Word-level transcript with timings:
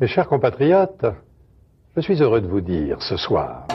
Mes 0.00 0.06
chers 0.06 0.28
compatriotes, 0.28 1.06
je 1.96 2.00
suis 2.02 2.22
heureux 2.22 2.40
de 2.40 2.46
vous 2.46 2.60
dire 2.60 3.02
ce 3.02 3.16
soir 3.16 3.66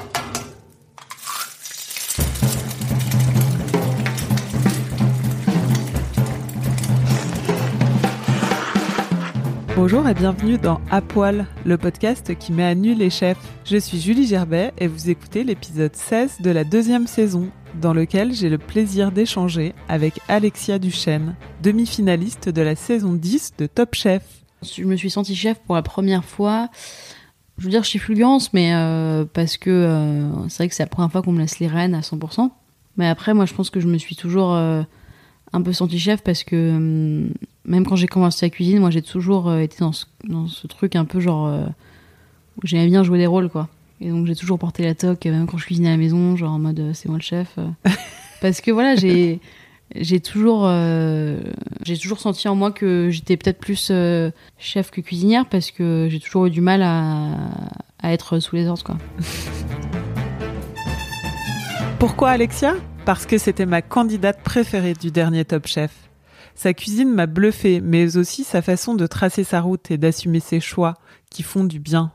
Bonjour 9.75 10.07
et 10.07 10.13
bienvenue 10.13 10.57
dans 10.57 10.79
À 10.89 11.01
Poil, 11.01 11.45
le 11.65 11.77
podcast 11.77 12.33
qui 12.37 12.53
met 12.53 12.63
à 12.63 12.73
nu 12.73 12.95
les 12.95 13.09
chefs. 13.09 13.37
Je 13.65 13.75
suis 13.75 13.99
Julie 13.99 14.25
Gerbet 14.25 14.71
et 14.77 14.87
vous 14.87 15.09
écoutez 15.09 15.43
l'épisode 15.43 15.93
16 15.93 16.39
de 16.39 16.51
la 16.51 16.63
deuxième 16.63 17.05
saison, 17.05 17.49
dans 17.81 17.93
lequel 17.93 18.31
j'ai 18.31 18.47
le 18.47 18.59
plaisir 18.59 19.11
d'échanger 19.11 19.75
avec 19.89 20.21
Alexia 20.29 20.79
Duchesne, 20.79 21.35
demi-finaliste 21.61 22.47
de 22.47 22.61
la 22.61 22.77
saison 22.77 23.11
10 23.11 23.57
de 23.57 23.65
Top 23.65 23.93
Chef. 23.93 24.42
Je 24.63 24.83
me 24.83 24.95
suis 24.95 25.09
sentie 25.09 25.35
chef 25.35 25.59
pour 25.59 25.75
la 25.75 25.81
première 25.81 26.25
fois. 26.25 26.69
Je 27.57 27.65
veux 27.65 27.69
dire 27.69 27.83
chez 27.83 27.99
Fulgurance, 27.99 28.51
mais 28.53 28.73
euh, 28.73 29.25
parce 29.31 29.57
que 29.57 29.69
euh, 29.69 30.49
c'est 30.49 30.57
vrai 30.57 30.69
que 30.69 30.75
c'est 30.75 30.83
la 30.83 30.87
première 30.87 31.11
fois 31.11 31.21
qu'on 31.21 31.31
me 31.31 31.39
laisse 31.39 31.59
les 31.59 31.67
rênes 31.67 31.93
à 31.93 32.01
100%. 32.01 32.49
Mais 32.97 33.07
après, 33.07 33.33
moi, 33.33 33.45
je 33.45 33.53
pense 33.53 33.69
que 33.69 33.79
je 33.79 33.87
me 33.87 33.97
suis 33.97 34.15
toujours 34.15 34.53
euh, 34.53 34.81
un 35.51 35.61
peu 35.61 35.73
sentie 35.73 35.99
chef 35.99 36.23
parce 36.23 36.43
que 36.43 36.75
hum, 36.75 37.31
même 37.65 37.85
quand 37.85 37.95
j'ai 37.95 38.07
commencé 38.07 38.45
la 38.45 38.49
cuisine, 38.49 38.79
moi 38.79 38.89
j'ai 38.89 39.01
toujours 39.01 39.53
été 39.55 39.77
dans 39.79 39.91
ce, 39.91 40.05
dans 40.27 40.47
ce 40.47 40.67
truc 40.67 40.95
un 40.95 41.05
peu 41.05 41.19
genre 41.19 41.49
où 42.57 42.67
j'aimais 42.67 42.87
bien 42.87 43.03
jouer 43.03 43.19
des 43.19 43.27
rôles 43.27 43.49
quoi. 43.49 43.69
Et 44.01 44.09
donc 44.09 44.27
j'ai 44.27 44.35
toujours 44.35 44.59
porté 44.59 44.83
la 44.83 44.95
toque, 44.95 45.25
même 45.25 45.47
quand 45.47 45.57
je 45.57 45.65
cuisinais 45.65 45.87
à 45.87 45.91
la 45.91 45.97
maison, 45.97 46.35
genre 46.35 46.51
en 46.51 46.59
mode 46.59 46.91
c'est 46.93 47.07
moi 47.07 47.17
le 47.17 47.23
chef. 47.23 47.57
parce 48.41 48.59
que 48.59 48.71
voilà, 48.71 48.95
j'ai 48.95 49.39
j'ai 49.95 50.19
toujours 50.19 50.65
euh, 50.65 51.39
toujours 52.01 52.19
senti 52.19 52.47
en 52.47 52.55
moi 52.55 52.71
que 52.71 53.09
j'étais 53.11 53.37
peut-être 53.37 53.59
plus 53.59 53.89
euh, 53.91 54.31
chef 54.57 54.91
que 54.91 55.01
cuisinière 55.01 55.47
parce 55.47 55.71
que 55.71 56.07
j'ai 56.09 56.19
toujours 56.19 56.47
eu 56.47 56.49
du 56.49 56.61
mal 56.61 56.81
à, 56.81 57.37
à 57.99 58.13
être 58.13 58.39
sous 58.39 58.55
les 58.55 58.67
ordres 58.67 58.83
quoi. 58.83 58.97
Pourquoi 61.99 62.31
Alexia? 62.31 62.75
Parce 63.05 63.25
que 63.25 63.37
c'était 63.37 63.65
ma 63.65 63.81
candidate 63.81 64.41
préférée 64.43 64.93
du 64.93 65.09
dernier 65.11 65.45
Top 65.45 65.67
Chef. 65.67 65.91
Sa 66.55 66.73
cuisine 66.73 67.13
m'a 67.13 67.27
bluffé, 67.27 67.81
mais 67.81 68.17
aussi 68.17 68.43
sa 68.43 68.61
façon 68.61 68.93
de 68.95 69.07
tracer 69.07 69.43
sa 69.43 69.61
route 69.61 69.89
et 69.89 69.97
d'assumer 69.97 70.39
ses 70.39 70.59
choix 70.59 70.95
qui 71.29 71.43
font 71.43 71.63
du 71.63 71.79
bien. 71.79 72.11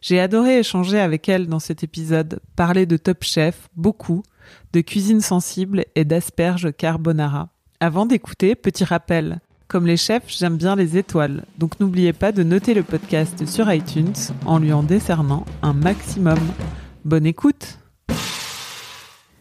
J'ai 0.00 0.20
adoré 0.20 0.58
échanger 0.58 1.00
avec 1.00 1.28
elle 1.28 1.48
dans 1.48 1.58
cet 1.58 1.82
épisode, 1.82 2.40
parler 2.54 2.86
de 2.86 2.96
Top 2.96 3.24
Chef, 3.24 3.68
beaucoup, 3.76 4.22
de 4.72 4.80
cuisine 4.80 5.20
sensible 5.20 5.84
et 5.94 6.04
d'asperges 6.04 6.72
carbonara. 6.76 7.48
Avant 7.80 8.06
d'écouter, 8.06 8.54
petit 8.54 8.84
rappel. 8.84 9.40
Comme 9.68 9.86
les 9.86 9.96
chefs, 9.96 10.28
j'aime 10.28 10.56
bien 10.56 10.76
les 10.76 10.96
étoiles, 10.96 11.44
donc 11.58 11.80
n'oubliez 11.80 12.12
pas 12.12 12.30
de 12.30 12.44
noter 12.44 12.72
le 12.72 12.84
podcast 12.84 13.46
sur 13.46 13.72
iTunes 13.72 14.14
en 14.44 14.60
lui 14.60 14.72
en 14.72 14.84
décernant 14.84 15.44
un 15.62 15.72
maximum. 15.72 16.38
Bonne 17.04 17.26
écoute 17.26 17.80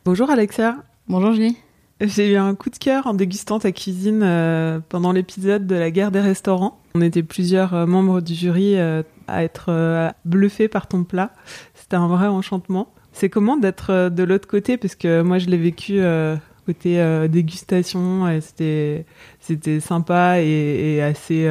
Bonjour 0.04 0.32
Alexia 0.32 0.78
Bonjour 1.08 1.32
Julie. 1.32 1.58
j'ai 2.02 2.32
eu 2.32 2.38
un 2.38 2.56
coup 2.56 2.72
de 2.72 2.78
cœur 2.78 3.06
en 3.06 3.14
dégustant 3.14 3.60
ta 3.60 3.72
cuisine 3.72 4.22
euh, 4.24 4.80
pendant 4.90 5.12
l'épisode 5.12 5.68
de 5.68 5.76
la 5.76 5.92
guerre 5.92 6.10
des 6.10 6.22
restaurants. 6.22 6.82
On 6.96 7.02
était 7.02 7.22
plusieurs 7.22 7.76
euh, 7.76 7.86
membres 7.86 8.20
du 8.20 8.34
jury 8.34 8.80
euh, 8.80 9.04
à 9.28 9.44
être 9.44 10.12
bluffés 10.26 10.68
par 10.68 10.88
ton 10.88 11.04
plat. 11.04 11.34
C'était 11.76 11.98
un 11.98 12.08
vrai 12.08 12.28
enchantement. 12.28 12.95
C'est 13.16 13.30
comment 13.30 13.56
d'être 13.56 13.92
euh, 13.92 14.10
de 14.10 14.24
l'autre 14.24 14.46
côté? 14.46 14.76
Parce 14.76 14.96
que 14.96 15.22
moi, 15.22 15.38
je 15.40 15.48
l'ai 15.48 15.58
vécu 15.58 16.02
euh, 16.02 16.36
côté 16.66 17.00
euh, 17.00 17.30
dégustation. 17.30 18.28
et 18.28 18.42
C'était 18.42 19.06
c'était 19.40 19.80
sympa 19.80 20.42
et, 20.42 21.02
assez 21.02 21.50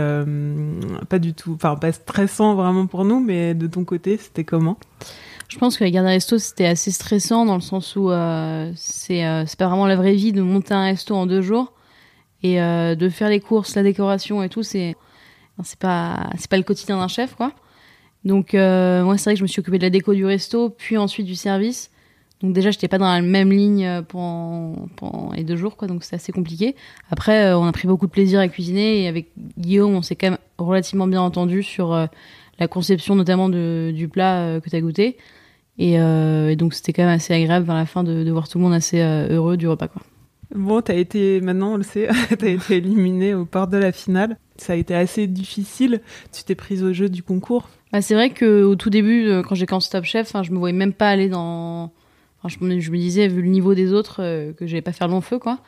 pas 1.09 1.19
du 1.19 1.33
tout, 1.33 1.55
enfin 1.55 1.77
pas 1.77 1.93
stressant 1.93 2.55
vraiment 2.55 2.87
pour 2.87 3.07
nous. 3.07 3.19
Mais 3.19 3.55
de 3.55 3.67
ton 3.67 3.85
côté, 3.85 4.19
c'était 4.19 4.45
comment? 4.45 4.77
Je 5.49 5.59
pense 5.59 5.79
que 5.79 5.85
la 5.85 5.91
garde 5.91 6.07
resto 6.07 6.37
c'était 6.39 6.67
assez 6.67 6.91
stressant 6.91 7.47
dans 7.47 7.55
le 7.55 7.63
sens 7.63 7.97
où 7.97 8.11
c'est 8.77 9.45
c'est 9.47 9.59
pas 9.59 9.69
vraiment 9.69 9.87
la 9.87 9.97
vraie 9.97 10.15
vie 10.15 10.33
de 10.33 10.43
monter 10.43 10.75
un 10.75 10.85
resto 10.85 11.15
en 11.15 11.27
deux 11.27 11.43
jours 11.43 11.73
et 12.43 12.57
de 12.57 13.09
faire 13.09 13.31
les 13.31 13.41
courses, 13.41 13.75
la 13.75 13.83
décoration 13.83 14.43
et 14.43 14.51
tout. 14.51 14.63
C'est 14.63 14.97
c'est 15.63 15.79
pas 15.79 16.29
c'est 16.37 16.51
pas 16.51 16.59
le 16.59 16.63
quotidien 16.63 16.99
d'un 16.99 17.09
chef 17.09 17.37
quoi. 17.37 17.53
Donc 18.25 18.55
euh, 18.55 19.05
moi 19.05 19.19
c'est 19.19 19.25
vrai 19.25 19.35
que 19.35 19.39
je 19.39 19.45
me 19.45 19.49
suis 19.49 19.61
occupée 19.61 19.79
de 19.79 19.85
la 19.85 19.91
déco 19.91 20.15
du 20.15 20.25
resto 20.25 20.71
puis 20.71 20.97
ensuite 20.97 21.27
du 21.27 21.35
service. 21.35 21.91
Donc 22.41 22.53
déjà 22.53 22.71
j'étais 22.71 22.89
pas 22.89 22.99
dans 22.99 23.11
la 23.11 23.23
même 23.23 23.51
ligne 23.51 23.87
euh, 23.87 24.03
pendant, 24.03 24.89
pendant 24.97 25.33
les 25.33 25.45
deux 25.45 25.57
jours 25.57 25.77
quoi 25.77 25.89
donc 25.89 26.05
c'est 26.05 26.17
assez 26.17 26.33
compliqué. 26.33 26.75
Après 27.11 27.47
euh, 27.47 27.59
on 27.59 27.65
a 27.67 27.73
pris 27.73 27.87
beaucoup 27.87 28.07
de 28.07 28.13
plaisir 28.13 28.41
à 28.41 28.49
cuisiner 28.49 29.03
et 29.03 29.09
avec 29.09 29.29
Guillaume 29.59 29.95
on 29.95 30.03
s'est 30.03 30.17
quand 30.17 30.31
même 30.31 30.39
relativement 30.59 31.07
bien 31.07 31.21
entendu 31.21 31.63
sur 31.63 31.93
euh, 31.93 32.07
la 32.59 32.69
conception 32.69 33.15
notamment 33.15 33.49
de, 33.49 33.93
du 33.95 34.09
plat 34.09 34.61
que 34.61 34.71
tu 34.71 34.77
as 34.77 34.81
goûté. 34.81 35.17
Et, 35.77 35.95
et 35.95 36.55
donc 36.55 36.73
c'était 36.73 36.93
quand 36.93 37.03
même 37.03 37.17
assez 37.17 37.35
agréable 37.35 37.67
vers 37.67 37.75
la 37.75 37.85
fin 37.85 38.05
de, 38.05 38.23
de 38.23 38.31
voir 38.31 38.49
tout 38.49 38.59
le 38.59 38.65
monde 38.65 38.75
assez 38.75 39.01
heureux 39.01 39.57
du 39.57 39.67
repas. 39.67 39.89
Quoi. 39.89 40.03
Bon, 40.55 40.81
t'as 40.83 40.95
été, 40.95 41.41
maintenant 41.41 41.73
on 41.75 41.77
le 41.77 41.83
sait, 41.83 42.09
t'as 42.39 42.49
été 42.49 42.77
éliminé 42.77 43.35
au 43.35 43.45
port 43.45 43.67
de 43.67 43.77
la 43.77 43.91
finale. 43.93 44.39
Ça 44.57 44.75
a 44.75 44.77
été 44.77 44.95
assez 44.95 45.27
difficile. 45.27 46.01
Tu 46.33 46.45
t'es 46.45 46.55
prise 46.55 46.85
au 46.85 46.93
jeu 46.93 47.09
du 47.09 47.23
concours. 47.25 47.69
Bah, 47.93 48.01
c'est 48.03 48.15
vrai 48.15 48.31
que 48.31 48.63
au 48.63 48.77
tout 48.77 48.91
début, 48.91 49.27
euh, 49.27 49.43
quand 49.43 49.57
j'ai 49.57 49.67
commencé 49.67 49.91
Top 49.91 50.05
Chef, 50.05 50.29
enfin, 50.29 50.45
je 50.45 50.53
me 50.53 50.59
voyais 50.59 50.77
même 50.77 50.93
pas 50.93 51.09
aller 51.09 51.29
dans. 51.29 51.93
Je, 52.47 52.57
me- 52.61 52.79
disais, 52.79 53.27
vu 53.27 53.41
le 53.43 53.49
niveau 53.49 53.75
des 53.75 53.93
autres, 53.93 54.17
euh, 54.21 54.53
que 54.53 54.67
j'allais 54.67 54.83
pas 54.83 54.93
faire 54.93 55.09
long 55.09 55.23
feu, 55.23 55.39
quoi. 55.39 55.61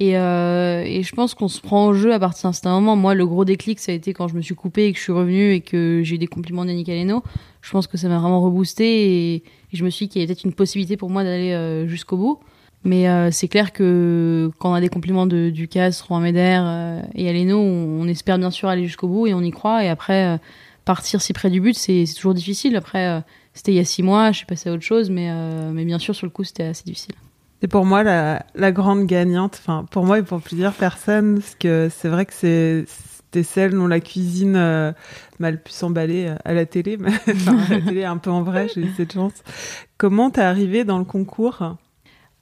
Et, 0.00 0.18
euh, 0.18 0.82
et 0.84 1.02
je 1.02 1.14
pense 1.14 1.34
qu'on 1.34 1.46
se 1.48 1.60
prend 1.60 1.86
au 1.86 1.92
jeu 1.94 2.12
à 2.12 2.18
partir 2.18 2.48
d'un 2.48 2.52
certain 2.52 2.72
moment. 2.72 2.96
Moi, 2.96 3.14
le 3.14 3.26
gros 3.26 3.44
déclic, 3.44 3.78
ça 3.78 3.92
a 3.92 3.94
été 3.94 4.12
quand 4.12 4.26
je 4.28 4.34
me 4.34 4.42
suis 4.42 4.54
coupée 4.54 4.86
et 4.86 4.92
que 4.92 4.98
je 4.98 5.02
suis 5.04 5.12
revenue 5.12 5.52
et 5.52 5.60
que 5.60 6.00
j'ai 6.02 6.16
eu 6.16 6.18
des 6.18 6.26
compliments 6.26 6.64
d'Yannick 6.64 6.88
Aleno. 6.88 7.22
Je 7.62 7.70
pense 7.70 7.86
que 7.86 7.96
ça 7.96 8.08
m'a 8.08 8.18
vraiment 8.18 8.40
reboosté 8.40 9.34
et, 9.34 9.34
et 9.36 9.42
je 9.72 9.84
me 9.84 9.90
suis 9.90 10.06
dit 10.06 10.12
qu'il 10.12 10.20
y 10.20 10.24
avait 10.24 10.34
peut-être 10.34 10.44
une 10.44 10.52
possibilité 10.54 10.96
pour 10.96 11.10
moi 11.10 11.22
d'aller 11.22 11.52
euh, 11.52 11.86
jusqu'au 11.86 12.16
bout. 12.16 12.40
Mais 12.82 13.08
euh, 13.08 13.30
c'est 13.30 13.48
clair 13.48 13.72
que 13.72 14.50
quand 14.58 14.70
on 14.70 14.74
a 14.74 14.80
des 14.80 14.88
compliments 14.88 15.26
de 15.26 15.50
Ducasse, 15.50 16.00
Romain 16.00 16.20
Médère 16.20 16.62
euh, 16.64 17.02
et 17.14 17.28
Aleno, 17.28 17.58
on, 17.58 18.08
espère 18.08 18.38
bien 18.38 18.50
sûr 18.50 18.68
aller 18.68 18.86
jusqu'au 18.86 19.08
bout 19.08 19.26
et 19.26 19.34
on 19.34 19.42
y 19.42 19.50
croit. 19.50 19.84
Et 19.84 19.88
après, 19.88 20.26
euh, 20.26 20.38
partir 20.86 21.20
si 21.20 21.32
près 21.32 21.50
du 21.50 21.60
but, 21.60 21.76
c'est 21.76 22.04
toujours 22.16 22.32
difficile. 22.32 22.76
Après, 22.76 23.22
c'était 23.52 23.72
il 23.72 23.76
y 23.76 23.80
a 23.80 23.84
six 23.84 24.02
mois, 24.02 24.32
je 24.32 24.38
suis 24.38 24.46
passée 24.46 24.70
à 24.70 24.72
autre 24.72 24.82
chose, 24.82 25.10
mais, 25.10 25.30
mais 25.72 25.84
bien 25.84 25.98
sûr, 25.98 26.14
sur 26.14 26.26
le 26.26 26.30
coup, 26.30 26.42
c'était 26.42 26.64
assez 26.64 26.84
difficile. 26.84 27.14
C'est 27.60 27.68
pour 27.68 27.84
moi 27.84 28.02
la, 28.02 28.72
grande 28.72 29.04
gagnante, 29.04 29.58
enfin 29.60 29.84
pour 29.90 30.06
moi 30.06 30.18
et 30.18 30.22
pour 30.22 30.40
plusieurs 30.40 30.72
personnes, 30.72 31.40
parce 31.40 31.54
que 31.54 31.90
c'est 31.94 32.08
vrai 32.08 32.24
que 32.24 32.32
c'est 32.32 32.86
c'était 33.32 33.42
celle 33.44 33.72
dont 33.72 33.86
la 33.86 34.00
cuisine 34.00 34.56
euh, 34.56 34.92
m'a 35.38 35.52
le 35.52 35.56
plus 35.58 35.80
emballée 35.84 36.34
à 36.44 36.52
la 36.52 36.66
télé, 36.66 36.98
enfin, 37.28 37.58
à 37.58 37.68
la 37.68 37.80
télé 37.80 38.04
un 38.04 38.16
peu 38.16 38.30
en 38.30 38.42
vrai, 38.42 38.66
j'ai 38.74 38.80
eu 38.80 38.90
cette 38.96 39.12
chance. 39.12 39.34
Comment 39.98 40.30
t'es 40.30 40.40
arrivée 40.40 40.82
dans 40.82 40.98
le 40.98 41.04
concours? 41.04 41.76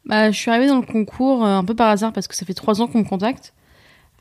Bah, 0.08 0.30
je 0.30 0.36
suis 0.36 0.50
arrivée 0.50 0.68
dans 0.68 0.76
le 0.80 0.86
concours 0.86 1.44
euh, 1.44 1.48
un 1.56 1.64
peu 1.64 1.74
par 1.74 1.88
hasard 1.90 2.12
parce 2.12 2.26
que 2.26 2.34
ça 2.34 2.46
fait 2.46 2.54
trois 2.54 2.80
ans 2.80 2.86
qu'on 2.86 3.00
me 3.00 3.04
contacte. 3.04 3.52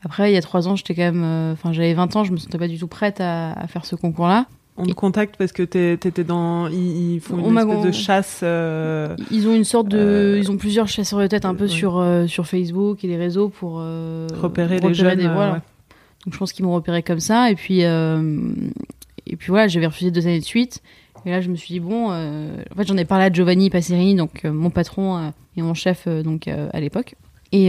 Après, 0.04 0.30
il 0.30 0.34
y 0.34 0.36
a 0.36 0.42
trois 0.42 0.68
ans, 0.68 0.76
j'étais 0.76 0.94
quand 0.94 1.02
même, 1.02 1.24
euh, 1.24 1.52
enfin, 1.54 1.72
j'avais 1.72 1.92
20 1.94 2.14
ans, 2.14 2.22
je 2.24 2.30
me 2.32 2.36
sentais 2.36 2.58
pas 2.58 2.68
du 2.68 2.78
tout 2.78 2.86
prête 2.86 3.20
à, 3.20 3.52
à 3.52 3.66
faire 3.66 3.84
ce 3.84 3.96
concours-là. 3.96 4.46
On 4.76 4.84
te 4.86 4.92
contacte 4.92 5.34
parce 5.36 5.50
que 5.50 5.64
t'étais 5.64 6.22
dans, 6.22 6.68
ils, 6.68 7.14
ils 7.14 7.20
font 7.20 7.34
On 7.42 7.50
une 7.50 7.58
espèce 7.58 7.84
de 7.84 7.90
chasse. 7.90 8.40
euh, 8.44 9.16
Ils 9.32 9.48
ont 9.48 9.54
une 9.56 9.64
sorte 9.64 9.88
de, 9.88 9.98
Euh, 9.98 10.38
ils 10.38 10.52
ont 10.52 10.56
plusieurs 10.56 10.86
chasseurs 10.86 11.18
de 11.18 11.26
tête 11.26 11.44
un 11.44 11.54
peu 11.56 11.64
ouais. 11.64 11.68
sur 11.68 12.00
sur 12.28 12.46
Facebook 12.46 13.02
et 13.02 13.08
les 13.08 13.16
réseaux 13.16 13.48
pour 13.48 13.72
repérer 13.78 14.78
les 14.78 14.94
jeunes. 14.94 15.18
des- 15.18 15.26
voilà. 15.26 15.54
ouais. 15.54 15.58
Donc 16.24 16.34
je 16.34 16.38
pense 16.38 16.52
qu'ils 16.52 16.64
m'ont 16.64 16.74
repéré 16.74 17.02
comme 17.02 17.18
ça. 17.18 17.50
Et 17.50 17.56
puis, 17.56 17.80
et 17.80 19.36
puis 19.36 19.48
voilà, 19.48 19.66
j'avais 19.66 19.86
refusé 19.86 20.12
deux 20.12 20.26
années 20.28 20.38
de 20.38 20.44
suite. 20.44 20.80
Et 21.26 21.30
là, 21.30 21.40
je 21.40 21.48
me 21.48 21.56
suis 21.56 21.74
dit, 21.74 21.80
bon, 21.80 22.10
euh, 22.10 22.62
en 22.72 22.76
fait, 22.76 22.86
j'en 22.86 22.96
ai 22.96 23.04
parlé 23.04 23.24
à 23.24 23.32
Giovanni 23.32 23.70
Passerini, 23.70 24.14
donc 24.14 24.44
euh, 24.44 24.52
mon 24.52 24.70
patron 24.70 25.16
euh, 25.16 25.30
et 25.56 25.62
mon 25.62 25.74
chef 25.74 26.06
donc 26.08 26.48
à 26.48 26.80
l'époque. 26.80 27.14
Et, 27.50 27.68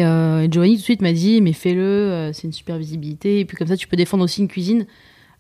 Giovanni 0.51 0.73
tout 0.73 0.79
de 0.79 0.83
suite 0.83 1.01
m'a 1.01 1.13
dit, 1.13 1.41
mais 1.41 1.53
fais-le, 1.53 2.31
c'est 2.33 2.43
une 2.43 2.53
super 2.53 2.77
visibilité. 2.77 3.39
Et 3.39 3.45
puis 3.45 3.57
comme 3.57 3.67
ça, 3.67 3.77
tu 3.77 3.87
peux 3.87 3.97
défendre 3.97 4.23
aussi 4.23 4.41
une 4.41 4.47
cuisine 4.47 4.85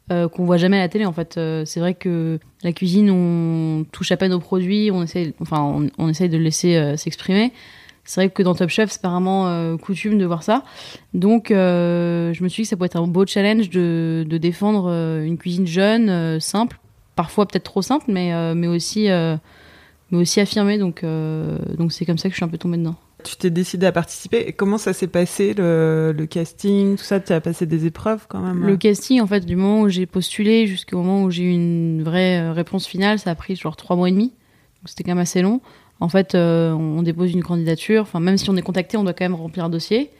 qu'on 0.09 0.45
voit 0.45 0.57
jamais 0.57 0.77
à 0.77 0.79
la 0.79 0.89
télé. 0.89 1.05
En 1.05 1.13
fait, 1.13 1.39
c'est 1.65 1.79
vrai 1.79 1.93
que 1.93 2.39
la 2.63 2.71
cuisine, 2.71 3.11
on 3.11 3.85
touche 3.91 4.11
à 4.11 4.17
peine 4.17 4.33
aux 4.33 4.39
produits, 4.39 4.89
on 4.91 5.03
essaye, 5.03 5.33
enfin, 5.39 5.89
on, 5.97 6.09
essaye 6.09 6.29
de 6.29 6.37
le 6.37 6.43
laisser 6.43 6.95
s'exprimer. 6.97 7.51
c'est 8.05 8.21
vrai 8.21 8.29
que 8.31 8.41
dans 8.41 8.55
Top 8.55 8.69
Chef, 8.69 8.89
c'est 8.89 9.05
vraiment 9.05 9.77
coutume 9.77 10.17
de 10.17 10.25
voir 10.25 10.41
ça. 10.41 10.63
Donc, 11.13 11.49
je 11.49 12.43
me 12.43 12.47
suis 12.47 12.63
dit 12.63 12.65
que 12.65 12.69
ça 12.69 12.77
pourrait 12.77 12.87
être 12.87 12.99
un 12.99 13.05
beau 13.05 13.27
challenge 13.27 13.69
de 13.69 14.37
défendre 14.37 14.89
une 14.89 15.37
cuisine 15.37 15.67
jeune, 15.67 16.39
simple, 16.39 16.79
parfois 17.19 17.45
peut-être 17.45 17.65
trop 17.65 17.81
simple, 17.81 18.05
mais, 18.07 18.31
mais 18.55 18.67
aussi 18.67 19.07
mais 19.09 20.17
aussi 20.17 20.39
affirmée. 20.39 20.77
Donc, 20.77 21.03
donc 21.03 21.91
c'est 21.91 22.05
comme 22.05 22.17
ça 22.17 22.29
que 22.29 22.33
je 22.33 22.37
suis 22.37 22.45
un 22.45 22.47
peu 22.47 22.57
tombée 22.57 22.77
dedans. 22.77 22.95
Tu 23.23 23.35
t'es 23.35 23.49
décidé 23.49 23.85
à 23.85 23.91
participer. 23.91 24.47
Et 24.47 24.53
comment 24.53 24.77
ça 24.77 24.93
s'est 24.93 25.07
passé, 25.07 25.53
le, 25.53 26.13
le, 26.17 26.25
casting, 26.25 26.95
tout 26.95 27.03
ça? 27.03 27.19
Tu 27.19 27.33
as 27.33 27.41
passé 27.41 27.65
des 27.65 27.85
épreuves 27.85 28.27
quand 28.29 28.39
même? 28.39 28.65
Le 28.65 28.77
casting, 28.77 29.19
en 29.19 29.27
fait, 29.27 29.45
du 29.45 29.57
moment 29.57 29.81
où 29.81 29.89
j'ai 29.89 30.05
postulé 30.05 30.67
jusqu'au 30.67 30.97
moment 30.97 31.23
où 31.23 31.31
j'ai 31.31 31.43
eu 31.43 31.51
une 31.51 32.01
vraie 32.01 32.39
euh, 32.39 32.53
réponse 32.53 32.87
finale, 32.87 33.19
ça 33.19 33.31
a 33.31 33.35
pris 33.35 33.57
genre 33.57 33.75
trois 33.75 33.97
mois 33.97 34.07
et 34.07 34.11
demi. 34.13 34.27
Donc 34.27 34.87
c'était 34.87 35.03
quand 35.03 35.11
même 35.11 35.17
assez 35.17 35.41
long. 35.41 35.59
En 35.99 36.07
fait, 36.07 36.33
euh, 36.33 36.71
on 36.71 37.03
dépose 37.03 37.33
une 37.33 37.43
candidature. 37.43 38.03
Enfin, 38.03 38.21
même 38.21 38.37
si 38.37 38.49
on 38.49 38.55
est 38.55 38.61
contacté, 38.61 38.95
on 38.95 39.03
doit 39.03 39.13
quand 39.13 39.25
même 39.25 39.35
remplir 39.35 39.65
un 39.65 39.69
dossier. 39.69 40.11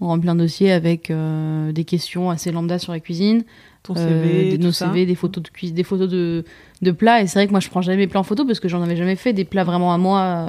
On 0.00 0.08
remplit 0.08 0.28
un 0.28 0.34
dossier 0.34 0.70
avec 0.70 1.10
euh, 1.10 1.72
des 1.72 1.84
questions 1.84 2.28
assez 2.28 2.52
lambda 2.52 2.78
sur 2.78 2.92
la 2.92 3.00
cuisine. 3.00 3.44
Ton 3.84 3.94
CV, 3.94 4.50
des, 4.50 4.58
nos 4.58 4.72
CV, 4.72 5.06
des 5.06 5.14
photos 5.14 5.44
de 5.44 5.48
cuisine, 5.50 5.76
des 5.76 5.84
photos 5.84 6.08
de, 6.08 6.44
de 6.82 6.90
plats. 6.90 7.22
Et 7.22 7.26
c'est 7.26 7.38
vrai 7.38 7.46
que 7.46 7.52
moi, 7.52 7.60
je 7.60 7.68
prends 7.68 7.82
jamais 7.82 7.98
mes 7.98 8.06
plats 8.06 8.20
en 8.20 8.24
photo 8.24 8.44
parce 8.44 8.58
que 8.58 8.66
j'en 8.66 8.82
avais 8.82 8.96
jamais 8.96 9.14
fait 9.14 9.32
des 9.32 9.44
plats 9.44 9.64
vraiment 9.64 9.92
à 9.92 9.98
moi. 9.98 10.48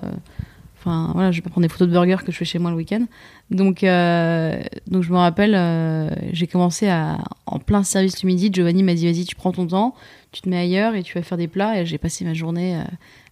Enfin, 0.86 1.12
voilà, 1.14 1.32
je 1.32 1.38
vais 1.38 1.42
pas 1.42 1.50
prendre 1.50 1.66
des 1.66 1.72
photos 1.72 1.88
de 1.88 1.94
burgers 1.94 2.24
que 2.24 2.32
je 2.32 2.38
fais 2.38 2.46
chez 2.46 2.60
moi 2.60 2.70
le 2.70 2.78
week-end. 2.78 3.06
Donc, 3.50 3.84
euh, 3.84 4.62
donc 4.88 5.02
je 5.02 5.12
me 5.12 5.18
rappelle, 5.18 5.56
euh, 5.56 6.10
j'ai 6.32 6.46
commencé 6.46 6.88
à, 6.88 7.18
en 7.48 7.58
plein 7.58 7.84
service 7.84 8.16
du 8.18 8.28
midi. 8.28 8.52
Giovanni 8.54 8.84
m'a 8.84 8.94
dit, 8.94 9.12
vas-y, 9.12 9.26
tu 9.26 9.36
prends 9.36 9.52
ton 9.52 9.66
temps, 9.66 9.96
tu 10.32 10.42
te 10.42 10.50
mets 10.50 10.60
ailleurs 10.60 10.94
et 10.94 11.02
tu 11.02 11.16
vas 11.16 11.24
faire 11.24 11.40
des 11.40 11.48
plats. 11.48 11.82
Et 11.82 11.88
j'ai 11.88 11.98
passé 11.98 12.24
ma 12.24 12.36
journée 12.36 12.76
euh, 12.76 12.84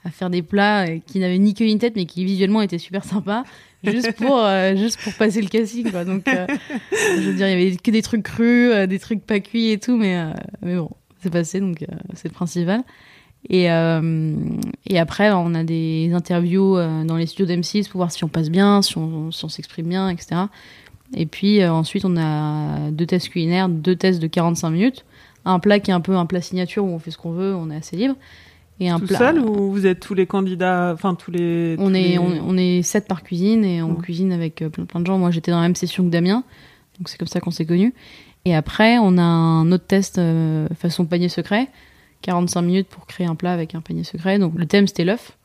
à 0.04 0.10
faire 0.10 0.32
des 0.32 0.42
plats 0.42 0.98
qui 1.06 1.20
n'avaient 1.20 1.38
ni 1.38 1.54
queue 1.54 1.66
ni 1.66 1.78
tête, 1.78 1.96
mais 1.96 2.06
qui 2.06 2.26
visuellement 2.26 2.62
étaient 2.62 2.80
super 2.80 3.04
sympas, 3.04 3.44
juste 3.84 4.14
pour, 4.14 4.46
juste 4.76 5.02
pour 5.04 5.14
passer 5.14 5.42
le 5.42 5.48
casting, 5.48 5.92
quoi. 5.92 6.06
Donc, 6.06 6.24
je 6.28 7.22
veux 7.22 7.34
dire, 7.34 7.48
il 7.48 7.60
y 7.60 7.68
avait 7.68 7.76
que 7.76 7.92
des 7.92 8.02
trucs 8.02 8.24
crus, 8.24 8.88
des 8.88 9.00
trucs 9.00 9.26
pas 9.26 9.40
cuits 9.40 9.72
et 9.72 9.80
tout, 9.80 9.98
mais, 9.98 10.24
mais 10.62 10.76
bon, 10.76 10.90
c'est 11.22 11.32
passé, 11.32 11.60
donc 11.60 11.86
c'est 12.14 12.28
le 12.28 12.34
principal. 12.34 12.84
Et, 13.50 13.70
euh, 13.70 14.36
et 14.88 15.00
après, 15.00 15.32
on 15.32 15.54
a 15.54 15.64
des 15.64 16.12
interviews 16.14 16.78
euh, 16.78 17.04
dans 17.04 17.18
les 17.18 17.26
studios 17.26 17.46
d'M6 17.46 17.90
pour 17.90 18.00
voir 18.00 18.12
si 18.12 18.24
on 18.24 18.30
passe 18.30 18.50
bien, 18.50 18.82
si 18.82 18.98
on, 18.98 19.32
s'exprime 19.32 19.88
bien, 19.88 20.10
etc. 20.10 20.44
Et 21.16 21.26
puis 21.26 21.62
euh, 21.62 21.72
ensuite, 21.72 22.06
on 22.06 22.16
a 22.18 22.90
deux 22.92 23.06
tests 23.06 23.30
culinaires, 23.30 23.70
deux 23.70 23.96
tests 23.96 24.20
de 24.20 24.28
45 24.28 24.70
minutes. 24.70 25.06
Un 25.46 25.60
plat 25.60 25.80
qui 25.80 25.92
est 25.92 25.94
un 25.94 26.00
peu 26.00 26.16
un 26.16 26.26
plat 26.26 26.42
signature 26.42 26.86
où 26.86 26.90
on 26.90 27.00
fait 27.00 27.12
ce 27.12 27.18
qu'on 27.18 27.32
veut, 27.32 27.54
on 27.54 27.70
est 27.70 27.76
assez 27.76 27.98
libre. 27.98 28.16
Et 28.84 28.90
un 28.90 29.00
Tout 29.00 29.08
plat... 29.08 29.18
seul 29.18 29.40
ou 29.40 29.72
vous 29.72 29.86
êtes 29.86 30.00
tous 30.00 30.14
les 30.14 30.26
candidats, 30.26 30.92
enfin 30.94 31.16
tous 31.16 31.32
les. 31.32 31.76
On 31.80 31.94
est 31.94 32.18
On, 32.18 32.58
est 32.58 32.82
sept 32.82 33.08
par 33.08 33.24
cuisine 33.24 33.64
et 33.64 33.82
on 33.82 33.96
cuisine 33.96 34.32
avec 34.32 34.56
plein, 34.56 34.86
plein 34.86 35.00
de 35.00 35.06
gens. 35.06 35.18
Moi, 35.18 35.32
j'étais 35.32 35.52
dans 35.52 35.58
la 35.58 35.64
même 35.64 35.76
session 35.76 36.04
que 36.04 36.10
Damien, 36.10 36.44
donc 36.98 37.10
c'est 37.10 37.18
comme 37.18 37.28
ça 37.28 37.40
qu'on 37.40 37.52
s'est 37.52 37.66
connus. 37.66 37.94
Et 38.46 38.54
après, 38.54 38.98
on 39.00 39.18
a 39.18 39.24
un 39.24 39.72
autre 39.72 39.86
test 39.86 40.20
façon 40.76 41.06
panier 41.06 41.30
secret 41.30 41.70
45 42.24 42.62
minutes 42.62 42.88
pour 42.88 43.06
créer 43.06 43.28
un 43.28 43.36
plat 43.36 43.54
avec 43.54 43.76
un 43.76 43.82
panier 43.82 44.04
secret. 44.04 44.40
Donc 44.40 44.54
le 44.58 44.66
thème 44.66 44.88
c'était 44.88 45.06
l'œuf. 45.06 45.38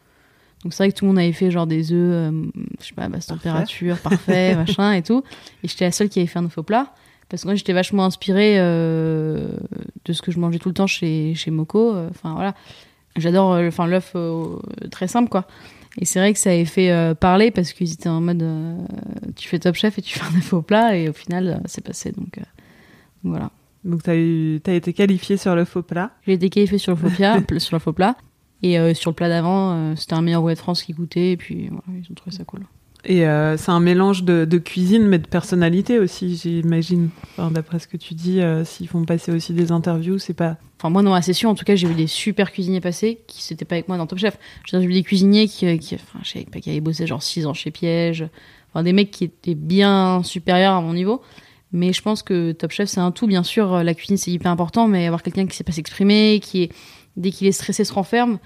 Donc 0.62 0.72
c'est 0.72 0.82
vrai 0.82 0.92
que 0.92 0.98
tout 0.98 1.04
le 1.04 1.10
monde 1.10 1.18
avait 1.18 1.32
fait 1.32 1.50
genre 1.50 1.66
des 1.66 1.92
œufs, 1.92 2.32
euh, 2.32 2.32
je 2.80 2.86
sais 2.86 2.94
pas, 2.94 3.04
à 3.04 3.08
basse 3.08 3.26
température, 3.26 3.98
parfait, 3.98 4.56
machin 4.56 4.92
et 4.92 5.02
tout. 5.02 5.22
Et 5.62 5.68
j'étais 5.68 5.84
la 5.84 5.92
seule 5.92 6.08
qui 6.08 6.18
avait 6.18 6.26
fait 6.26 6.38
un 6.38 6.48
faux 6.48 6.62
plat. 6.62 6.94
Parce 7.28 7.42
que 7.42 7.48
moi 7.48 7.54
j'étais 7.54 7.74
vachement 7.74 8.06
inspirée 8.06 8.54
euh, 8.58 9.50
de 10.06 10.12
ce 10.14 10.22
que 10.22 10.32
je 10.32 10.38
mangeais 10.38 10.58
tout 10.58 10.70
le 10.70 10.74
temps 10.74 10.86
chez, 10.86 11.34
chez 11.34 11.50
Moko. 11.50 11.94
Euh, 11.94 12.08
enfin 12.10 12.32
voilà. 12.32 12.54
J'adore 13.16 13.58
enfin 13.66 13.86
l'œuf 13.86 14.14
très 14.90 15.08
simple 15.08 15.28
quoi. 15.28 15.46
Et 16.00 16.04
c'est 16.04 16.20
vrai 16.20 16.32
que 16.32 16.38
ça 16.38 16.50
avait 16.50 16.64
fait 16.64 17.14
parler 17.18 17.50
parce 17.50 17.72
qu'ils 17.72 17.92
étaient 17.92 18.08
en 18.08 18.20
mode 18.20 18.44
tu 19.34 19.48
fais 19.48 19.58
top 19.58 19.74
chef 19.74 19.98
et 19.98 20.02
tu 20.02 20.18
fais 20.18 20.24
un 20.24 20.40
faux 20.40 20.62
plat 20.62 20.96
et 20.96 21.08
au 21.08 21.12
final 21.12 21.60
c'est 21.66 21.84
passé 21.84 22.12
donc 22.12 22.38
voilà. 23.24 23.50
Donc, 23.84 24.02
tu 24.02 24.10
as, 24.66 24.72
été 24.74 24.92
qualifié 24.92 25.36
sur 25.36 25.54
le 25.54 25.64
faux 25.64 25.82
plat 25.82 26.10
J'ai 26.26 26.34
été 26.34 26.50
qualifié 26.50 26.78
sur 26.78 26.92
le 26.92 26.98
faux 26.98 27.10
plat. 27.10 27.38
sur 27.58 27.76
le 27.76 27.80
faux 27.80 27.92
plat. 27.92 28.16
Et 28.62 28.78
euh, 28.78 28.92
sur 28.92 29.10
le 29.10 29.14
plat 29.14 29.28
d'avant, 29.28 29.72
euh, 29.72 29.94
c'était 29.96 30.14
un 30.14 30.22
meilleur 30.22 30.42
rouet 30.42 30.54
de 30.54 30.58
France 30.58 30.82
qui 30.82 30.92
goûtait. 30.92 31.32
Et 31.32 31.36
puis, 31.36 31.68
voilà, 31.68 32.00
ils 32.02 32.10
ont 32.10 32.14
trouvé 32.14 32.36
ça 32.36 32.44
cool. 32.44 32.60
Et 33.04 33.26
euh, 33.26 33.56
c'est 33.56 33.70
un 33.70 33.80
mélange 33.80 34.24
de, 34.24 34.58
cuisine, 34.58 35.06
mais 35.06 35.18
de 35.18 35.26
personnalité 35.26 35.98
aussi, 35.98 36.36
j'imagine. 36.36 37.10
D'après 37.38 37.78
ce 37.78 37.86
que 37.86 37.96
tu 37.96 38.14
dis, 38.14 38.40
s'ils 38.64 38.88
font 38.88 39.04
passer 39.04 39.32
aussi 39.32 39.52
des 39.52 39.72
interviews, 39.72 40.18
c'est 40.18 40.34
pas. 40.34 40.56
Enfin, 40.78 40.90
moi, 40.90 41.02
dans 41.02 41.14
la 41.14 41.22
session, 41.22 41.50
en 41.50 41.54
tout 41.54 41.64
cas, 41.64 41.76
j'ai 41.76 41.86
vu 41.86 41.94
des 41.94 42.06
super 42.06 42.52
cuisiniers 42.52 42.80
passer 42.80 43.20
qui 43.26 43.46
n'étaient 43.52 43.64
pas 43.64 43.76
avec 43.76 43.88
moi 43.88 43.96
dans 43.96 44.06
Top 44.06 44.18
Chef. 44.18 44.38
J'ai 44.66 44.78
vu 44.78 44.92
des 44.92 45.02
cuisiniers 45.02 45.48
qui, 45.48 45.78
qui, 45.78 45.94
enfin, 45.94 46.20
je 46.22 46.30
sais 46.30 46.46
pas, 46.50 46.60
qui 46.60 46.70
avaient 46.70 46.80
bossé 46.80 47.06
genre 47.06 47.22
6 47.22 47.46
ans 47.46 47.54
chez 47.54 47.70
Piège. 47.70 48.28
Enfin, 48.70 48.82
des 48.82 48.92
mecs 48.92 49.10
qui 49.10 49.24
étaient 49.24 49.54
bien 49.54 50.22
supérieurs 50.22 50.74
à 50.74 50.80
mon 50.80 50.92
niveau. 50.92 51.22
Mais 51.72 51.92
je 51.92 52.02
pense 52.02 52.22
que 52.22 52.52
Top 52.52 52.72
Chef, 52.72 52.88
c'est 52.88 53.00
un 53.00 53.10
tout. 53.10 53.26
Bien 53.26 53.42
sûr, 53.42 53.82
la 53.84 53.94
cuisine, 53.94 54.16
c'est 54.16 54.30
hyper 54.30 54.50
important, 54.50 54.88
mais 54.88 55.06
avoir 55.06 55.22
quelqu'un 55.22 55.46
qui 55.46 55.56
sait 55.56 55.64
pas 55.64 55.72
s'exprimer, 55.72 56.40
qui 56.42 56.70
dès 57.18 57.30
qu'il 57.30 57.46
est 57.46 57.52
stressé, 57.52 57.84
se 57.84 57.92
renferme, 57.92 58.38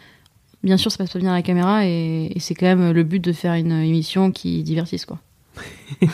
bien 0.63 0.77
sûr, 0.77 0.91
ça 0.91 0.99
passe 0.99 1.13
pas 1.13 1.19
bien 1.19 1.33
à 1.33 1.37
la 1.37 1.43
caméra 1.43 1.87
et, 1.87 2.33
c'est 2.39 2.55
quand 2.55 2.67
même 2.67 2.93
le 2.93 3.03
but 3.03 3.21
de 3.21 3.33
faire 3.33 3.55
une 3.55 3.73
émission 3.73 4.31
qui 4.31 4.63
divertisse, 4.63 5.07
quoi. 5.07 5.19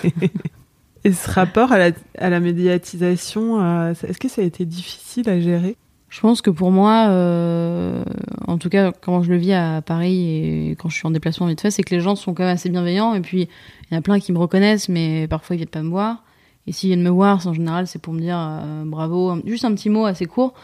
et 1.05 1.13
ce 1.13 1.31
rapport 1.31 1.73
à 1.73 1.79
la, 1.79 1.91
à 2.19 2.31
la 2.31 2.41
médiatisation, 2.41 3.61
euh, 3.63 3.93
est-ce 3.93 4.19
que 4.19 4.29
ça 4.29 4.43
a 4.43 4.45
été 4.45 4.65
difficile 4.65 5.29
à 5.29 5.41
gérer? 5.41 5.77
Je 6.09 6.21
pense 6.21 6.41
que 6.41 6.51
pour 6.51 6.71
moi, 6.71 7.09
euh, 7.11 8.03
en 8.47 8.57
tout 8.57 8.71
cas, 8.71 8.93
quand 8.93 9.23
je 9.23 9.31
le 9.31 9.37
vis 9.37 9.53
à 9.53 9.83
Paris 9.83 10.71
et 10.71 10.71
quand 10.79 10.89
je 10.89 10.95
suis 10.95 11.07
en 11.07 11.11
déplacement 11.11 11.47
vite 11.47 11.61
fait, 11.61 11.71
c'est 11.71 11.83
que 11.83 11.95
les 11.95 12.01
gens 12.01 12.17
sont 12.17 12.33
quand 12.33 12.45
même 12.45 12.55
assez 12.55 12.71
bienveillants. 12.71 13.15
Et 13.15 13.21
puis, 13.21 13.43
il 13.43 13.95
y 13.95 13.95
en 13.95 13.99
a 13.99 14.03
plein 14.03 14.19
qui 14.19 14.33
me 14.33 14.39
reconnaissent, 14.39 14.89
mais 14.89 15.29
parfois 15.29 15.57
ils 15.57 15.59
viennent 15.59 15.69
pas 15.69 15.83
me 15.83 15.91
voir. 15.91 16.25
Et 16.67 16.73
s'ils 16.73 16.89
viennent 16.89 17.03
me 17.03 17.11
voir, 17.11 17.47
en 17.47 17.53
général, 17.53 17.87
c'est 17.87 18.01
pour 18.01 18.15
me 18.15 18.21
dire 18.21 18.39
euh, 18.39 18.85
bravo, 18.87 19.37
juste 19.45 19.67
un 19.67 19.75
petit 19.75 19.91
mot 19.91 20.07
assez 20.07 20.25
court, 20.25 20.55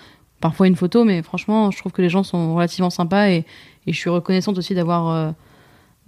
parfois 0.41 0.67
une 0.67 0.77
photo, 0.77 1.05
mais 1.05 1.23
franchement, 1.23 1.71
je 1.71 1.79
trouve 1.79 1.93
que 1.93 2.03
les 2.03 2.09
gens 2.09 2.23
sont 2.23 2.55
relativement 2.55 2.91
sympas 2.91 3.29
et, 3.29 3.45
et 3.87 3.93
je 3.93 3.99
suis 3.99 4.11
reconnaissante 4.11 4.59
aussi 4.59 4.75
d'avoir 4.75 5.09
euh, 5.09 5.33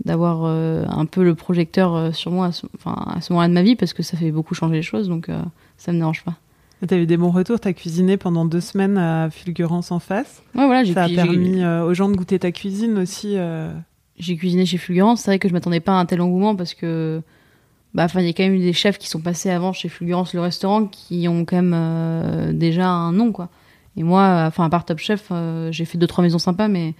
d'avoir 0.04 0.44
euh, 0.44 0.84
un 0.88 1.06
peu 1.06 1.24
le 1.24 1.34
projecteur 1.34 2.14
sur 2.14 2.30
moi 2.30 2.46
à 2.46 2.52
ce, 2.52 2.66
enfin, 2.76 2.96
à 3.14 3.20
ce 3.20 3.32
moment-là 3.32 3.48
de 3.48 3.54
ma 3.54 3.62
vie 3.62 3.76
parce 3.76 3.92
que 3.92 4.02
ça 4.02 4.16
fait 4.16 4.30
beaucoup 4.30 4.54
changer 4.54 4.76
les 4.76 4.82
choses, 4.82 5.08
donc 5.08 5.30
ça 5.76 5.92
me 5.92 5.98
dérange 5.98 6.22
pas. 6.24 6.34
T'as 6.86 6.98
eu 6.98 7.06
des 7.06 7.16
bons 7.16 7.30
retours, 7.30 7.58
t'as 7.58 7.72
cuisiné 7.72 8.18
pendant 8.18 8.44
deux 8.44 8.60
semaines 8.60 8.98
à 8.98 9.30
Fulgurance 9.30 9.90
en 9.92 9.98
face? 9.98 10.42
Ouais, 10.54 10.66
voilà, 10.66 10.84
j'ai 10.84 10.92
Ça 10.92 11.04
a 11.04 11.08
permis 11.08 11.64
aux 11.64 11.94
gens 11.94 12.10
de 12.10 12.16
goûter 12.16 12.38
ta 12.38 12.52
cuisine 12.52 12.98
aussi. 12.98 13.36
J'ai 14.18 14.36
cuisiné 14.36 14.66
chez 14.66 14.76
Fulgurance, 14.76 15.22
c'est 15.22 15.30
vrai 15.30 15.38
que 15.38 15.48
je 15.48 15.54
m'attendais 15.54 15.80
pas 15.80 15.92
à 15.92 15.96
un 15.96 16.04
tel 16.04 16.20
engouement 16.20 16.54
parce 16.54 16.74
que 16.74 17.22
bah, 17.96 18.06
il 18.14 18.26
y 18.26 18.28
a 18.28 18.32
quand 18.34 18.42
même 18.42 18.54
eu 18.54 18.60
des 18.60 18.74
chefs 18.74 18.98
qui 18.98 19.08
sont 19.08 19.22
passés 19.22 19.48
avant 19.48 19.72
chez 19.72 19.88
Fulgurance 19.88 20.34
le 20.34 20.42
restaurant 20.42 20.84
qui 20.84 21.28
ont 21.28 21.46
quand 21.46 21.56
même 21.56 21.74
euh, 21.74 22.52
déjà 22.52 22.88
un 22.88 23.10
nom, 23.12 23.32
quoi. 23.32 23.48
Et 23.96 24.02
moi, 24.02 24.44
enfin, 24.46 24.66
à 24.66 24.68
part 24.68 24.84
Top 24.84 24.98
Chef, 24.98 25.28
euh, 25.30 25.72
j'ai 25.72 25.86
fait 25.86 25.96
deux 25.96 26.06
trois 26.06 26.22
maisons 26.22 26.38
sympas, 26.38 26.68
mais 26.68 26.94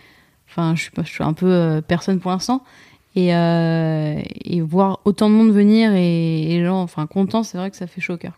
enfin, 0.57 0.75
je 0.75 0.83
suis, 0.83 0.93
je 0.97 1.11
suis 1.11 1.25
un 1.25 1.33
peu 1.33 1.51
euh, 1.51 1.81
personne 1.81 2.21
pour 2.21 2.31
l'instant. 2.31 2.65
Et, 3.19 3.29
et 3.29 4.61
voir 4.61 5.01
autant 5.07 5.31
de 5.31 5.35
monde 5.35 5.51
venir 5.51 5.91
et, 5.95 6.55
et 6.55 6.63
gens, 6.63 6.83
enfin, 6.83 7.07
contents, 7.07 7.43
c'est 7.43 7.57
vrai 7.57 7.71
que 7.71 7.77
ça 7.79 7.87
fait 7.87 8.03
chaud 8.03 8.13
au 8.13 8.19
cœur. 8.19 8.35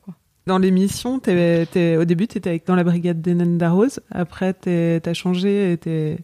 Dans 0.49 0.57
l'émission, 0.57 1.17
au 1.17 2.05
début, 2.05 2.27
tu 2.27 2.39
étais 2.39 2.63
dans 2.67 2.75
la 2.75 2.83
brigade 2.83 3.21
d'Hélène 3.21 3.59
Darroze. 3.59 4.01
Après, 4.11 4.55
tu 4.55 4.71
as 4.71 5.15
changé 5.15 5.73
et 5.73 5.77
tu 5.77 6.17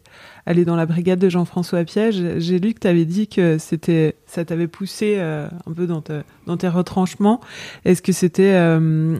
allé 0.47 0.65
dans 0.65 0.75
la 0.75 0.87
brigade 0.87 1.19
de 1.19 1.29
Jean-François 1.29 1.83
Piège. 1.83 2.39
J'ai 2.39 2.57
lu 2.57 2.73
que 2.73 2.79
tu 2.79 2.87
avais 2.87 3.05
dit 3.05 3.27
que 3.27 3.59
c'était, 3.59 4.15
ça 4.25 4.43
t'avait 4.43 4.67
poussé 4.67 5.17
euh, 5.19 5.47
un 5.67 5.73
peu 5.73 5.85
dans, 5.85 6.01
tes 6.01 6.67
retranchements. 6.67 7.39
Est-ce 7.85 8.01
que 8.01 8.13
c'était 8.13 8.55
euh, 8.55 9.19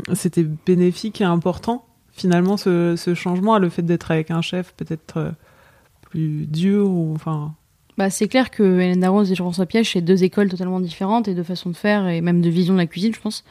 bénéfique 0.66 1.22
et 1.22 1.26
important, 1.26 1.86
finalement, 2.12 2.58
ce, 2.58 2.96
ce 2.96 3.14
changement, 3.14 3.60
le 3.60 3.70
fait 3.70 3.84
d'être 3.84 4.10
avec 4.10 4.32
un 4.32 4.42
chef 4.42 4.74
peut-être 4.76 5.18
euh, 5.18 5.32
plus 6.16 6.80
ou 6.80 7.14
enfin 7.14 7.54
bah, 7.98 8.10
c'est 8.10 8.28
clair 8.28 8.52
que 8.52 8.64
Hélène 8.64 9.00
Darroze 9.00 9.32
et 9.32 9.36
Jean-François 9.36 9.66
Piège, 9.66 9.94
c'est 9.94 10.02
deux 10.02 10.24
écoles 10.24 10.50
totalement 10.50 10.82
différentes 10.82 11.28
et 11.28 11.34
deux 11.34 11.44
façons 11.44 11.70
de 11.70 11.76
faire 11.76 12.08
et 12.08 12.20
même 12.22 12.42
de 12.42 12.50
vision 12.50 12.74
de 12.74 12.80
la 12.80 12.88
cuisine, 12.88 13.14
je 13.14 13.22
pense. 13.22 13.46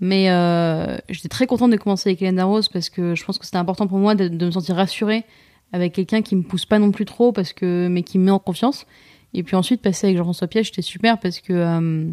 Mais 0.00 0.30
euh, 0.30 0.98
j'étais 1.08 1.28
très 1.28 1.46
contente 1.46 1.70
de 1.70 1.76
commencer 1.76 2.10
avec 2.10 2.20
Hélène 2.20 2.36
Darroze 2.36 2.68
parce 2.68 2.90
que 2.90 3.14
je 3.14 3.24
pense 3.24 3.38
que 3.38 3.46
c'était 3.46 3.56
important 3.56 3.86
pour 3.86 3.98
moi 3.98 4.14
de, 4.14 4.28
me 4.28 4.50
sentir 4.50 4.76
rassurée 4.76 5.24
avec 5.72 5.94
quelqu'un 5.94 6.20
qui 6.20 6.36
me 6.36 6.42
pousse 6.42 6.66
pas 6.66 6.78
non 6.78 6.90
plus 6.90 7.06
trop 7.06 7.32
parce 7.32 7.54
que 7.54 7.88
mais 7.88 8.02
qui 8.02 8.18
me 8.18 8.24
met 8.24 8.30
en 8.30 8.38
confiance. 8.38 8.86
Et 9.32 9.42
puis 9.42 9.56
ensuite 9.56 9.80
passer 9.80 10.08
avec 10.08 10.18
Jean-François 10.18 10.48
Piège, 10.48 10.66
c'était 10.66 10.82
super 10.82 11.18
parce 11.18 11.40
que 11.40 11.54
euh, 11.54 12.10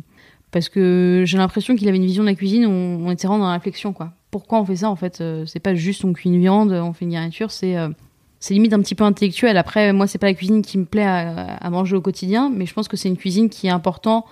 parce 0.51 0.69
que 0.69 1.24
j'ai 1.25 1.38
l'impression 1.38 1.75
qu'il 1.75 1.89
avait 1.89 1.98
une 1.98 2.05
vision 2.05 2.24
de 2.24 2.29
la 2.29 2.36
cuisine 2.36 2.65
où 2.65 2.69
on 2.69 3.12
était 3.12 3.27
vraiment 3.27 3.43
dans 3.43 3.50
la 3.50 3.55
réflexion 3.55 3.91
quoi. 3.91 4.13
Pourquoi 4.31 4.62
on 4.62 4.65
fait 4.65 4.77
ça 4.77 4.89
en 4.89 4.95
fait? 4.95 5.19
Euh, 5.19 5.45
C'est 5.45 5.60
pas 5.60 5.75
juste 5.75 6.05
on 6.05 6.13
cuit 6.13 6.29
une 6.29 6.39
viande, 6.39 6.72
on 6.72 6.93
fait 6.93 7.03
une 7.03 7.12
garniture, 7.12 7.51
c'est 7.51 7.75
c'est 8.43 8.53
limite 8.53 8.73
un 8.73 8.81
petit 8.81 8.93
peu 8.93 9.05
intellectuel. 9.05 9.55
Après, 9.55 9.93
moi, 9.93 10.05
c'est 10.05 10.17
pas 10.17 10.27
la 10.27 10.33
cuisine 10.33 10.63
qui 10.63 10.77
me 10.77 10.83
plaît 10.83 11.05
à, 11.05 11.69
manger 11.69 11.95
au 11.95 12.01
quotidien, 12.01 12.51
mais 12.53 12.65
je 12.65 12.73
pense 12.73 12.89
que 12.89 12.97
c'est 12.97 13.07
une 13.07 13.15
cuisine 13.15 13.50
qui 13.50 13.67
est 13.67 13.69
importante 13.69 14.25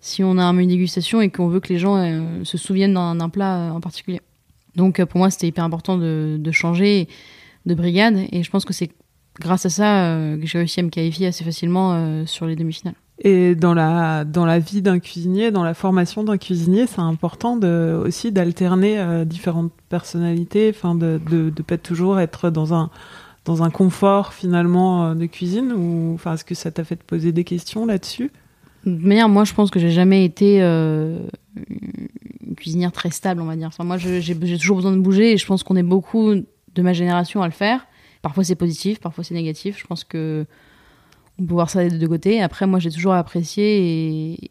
si 0.00 0.24
on 0.24 0.36
a 0.36 0.42
un 0.42 0.52
menu 0.52 0.66
dégustation 0.66 1.20
et 1.20 1.30
qu'on 1.30 1.46
veut 1.46 1.60
que 1.60 1.68
les 1.68 1.78
gens 1.78 1.94
euh, 1.96 2.42
se 2.42 2.58
souviennent 2.58 2.94
d'un 2.94 3.28
plat 3.28 3.58
euh, 3.58 3.70
en 3.70 3.80
particulier. 3.80 4.20
Donc 4.74 4.98
euh, 4.98 5.06
pour 5.06 5.18
moi, 5.18 5.30
c'était 5.30 5.46
hyper 5.46 5.62
important 5.62 5.96
de, 5.96 6.40
changer 6.50 7.06
de 7.64 7.74
brigade 7.74 8.16
et 8.32 8.42
je 8.42 8.50
pense 8.50 8.64
que 8.64 8.72
c'est 8.72 8.90
grâce 9.38 9.64
à 9.64 9.70
ça 9.70 10.12
que 10.40 10.44
j'ai 10.44 10.58
réussi 10.58 10.80
à 10.80 10.82
me 10.82 10.90
qualifier 10.90 11.28
assez 11.28 11.44
facilement 11.44 12.26
sur 12.26 12.46
les 12.46 12.56
demi-finales. 12.56 12.96
Et 13.20 13.54
dans 13.54 13.74
la 13.74 14.24
dans 14.24 14.44
la 14.44 14.58
vie 14.58 14.82
d'un 14.82 14.98
cuisinier, 14.98 15.52
dans 15.52 15.62
la 15.62 15.74
formation 15.74 16.24
d'un 16.24 16.36
cuisinier, 16.36 16.88
c'est 16.88 17.00
important 17.00 17.60
aussi 18.04 18.32
d'alterner 18.32 19.24
différentes 19.24 19.72
personnalités, 19.88 20.72
de, 20.72 21.20
de 21.50 21.62
pas 21.62 21.78
toujours 21.78 22.18
être 22.18 22.50
dans 22.50 22.74
un 22.74 22.90
dans 23.44 23.62
un 23.62 23.70
confort 23.70 24.32
finalement 24.32 25.06
euh, 25.06 25.14
de 25.14 25.26
cuisine 25.26 25.72
ou 25.72 26.12
enfin 26.14 26.34
est-ce 26.34 26.44
que 26.44 26.54
ça 26.54 26.70
t'a 26.70 26.84
fait 26.84 26.96
te 26.96 27.04
poser 27.04 27.32
des 27.32 27.44
questions 27.44 27.86
là-dessus? 27.86 28.30
De 28.84 29.06
manière, 29.06 29.28
moi, 29.28 29.44
je 29.44 29.54
pense 29.54 29.70
que 29.70 29.78
j'ai 29.78 29.90
jamais 29.90 30.24
été 30.24 30.60
euh, 30.60 31.20
une 31.56 32.56
cuisinière 32.56 32.90
très 32.90 33.10
stable, 33.10 33.40
on 33.40 33.44
va 33.44 33.54
dire. 33.54 33.68
Enfin, 33.68 33.84
moi, 33.84 33.96
j'ai 33.96 34.58
toujours 34.58 34.76
besoin 34.76 34.92
de 34.92 35.00
bouger 35.00 35.32
et 35.32 35.36
je 35.36 35.46
pense 35.46 35.62
qu'on 35.62 35.76
est 35.76 35.84
beaucoup 35.84 36.34
de 36.34 36.82
ma 36.82 36.92
génération 36.92 37.42
à 37.42 37.46
le 37.46 37.52
faire. 37.52 37.86
Parfois, 38.22 38.42
c'est 38.42 38.56
positif, 38.56 38.98
parfois, 38.98 39.22
c'est 39.22 39.34
négatif. 39.34 39.78
Je 39.78 39.86
pense 39.86 40.02
que 40.02 40.46
on 41.38 41.46
peut 41.46 41.54
voir 41.54 41.70
ça 41.70 41.88
des 41.88 41.98
deux 41.98 42.08
côtés. 42.08 42.42
Après, 42.42 42.66
moi, 42.66 42.78
j'ai 42.78 42.90
toujours 42.90 43.14
apprécié 43.14 44.32
et 44.32 44.50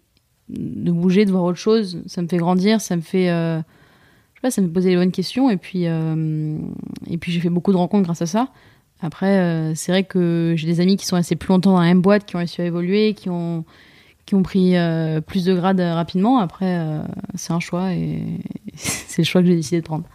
de 0.50 0.92
bouger, 0.92 1.26
de 1.26 1.32
voir 1.32 1.44
autre 1.44 1.58
chose. 1.58 2.02
Ça 2.06 2.22
me 2.22 2.28
fait 2.28 2.38
grandir, 2.38 2.82
ça 2.82 2.96
me 2.96 3.02
fait, 3.02 3.30
euh, 3.30 3.62
ça 4.50 4.62
me 4.62 4.70
poser 4.70 4.90
les 4.90 4.96
bonnes 4.96 5.12
questions. 5.12 5.50
Et 5.50 5.58
puis, 5.58 5.88
euh, 5.88 6.58
et 7.10 7.18
puis, 7.18 7.32
j'ai 7.32 7.40
fait 7.40 7.50
beaucoup 7.50 7.72
de 7.72 7.78
rencontres 7.78 8.04
grâce 8.04 8.22
à 8.22 8.28
ça. 8.28 8.50
Après, 9.02 9.38
euh, 9.40 9.74
c'est 9.76 9.92
vrai 9.92 10.04
que 10.04 10.54
j'ai 10.58 10.68
des 10.68 10.80
amis 10.80 10.96
qui 10.98 11.06
sont 11.06 11.16
restés 11.16 11.36
plus 11.36 11.50
longtemps 11.50 11.72
dans 11.74 11.80
la 11.80 11.88
même 11.88 12.02
boîte, 12.02 12.26
qui 12.26 12.36
ont 12.36 12.40
réussi 12.40 12.62
à 12.62 12.66
évoluer, 12.66 13.14
qui 13.14 13.30
ont 13.30 13.64
qui 14.28 14.36
ont 14.36 14.44
pris 14.44 14.78
euh, 14.78 15.20
plus 15.20 15.44
de 15.46 15.54
grades 15.56 15.80
rapidement. 15.82 16.38
Après, 16.40 16.78
euh, 16.80 17.02
c'est 17.36 17.52
un 17.54 17.60
choix 17.60 17.92
et 17.94 18.22
c'est 18.76 19.24
le 19.24 19.26
choix 19.26 19.42
que 19.42 19.48
j'ai 19.48 19.56
décidé 19.56 19.82
de 19.82 19.86
prendre. 19.86 20.06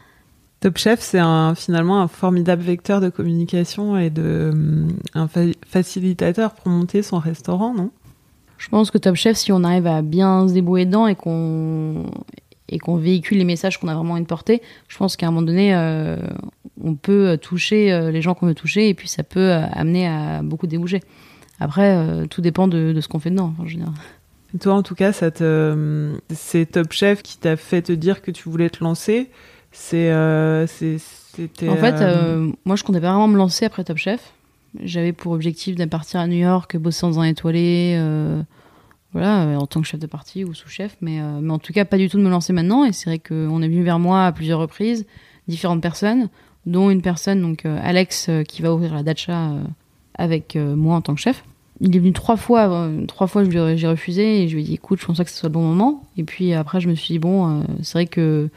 Top 0.60 0.78
Chef, 0.78 1.00
c'est 1.00 1.18
un, 1.18 1.54
finalement 1.54 2.00
un 2.00 2.08
formidable 2.08 2.62
vecteur 2.62 3.00
de 3.00 3.10
communication 3.10 3.98
et 3.98 4.08
de 4.08 4.86
un 5.14 5.28
fa- 5.28 5.40
facilitateur 5.68 6.54
pour 6.54 6.68
monter 6.68 7.02
son 7.02 7.18
restaurant, 7.18 7.74
non? 7.74 7.90
Je 8.56 8.68
pense 8.70 8.90
que 8.90 8.96
Top 8.96 9.16
Chef, 9.16 9.36
si 9.36 9.52
on 9.52 9.62
arrive 9.64 9.86
à 9.86 10.00
bien 10.00 10.48
se 10.48 10.54
débrouiller 10.54 10.86
dedans 10.86 11.06
et 11.08 11.14
qu'on 11.14 12.06
et 12.68 12.78
qu'on 12.78 12.96
véhicule 12.96 13.38
les 13.38 13.44
messages 13.44 13.78
qu'on 13.78 13.88
a 13.88 13.94
vraiment 13.94 14.14
envie 14.14 14.22
de 14.22 14.26
porter, 14.26 14.62
je 14.88 14.96
pense 14.96 15.16
qu'à 15.16 15.26
un 15.26 15.30
moment 15.30 15.46
donné, 15.46 15.74
euh, 15.74 16.16
on 16.82 16.94
peut 16.94 17.38
toucher 17.40 17.92
euh, 17.92 18.10
les 18.10 18.22
gens 18.22 18.34
qu'on 18.34 18.46
veut 18.46 18.54
toucher 18.54 18.88
et 18.88 18.94
puis 18.94 19.08
ça 19.08 19.22
peut 19.22 19.52
euh, 19.52 19.66
amener 19.72 20.06
à 20.08 20.42
beaucoup 20.42 20.66
déboucher. 20.66 21.00
Après, 21.60 21.96
euh, 21.96 22.26
tout 22.26 22.40
dépend 22.42 22.68
de, 22.68 22.92
de 22.92 23.00
ce 23.00 23.08
qu'on 23.08 23.18
fait 23.18 23.30
dedans. 23.30 23.54
Dire. 23.64 23.88
Et 24.54 24.58
Toi, 24.58 24.74
en 24.74 24.82
tout 24.82 24.94
cas, 24.94 25.12
ça 25.12 25.30
te, 25.30 26.12
c'est 26.30 26.66
Top 26.66 26.92
Chef 26.92 27.22
qui 27.22 27.38
t'a 27.38 27.56
fait 27.56 27.82
te 27.82 27.92
dire 27.92 28.22
que 28.22 28.30
tu 28.30 28.48
voulais 28.48 28.70
te 28.70 28.82
lancer. 28.84 29.30
C'est, 29.72 30.10
euh, 30.10 30.66
c'est, 30.66 30.98
c'était. 30.98 31.68
En 31.68 31.76
fait, 31.76 31.94
euh, 31.96 32.46
euh, 32.46 32.52
moi, 32.64 32.76
je 32.76 32.84
comptais 32.84 33.00
pas 33.00 33.10
vraiment 33.10 33.28
me 33.28 33.36
lancer 33.36 33.64
après 33.64 33.84
Top 33.84 33.98
Chef. 33.98 34.32
J'avais 34.82 35.12
pour 35.12 35.32
objectif 35.32 35.76
de 35.76 35.84
partir 35.86 36.20
à 36.20 36.26
New 36.26 36.36
York, 36.36 36.76
bosser 36.76 37.06
dans 37.06 37.20
un 37.20 37.24
étoilé, 37.24 37.96
euh, 37.98 38.42
euh, 39.24 39.56
en 39.56 39.66
tant 39.66 39.80
que 39.80 39.86
chef 39.86 40.00
de 40.00 40.06
partie 40.06 40.44
ou 40.44 40.54
sous-chef. 40.54 40.96
Mais, 41.00 41.20
euh, 41.20 41.40
mais 41.40 41.52
en 41.52 41.58
tout 41.58 41.72
cas, 41.72 41.84
pas 41.84 41.98
du 41.98 42.08
tout 42.08 42.18
de 42.18 42.22
me 42.22 42.30
lancer 42.30 42.52
maintenant. 42.52 42.84
Et 42.84 42.92
c'est 42.92 43.10
vrai 43.10 43.18
qu'on 43.18 43.62
est 43.62 43.68
venu 43.68 43.82
vers 43.82 43.98
moi 43.98 44.26
à 44.26 44.32
plusieurs 44.32 44.60
reprises, 44.60 45.06
différentes 45.48 45.82
personnes, 45.82 46.28
dont 46.66 46.90
une 46.90 47.02
personne, 47.02 47.40
donc 47.40 47.64
euh, 47.64 47.78
Alex, 47.82 48.30
qui 48.48 48.62
va 48.62 48.74
ouvrir 48.74 48.94
la 48.94 49.02
Dacha 49.02 49.50
avec 50.14 50.56
moi 50.56 50.96
en 50.96 51.00
tant 51.00 51.14
que 51.14 51.20
chef. 51.20 51.44
Il 51.80 51.94
est 51.94 51.98
venu 51.98 52.14
trois 52.14 52.38
fois, 52.38 52.90
trois 53.06 53.26
fois 53.26 53.44
j'ai 53.44 53.86
refusé 53.86 54.42
et 54.42 54.48
je 54.48 54.54
lui 54.54 54.62
ai 54.62 54.64
dit 54.64 54.74
écoute, 54.74 54.98
je 54.98 55.04
pense 55.04 55.18
pas 55.18 55.24
que 55.24 55.30
ce 55.30 55.36
soit 55.36 55.50
le 55.50 55.52
bon 55.52 55.62
moment. 55.62 56.02
Et 56.16 56.24
puis 56.24 56.54
après, 56.54 56.80
je 56.80 56.88
me 56.88 56.94
suis 56.94 57.12
dit 57.12 57.18
bon, 57.18 57.62
c'est 57.82 57.92
vrai 57.92 58.06
que 58.06 58.48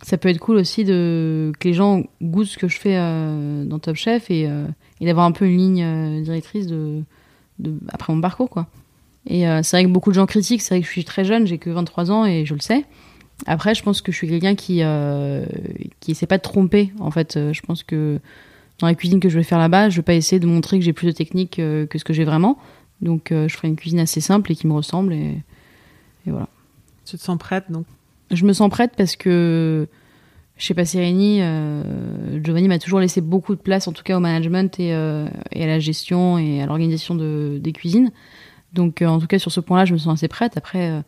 ça 0.00 0.16
peut 0.16 0.30
être 0.30 0.38
cool 0.38 0.56
aussi 0.56 0.86
que 0.86 1.52
les 1.62 1.74
gens 1.74 2.04
goûtent 2.22 2.46
ce 2.46 2.56
que 2.56 2.68
je 2.68 2.78
fais 2.78 2.96
dans 3.66 3.78
Top 3.78 3.96
Chef 3.96 4.30
et, 4.30 4.48
d'avoir 5.02 5.26
un 5.26 5.32
peu 5.32 5.46
une 5.46 5.58
ligne 5.58 6.22
directrice 6.22 6.68
après 7.92 8.14
mon 8.14 8.22
parcours 8.22 8.48
quoi. 8.48 8.66
Et 9.26 9.48
euh, 9.48 9.62
c'est 9.62 9.76
vrai 9.76 9.84
que 9.84 9.90
beaucoup 9.90 10.10
de 10.10 10.14
gens 10.14 10.26
critiquent, 10.26 10.60
c'est 10.60 10.74
vrai 10.74 10.80
que 10.80 10.86
je 10.86 10.92
suis 10.92 11.04
très 11.04 11.24
jeune, 11.24 11.46
j'ai 11.46 11.58
que 11.58 11.70
23 11.70 12.10
ans 12.10 12.26
et 12.26 12.44
je 12.44 12.54
le 12.54 12.60
sais. 12.60 12.84
Après, 13.46 13.74
je 13.74 13.82
pense 13.82 14.00
que 14.00 14.12
je 14.12 14.16
suis 14.16 14.28
quelqu'un 14.28 14.54
qui 14.54 14.78
euh, 14.82 15.44
qui 16.00 16.12
essaie 16.12 16.26
pas 16.26 16.38
de 16.38 16.42
tromper 16.42 16.92
en 17.00 17.10
fait. 17.10 17.36
Euh, 17.36 17.52
Je 17.52 17.62
pense 17.62 17.82
que 17.82 18.20
dans 18.78 18.86
la 18.86 18.94
cuisine 18.94 19.20
que 19.20 19.28
je 19.28 19.36
vais 19.36 19.44
faire 19.44 19.58
là-bas, 19.58 19.88
je 19.88 19.96
vais 19.96 20.02
pas 20.02 20.14
essayer 20.14 20.40
de 20.40 20.46
montrer 20.46 20.78
que 20.78 20.84
j'ai 20.84 20.92
plus 20.92 21.06
de 21.06 21.12
technique 21.12 21.58
euh, 21.58 21.86
que 21.86 21.98
ce 21.98 22.04
que 22.04 22.12
j'ai 22.12 22.24
vraiment. 22.24 22.58
Donc 23.00 23.32
euh, 23.32 23.48
je 23.48 23.56
ferai 23.56 23.68
une 23.68 23.76
cuisine 23.76 24.00
assez 24.00 24.20
simple 24.20 24.52
et 24.52 24.54
qui 24.54 24.66
me 24.66 24.72
ressemble 24.72 25.12
et, 25.12 25.42
et 26.26 26.30
voilà. 26.30 26.48
tu 27.04 27.16
te 27.16 27.22
sens 27.22 27.38
prête, 27.38 27.64
donc? 27.70 27.86
Je 28.30 28.44
me 28.46 28.52
sens 28.52 28.70
prête 28.70 28.92
parce 28.96 29.16
que 29.16 29.86
chez 30.56 30.72
Passerini, 30.74 31.40
euh, 31.42 32.42
Giovanni 32.42 32.68
m'a 32.68 32.78
toujours 32.78 33.00
laissé 33.00 33.20
beaucoup 33.20 33.54
de 33.54 33.60
place, 33.60 33.86
en 33.86 33.92
tout 33.92 34.02
cas 34.02 34.16
au 34.16 34.20
management 34.20 34.80
et, 34.80 34.88
et 34.88 35.64
à 35.64 35.66
la 35.66 35.78
gestion 35.78 36.38
et 36.38 36.62
à 36.62 36.66
l'organisation 36.66 37.14
de, 37.14 37.58
des 37.60 37.72
cuisines. 37.72 38.10
Donc, 38.74 39.00
euh, 39.00 39.06
en 39.06 39.18
tout 39.18 39.26
cas, 39.26 39.38
sur 39.38 39.52
ce 39.52 39.60
point-là, 39.60 39.84
je 39.84 39.92
me 39.92 39.98
sens 39.98 40.18
assez 40.18 40.28
prête. 40.28 40.56
Après, 40.56 40.90
euh, 40.90 41.00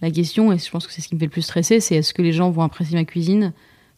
la 0.00 0.10
question, 0.10 0.52
et 0.52 0.58
je 0.58 0.70
pense 0.70 0.86
que 0.86 0.92
c'est 0.92 1.02
ce 1.02 1.08
qui 1.08 1.14
me 1.14 1.20
fait 1.20 1.26
le 1.26 1.30
plus 1.30 1.42
stresser, 1.42 1.80
c'est 1.80 1.96
est-ce 1.96 2.14
que 2.14 2.22
les 2.22 2.32
gens 2.32 2.50
vont 2.50 2.62
apprécier 2.62 2.96
ma 2.96 3.04
cuisine? 3.04 3.52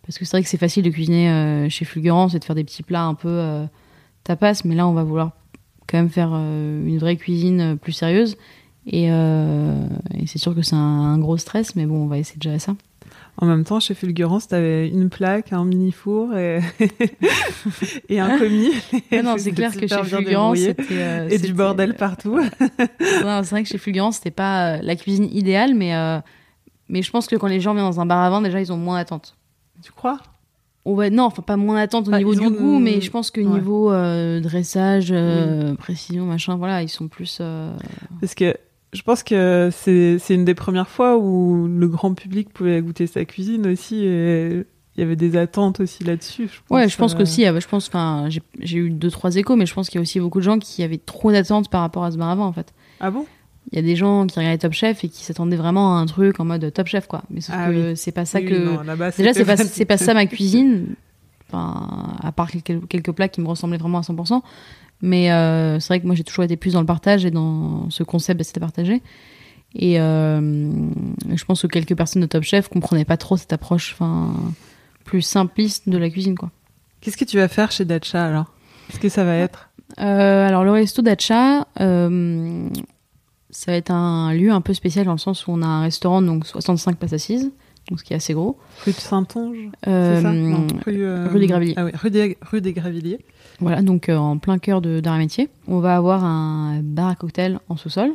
Parce 0.06 0.18
que 0.18 0.24
c'est 0.24 0.32
vrai 0.32 0.42
que 0.42 0.48
c'est 0.48 0.58
facile 0.58 0.82
de 0.82 0.90
cuisiner 0.90 1.30
euh, 1.30 1.68
chez 1.68 1.84
Fulgurance 1.84 2.34
et 2.34 2.38
de 2.38 2.44
faire 2.44 2.56
des 2.56 2.64
petits 2.64 2.82
plats 2.82 3.04
un 3.04 3.14
peu 3.14 3.66
tapas, 4.24 4.62
mais 4.64 4.74
là, 4.74 4.86
on 4.86 4.92
va 4.92 5.02
vouloir 5.02 5.32
quand 5.86 5.98
même 5.98 6.10
faire 6.10 6.32
une 6.32 6.98
vraie 6.98 7.16
cuisine 7.16 7.76
plus 7.78 7.92
sérieuse. 7.92 8.36
Et, 8.86 9.08
c'est 10.26 10.38
sûr 10.38 10.54
que 10.54 10.62
c'est 10.62 10.76
un 10.76 11.18
gros 11.18 11.36
stress, 11.36 11.76
mais 11.76 11.86
bon, 11.86 12.04
on 12.04 12.06
va 12.06 12.18
essayer 12.18 12.38
de 12.38 12.42
gérer 12.42 12.58
ça. 12.58 12.74
En 13.36 13.46
même 13.46 13.64
temps, 13.64 13.80
chez 13.80 13.94
Fulgurance, 13.94 14.46
t'avais 14.48 14.88
une 14.88 15.10
plaque, 15.10 15.52
un 15.52 15.64
mini 15.64 15.90
four 15.90 16.36
et, 16.36 16.60
et 18.08 18.20
un 18.20 18.38
commis. 18.38 18.70
Ah 19.12 19.22
non, 19.22 19.34
c'est 19.38 19.52
clair 19.52 19.72
que 19.72 19.86
chez 19.86 20.04
Fulgurance, 20.04 20.58
c'était. 20.58 20.84
euh, 20.92 21.28
Et 21.28 21.38
du 21.38 21.52
bordel 21.52 21.94
partout. 21.94 22.38
Non, 23.22 23.42
c'est 23.42 23.50
vrai 23.50 23.62
que 23.62 23.68
chez 23.68 23.78
Fulgurance, 23.78 24.16
c'était 24.16 24.30
pas 24.30 24.74
euh, 24.74 24.78
la 24.82 24.96
cuisine 24.96 25.24
idéale, 25.32 25.74
mais, 25.74 25.94
euh, 25.96 26.20
mais 26.88 27.02
je 27.02 27.10
pense 27.10 27.26
que 27.26 27.36
quand 27.36 27.48
les 27.48 27.60
gens 27.60 27.74
viennent 27.74 27.86
dans 27.86 28.00
un 28.00 28.06
bar 28.06 28.18
à 28.22 28.30
vin, 28.30 28.40
déjà, 28.40 28.60
ils 28.60 28.72
ont 28.72 28.76
moins 28.76 28.98
d'attente. 28.98 29.36
Tu 29.82 29.90
crois? 29.92 30.18
Oh, 30.84 30.94
ouais, 30.94 31.10
non, 31.10 31.24
enfin, 31.24 31.42
pas 31.42 31.56
moins 31.56 31.76
d'attente 31.76 32.08
au 32.08 32.12
niveau 32.12 32.34
du 32.34 32.48
goût, 32.50 32.78
mais 32.78 33.00
je 33.00 33.10
pense 33.10 33.30
que 33.30 33.40
Ouais. 33.40 33.46
niveau 33.46 33.90
euh, 33.90 34.40
dressage, 34.40 35.08
euh, 35.10 35.74
précision, 35.74 36.26
machin, 36.26 36.56
voilà, 36.56 36.82
ils 36.82 36.88
sont 36.90 37.08
plus. 37.08 37.38
euh, 37.40 37.72
Parce 38.20 38.34
que 38.34 38.54
je 38.94 39.02
pense 39.02 39.22
que 39.22 39.70
c'est 39.72 40.34
une 40.34 40.44
des 40.44 40.54
premières 40.54 40.88
fois 40.88 41.18
où 41.18 41.66
le 41.66 41.88
grand 41.88 42.14
public 42.14 42.50
pouvait 42.52 42.80
goûter 42.80 43.06
sa 43.06 43.24
cuisine 43.24 43.66
aussi. 43.66 44.04
Et 44.04 44.64
il 44.96 45.00
y 45.00 45.02
avait 45.02 45.16
des 45.16 45.36
attentes 45.36 45.80
aussi 45.80 46.04
là-dessus. 46.04 46.48
Ouais, 46.70 46.88
je 46.88 46.96
pense 46.96 47.14
euh, 47.14 47.18
qu'aussi, 47.18 47.44
euh, 47.46 47.58
je 47.58 47.66
pense, 47.66 47.88
enfin, 47.88 48.28
j'ai 48.60 48.78
eu 48.78 48.90
deux, 48.90 49.10
trois 49.10 49.34
échos, 49.34 49.56
mais 49.56 49.66
je 49.66 49.74
pense 49.74 49.88
qu'il 49.88 49.96
y 49.96 49.98
a 49.98 50.02
aussi 50.02 50.20
beaucoup 50.20 50.38
de 50.38 50.44
gens 50.44 50.58
qui 50.58 50.82
avaient 50.84 50.98
trop 50.98 51.32
d'attentes 51.32 51.68
par 51.68 51.80
rapport 51.80 52.04
à 52.04 52.12
ce 52.12 52.16
bar 52.16 52.34
vin, 52.36 52.44
en 52.44 52.52
fait. 52.52 52.72
Ah 53.00 53.10
bon? 53.10 53.26
Il 53.72 53.76
y 53.76 53.78
a 53.78 53.82
des 53.82 53.96
gens 53.96 54.26
qui 54.26 54.38
regardaient 54.38 54.58
Top 54.58 54.72
Chef 54.72 55.02
et 55.02 55.08
qui 55.08 55.24
s'attendaient 55.24 55.56
vraiment 55.56 55.96
à 55.96 56.00
un 56.00 56.06
truc 56.06 56.38
en 56.38 56.44
mode 56.44 56.72
Top 56.72 56.86
Chef, 56.86 57.08
quoi. 57.08 57.22
Mais 57.30 57.40
sauf 57.40 57.56
Ah 57.58 57.70
que 57.72 57.94
c'est 57.96 58.12
pas 58.12 58.24
ça 58.24 58.38
Oui, 58.38 58.46
que. 58.46 58.54
non, 58.54 58.82
Déjà, 59.18 59.34
c'est 59.34 59.84
pas, 59.84 59.96
pas 59.96 59.98
ça 59.98 60.14
ma 60.14 60.26
cuisine. 60.26 60.94
Enfin, 61.48 62.16
à 62.22 62.30
part 62.30 62.50
quelques, 62.50 62.86
quelques 62.88 63.12
plats 63.12 63.28
qui 63.28 63.40
me 63.40 63.48
ressemblaient 63.48 63.78
vraiment 63.78 63.98
à 63.98 64.02
100%. 64.02 64.42
Mais 65.04 65.30
euh, 65.30 65.78
c'est 65.80 65.88
vrai 65.88 66.00
que 66.00 66.06
moi, 66.06 66.14
j'ai 66.14 66.24
toujours 66.24 66.44
été 66.44 66.56
plus 66.56 66.72
dans 66.72 66.80
le 66.80 66.86
partage 66.86 67.26
et 67.26 67.30
dans 67.30 67.90
ce 67.90 68.02
concept 68.02 68.42
c'était 68.42 68.58
partagé. 68.58 69.02
Et 69.74 70.00
euh, 70.00 70.40
je 71.34 71.44
pense 71.44 71.60
que 71.60 71.66
quelques 71.66 71.94
personnes 71.94 72.22
de 72.22 72.26
Top 72.26 72.42
Chef 72.42 72.68
comprenaient 72.68 73.04
pas 73.04 73.18
trop 73.18 73.36
cette 73.36 73.52
approche 73.52 73.92
enfin, 73.92 74.34
plus 75.04 75.20
simpliste 75.20 75.90
de 75.90 75.98
la 75.98 76.08
cuisine, 76.08 76.38
quoi. 76.38 76.50
Qu'est-ce 77.02 77.18
que 77.18 77.26
tu 77.26 77.36
vas 77.36 77.48
faire 77.48 77.70
chez 77.70 77.84
Dacha 77.84 78.24
alors? 78.24 78.46
Qu'est-ce 78.86 79.00
que 79.00 79.10
ça 79.10 79.24
va 79.24 79.34
être? 79.34 79.68
Euh, 80.00 80.46
alors 80.48 80.64
le 80.64 80.70
resto 80.70 81.02
d'Acha, 81.02 81.66
euh, 81.82 82.66
ça 83.50 83.72
va 83.72 83.76
être 83.76 83.90
un 83.90 84.32
lieu 84.32 84.52
un 84.52 84.62
peu 84.62 84.72
spécial 84.72 85.04
dans 85.04 85.12
le 85.12 85.18
sens 85.18 85.46
où 85.46 85.50
on 85.50 85.60
a 85.60 85.66
un 85.66 85.82
restaurant 85.82 86.22
donc 86.22 86.46
65 86.46 86.96
places 86.96 87.12
assises, 87.12 87.52
donc 87.90 88.00
ce 88.00 88.04
qui 88.04 88.14
est 88.14 88.16
assez 88.16 88.32
gros. 88.32 88.58
Rue 88.86 88.92
de 88.92 88.96
Saintonge 88.96 89.68
C'est 89.84 90.22
ça? 90.22 90.32
Non, 90.32 90.66
rue, 90.86 91.06
rue 91.26 91.40
des 91.40 91.46
Gravilliers. 91.46 91.74
Ah 91.76 91.84
oui, 91.84 91.90
rue 91.94 92.10
des, 92.10 92.38
rue 92.40 92.62
des 92.62 92.72
Gravilliers. 92.72 93.20
Voilà, 93.60 93.82
donc 93.82 94.08
euh, 94.08 94.16
en 94.16 94.38
plein 94.38 94.58
cœur 94.58 94.80
de 94.80 95.00
et 95.16 95.18
métier. 95.18 95.48
On 95.68 95.80
va 95.80 95.96
avoir 95.96 96.24
un 96.24 96.80
bar 96.82 97.08
à 97.08 97.14
cocktail 97.14 97.58
en 97.68 97.76
sous-sol 97.76 98.12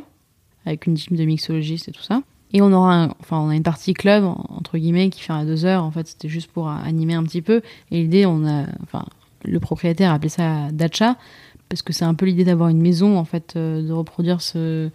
avec 0.66 0.86
une 0.86 0.94
team 0.94 1.16
de 1.16 1.24
mixologistes 1.24 1.88
et 1.88 1.92
tout 1.92 2.02
ça. 2.02 2.22
Et 2.52 2.60
on 2.62 2.72
aura, 2.72 3.14
enfin, 3.20 3.38
on 3.38 3.48
a 3.48 3.54
une 3.54 3.62
partie 3.62 3.94
club 3.94 4.24
entre 4.24 4.76
guillemets 4.76 5.08
qui 5.08 5.22
à 5.38 5.44
deux 5.44 5.64
heures. 5.64 5.84
En 5.84 5.90
fait, 5.90 6.06
c'était 6.08 6.28
juste 6.28 6.50
pour 6.50 6.68
animer 6.68 7.14
un 7.14 7.22
petit 7.22 7.42
peu. 7.42 7.62
Et 7.90 8.02
l'idée, 8.02 8.26
on 8.26 8.44
a, 8.46 8.66
enfin, 8.82 9.04
le 9.44 9.60
propriétaire 9.60 10.10
a 10.10 10.14
appelé 10.14 10.28
ça 10.28 10.70
Dacha 10.72 11.16
parce 11.68 11.82
que 11.82 11.92
c'est 11.92 12.04
un 12.04 12.14
peu 12.14 12.26
l'idée 12.26 12.44
d'avoir 12.44 12.68
une 12.68 12.82
maison 12.82 13.16
en 13.16 13.24
fait, 13.24 13.54
euh, 13.56 13.86
de 13.86 13.92
reproduire 13.92 14.42
ce 14.42 14.90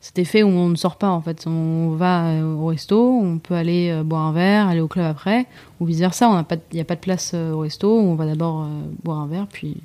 cet 0.00 0.18
effet 0.18 0.42
où 0.42 0.48
on 0.48 0.68
ne 0.68 0.76
sort 0.76 0.96
pas 0.96 1.10
en 1.10 1.20
fait. 1.20 1.46
On 1.46 1.90
va 1.90 2.28
euh, 2.28 2.54
au 2.54 2.66
resto, 2.66 3.20
on 3.20 3.38
peut 3.38 3.54
aller 3.54 3.90
euh, 3.90 4.04
boire 4.04 4.26
un 4.26 4.32
verre, 4.32 4.68
aller 4.68 4.80
au 4.80 4.88
club 4.88 5.04
après, 5.04 5.46
ou 5.80 5.86
vice 5.86 5.98
versa. 5.98 6.30
On 6.30 6.44
il 6.72 6.74
n'y 6.74 6.80
a 6.80 6.84
pas 6.84 6.94
de 6.94 7.00
place 7.00 7.32
euh, 7.34 7.52
au 7.52 7.60
resto. 7.60 7.98
On 7.98 8.14
va 8.14 8.26
d'abord 8.26 8.68
boire 9.02 9.18
un 9.18 9.26
verre, 9.26 9.46
puis 9.50 9.78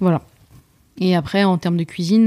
voilà. 0.00 0.22
Et 0.98 1.16
après, 1.16 1.42
en 1.44 1.58
termes 1.58 1.76
de 1.76 1.84
cuisine, 1.84 2.26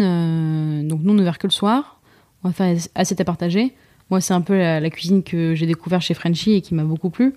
donc 0.88 1.02
nous, 1.04 1.18
on 1.18 1.24
verre 1.24 1.38
que 1.38 1.48
le 1.48 1.52
soir. 1.52 2.00
On 2.44 2.50
va 2.50 2.54
faire 2.54 2.78
assiette 2.96 3.22
à 3.22 3.24
partager. 3.24 3.74
Moi, 4.10 4.22
c'est 4.22 4.34
un 4.34 4.42
peu 4.42 4.58
la, 4.58 4.90
cuisine 4.90 5.24
que 5.24 5.56
j'ai 5.56 5.66
découvert 5.66 6.02
chez 6.02 6.14
Frenchy 6.14 6.54
et 6.54 6.62
qui 6.62 6.74
m'a 6.76 6.84
beaucoup 6.84 7.10
plu 7.10 7.36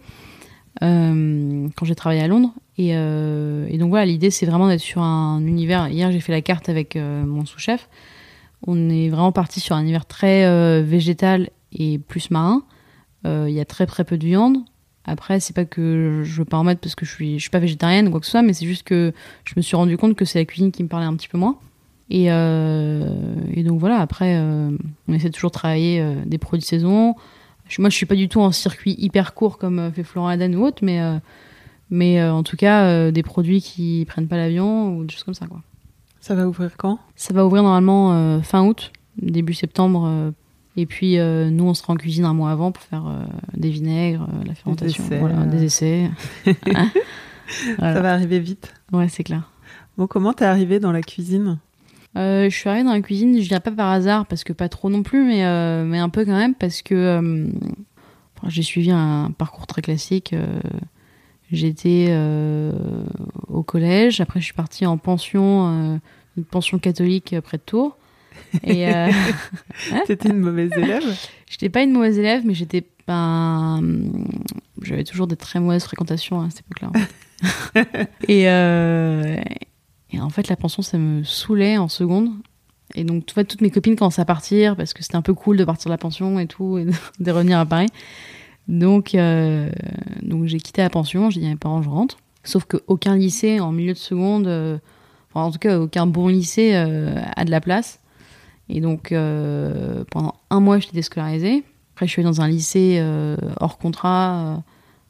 quand 0.80 1.84
j'ai 1.84 1.94
travaillé 1.94 2.22
à 2.22 2.28
Londres. 2.28 2.52
Et, 2.78 2.90
et 2.90 3.78
donc 3.78 3.90
voilà, 3.90 4.06
l'idée, 4.06 4.30
c'est 4.30 4.46
vraiment 4.46 4.68
d'être 4.68 4.80
sur 4.80 5.02
un 5.02 5.40
univers. 5.46 5.88
Hier, 5.88 6.10
j'ai 6.10 6.20
fait 6.20 6.32
la 6.32 6.42
carte 6.42 6.68
avec 6.68 6.96
mon 6.96 7.44
sous-chef. 7.44 7.88
On 8.66 8.90
est 8.90 9.08
vraiment 9.08 9.32
parti 9.32 9.60
sur 9.60 9.76
un 9.76 9.86
hiver 9.86 10.04
très 10.06 10.44
euh, 10.46 10.82
végétal 10.84 11.50
et 11.72 11.98
plus 11.98 12.30
marin. 12.30 12.62
Euh, 13.26 13.46
Il 13.48 13.54
y 13.54 13.60
a 13.60 13.64
très 13.64 13.86
très 13.86 14.04
peu 14.04 14.18
de 14.18 14.24
viande. 14.26 14.58
Après, 15.04 15.40
c'est 15.40 15.54
pas 15.54 15.64
que 15.64 16.22
je 16.24 16.38
veux 16.38 16.44
pas 16.44 16.58
en 16.58 16.64
mettre 16.64 16.80
parce 16.80 16.94
que 16.94 17.06
je 17.06 17.10
suis, 17.10 17.34
je 17.38 17.42
suis 17.42 17.50
pas 17.50 17.60
végétarienne 17.60 18.08
ou 18.08 18.10
quoi 18.10 18.20
que 18.20 18.26
ce 18.26 18.32
soit, 18.32 18.42
mais 18.42 18.52
c'est 18.52 18.66
juste 18.66 18.82
que 18.82 19.12
je 19.44 19.54
me 19.56 19.62
suis 19.62 19.74
rendu 19.76 19.96
compte 19.96 20.14
que 20.16 20.24
c'est 20.26 20.38
la 20.38 20.44
cuisine 20.44 20.70
qui 20.70 20.82
me 20.82 20.88
parlait 20.88 21.06
un 21.06 21.16
petit 21.16 21.28
peu 21.28 21.38
moins. 21.38 21.56
Et, 22.10 22.26
euh, 22.32 23.08
donc 23.64 23.80
voilà, 23.80 24.00
après, 24.00 24.38
on 24.38 25.12
essaie 25.12 25.30
toujours 25.30 25.50
de 25.50 25.54
travailler 25.54 26.04
des 26.26 26.38
produits 26.38 26.60
de 26.62 26.66
saison. 26.66 27.14
Je- 27.68 27.80
moi, 27.80 27.88
je 27.90 27.96
suis 27.96 28.06
pas 28.06 28.14
du 28.16 28.28
tout 28.28 28.40
en 28.40 28.50
circuit 28.52 28.94
hyper 28.98 29.32
court 29.34 29.56
comme 29.58 29.90
fait 29.94 30.02
Florent 30.04 30.28
Aden 30.28 30.54
ou 30.56 30.64
autre, 30.64 30.82
mais, 30.84 31.00
mais 31.90 32.22
en 32.22 32.42
tout 32.42 32.56
cas, 32.56 33.10
des 33.10 33.22
produits 33.22 33.62
qui 33.62 34.04
prennent 34.06 34.28
pas 34.28 34.36
l'avion 34.36 34.94
ou 34.96 35.04
des 35.04 35.12
choses 35.14 35.24
comme 35.24 35.34
ça. 35.34 35.46
Quoi. 35.46 35.62
Ça 36.28 36.34
va 36.34 36.46
ouvrir 36.46 36.76
quand? 36.76 36.98
Ça 37.16 37.32
va 37.32 37.46
ouvrir 37.46 37.62
normalement 37.62 38.12
euh, 38.12 38.42
fin 38.42 38.62
août, 38.62 38.92
début 39.16 39.54
septembre. 39.54 40.04
euh, 40.06 40.30
et 40.76 40.84
puis 40.84 41.18
euh, 41.18 41.48
nous, 41.48 41.64
on 41.64 41.72
sera 41.72 41.94
en 41.94 41.96
cuisine 41.96 42.26
un 42.26 42.34
mois 42.34 42.50
avant 42.50 42.70
pour 42.70 42.82
faire 42.82 43.26
des 43.56 43.70
vinaigres, 43.70 44.28
la 44.44 44.54
fermentation, 44.54 45.04
essais, 45.04 45.18
voilà, 45.20 45.40
euh. 45.40 45.46
des 45.46 45.64
essais. 45.64 46.10
Voilà. 47.78 47.94
Ça 47.94 48.02
va 48.02 48.12
arriver 48.12 48.40
vite. 48.40 48.74
Ouais, 48.92 49.08
c'est 49.08 49.24
clair. 49.24 49.50
Bon, 49.96 50.06
comment 50.06 50.34
t'es 50.34 50.44
arrivée 50.44 50.80
dans 50.80 50.92
la 50.92 51.00
cuisine? 51.00 51.58
Je 52.14 52.50
suis 52.50 52.68
arrivée 52.68 52.84
dans 52.84 52.92
la 52.92 53.00
cuisine, 53.00 53.40
je 53.40 53.48
dirais 53.48 53.60
pas 53.60 53.70
par 53.70 53.90
hasard, 53.90 54.26
parce 54.26 54.44
que 54.44 54.52
pas 54.52 54.68
trop 54.68 54.90
non 54.90 55.02
plus, 55.02 55.24
mais, 55.24 55.44
mais 55.86 55.98
un 55.98 56.10
peu 56.10 56.26
quand 56.26 56.36
même, 56.36 56.54
parce 56.54 56.82
que 56.82 57.48
enfin, 58.36 58.50
j'ai 58.50 58.62
suivi 58.62 58.90
un 58.90 59.30
parcours 59.38 59.66
très 59.66 59.80
classique. 59.80 60.34
J'étais 61.50 62.08
euh, 62.10 62.72
au 63.48 63.62
collège, 63.62 64.20
après 64.20 64.38
je 64.40 64.44
suis 64.44 64.54
partie 64.54 64.84
en 64.84 64.98
pension, 64.98 65.68
euh, 65.68 65.98
une 66.38 66.44
pension 66.44 66.78
catholique 66.78 67.34
près 67.42 67.58
de 67.58 67.62
Tours. 67.62 67.96
Et 68.62 68.88
euh, 68.88 69.10
T'étais 70.06 70.30
une 70.30 70.38
mauvaise 70.38 70.70
élève 70.76 71.04
j'étais 71.50 71.68
pas 71.68 71.82
une 71.82 71.92
mauvaise 71.92 72.18
élève, 72.18 72.42
mais 72.44 72.54
j'étais 72.54 72.82
pas. 73.06 73.78
J'avais 74.82 75.04
toujours 75.04 75.26
des 75.26 75.36
très 75.36 75.60
mauvaises 75.60 75.84
fréquentations 75.84 76.40
à 76.40 76.50
cette 76.50 76.60
époque-là. 76.60 76.90
en 76.94 77.84
fait. 77.84 78.10
et, 78.28 78.48
euh, 78.48 79.36
et 80.10 80.20
en 80.20 80.30
fait, 80.30 80.48
la 80.48 80.56
pension, 80.56 80.82
ça 80.82 80.98
me 80.98 81.24
saoulait 81.24 81.78
en 81.78 81.88
seconde. 81.88 82.30
Et 82.94 83.04
donc, 83.04 83.26
toutes 83.26 83.60
mes 83.60 83.70
copines 83.70 83.96
commençaient 83.96 84.22
à 84.22 84.26
partir 84.26 84.74
parce 84.76 84.94
que 84.94 85.02
c'était 85.02 85.16
un 85.16 85.22
peu 85.22 85.34
cool 85.34 85.56
de 85.56 85.64
partir 85.64 85.86
de 85.86 85.92
la 85.94 85.98
pension 85.98 86.38
et 86.38 86.46
tout, 86.46 86.78
et 86.78 86.86
de, 86.86 86.92
de 87.20 87.30
revenir 87.30 87.58
à 87.58 87.66
Paris. 87.66 87.88
Donc, 88.66 89.14
euh, 89.14 89.70
donc 90.22 90.46
j'ai 90.46 90.58
quitté 90.58 90.82
la 90.82 90.90
pension, 90.90 91.30
j'ai 91.30 91.40
dit 91.40 91.46
à 91.46 91.50
mes 91.50 91.56
parents, 91.56 91.82
je 91.82 91.88
rentre. 91.88 92.18
Sauf 92.44 92.64
qu'aucun 92.64 93.16
lycée 93.16 93.60
en 93.60 93.72
milieu 93.72 93.92
de 93.92 93.98
seconde, 93.98 94.46
euh, 94.46 94.78
en 95.44 95.50
tout 95.50 95.58
cas, 95.58 95.78
aucun 95.78 96.06
bon 96.06 96.28
lycée 96.28 96.72
euh, 96.74 97.20
a 97.36 97.44
de 97.44 97.50
la 97.50 97.60
place. 97.60 98.00
Et 98.68 98.80
donc, 98.80 99.12
euh, 99.12 100.04
pendant 100.10 100.34
un 100.50 100.60
mois, 100.60 100.78
j'étais 100.78 100.94
déscolarisée. 100.94 101.64
Après, 101.94 102.06
je 102.06 102.12
suis 102.12 102.22
dans 102.22 102.40
un 102.40 102.48
lycée 102.48 102.98
euh, 103.00 103.36
hors 103.60 103.78
contrat, 103.78 104.62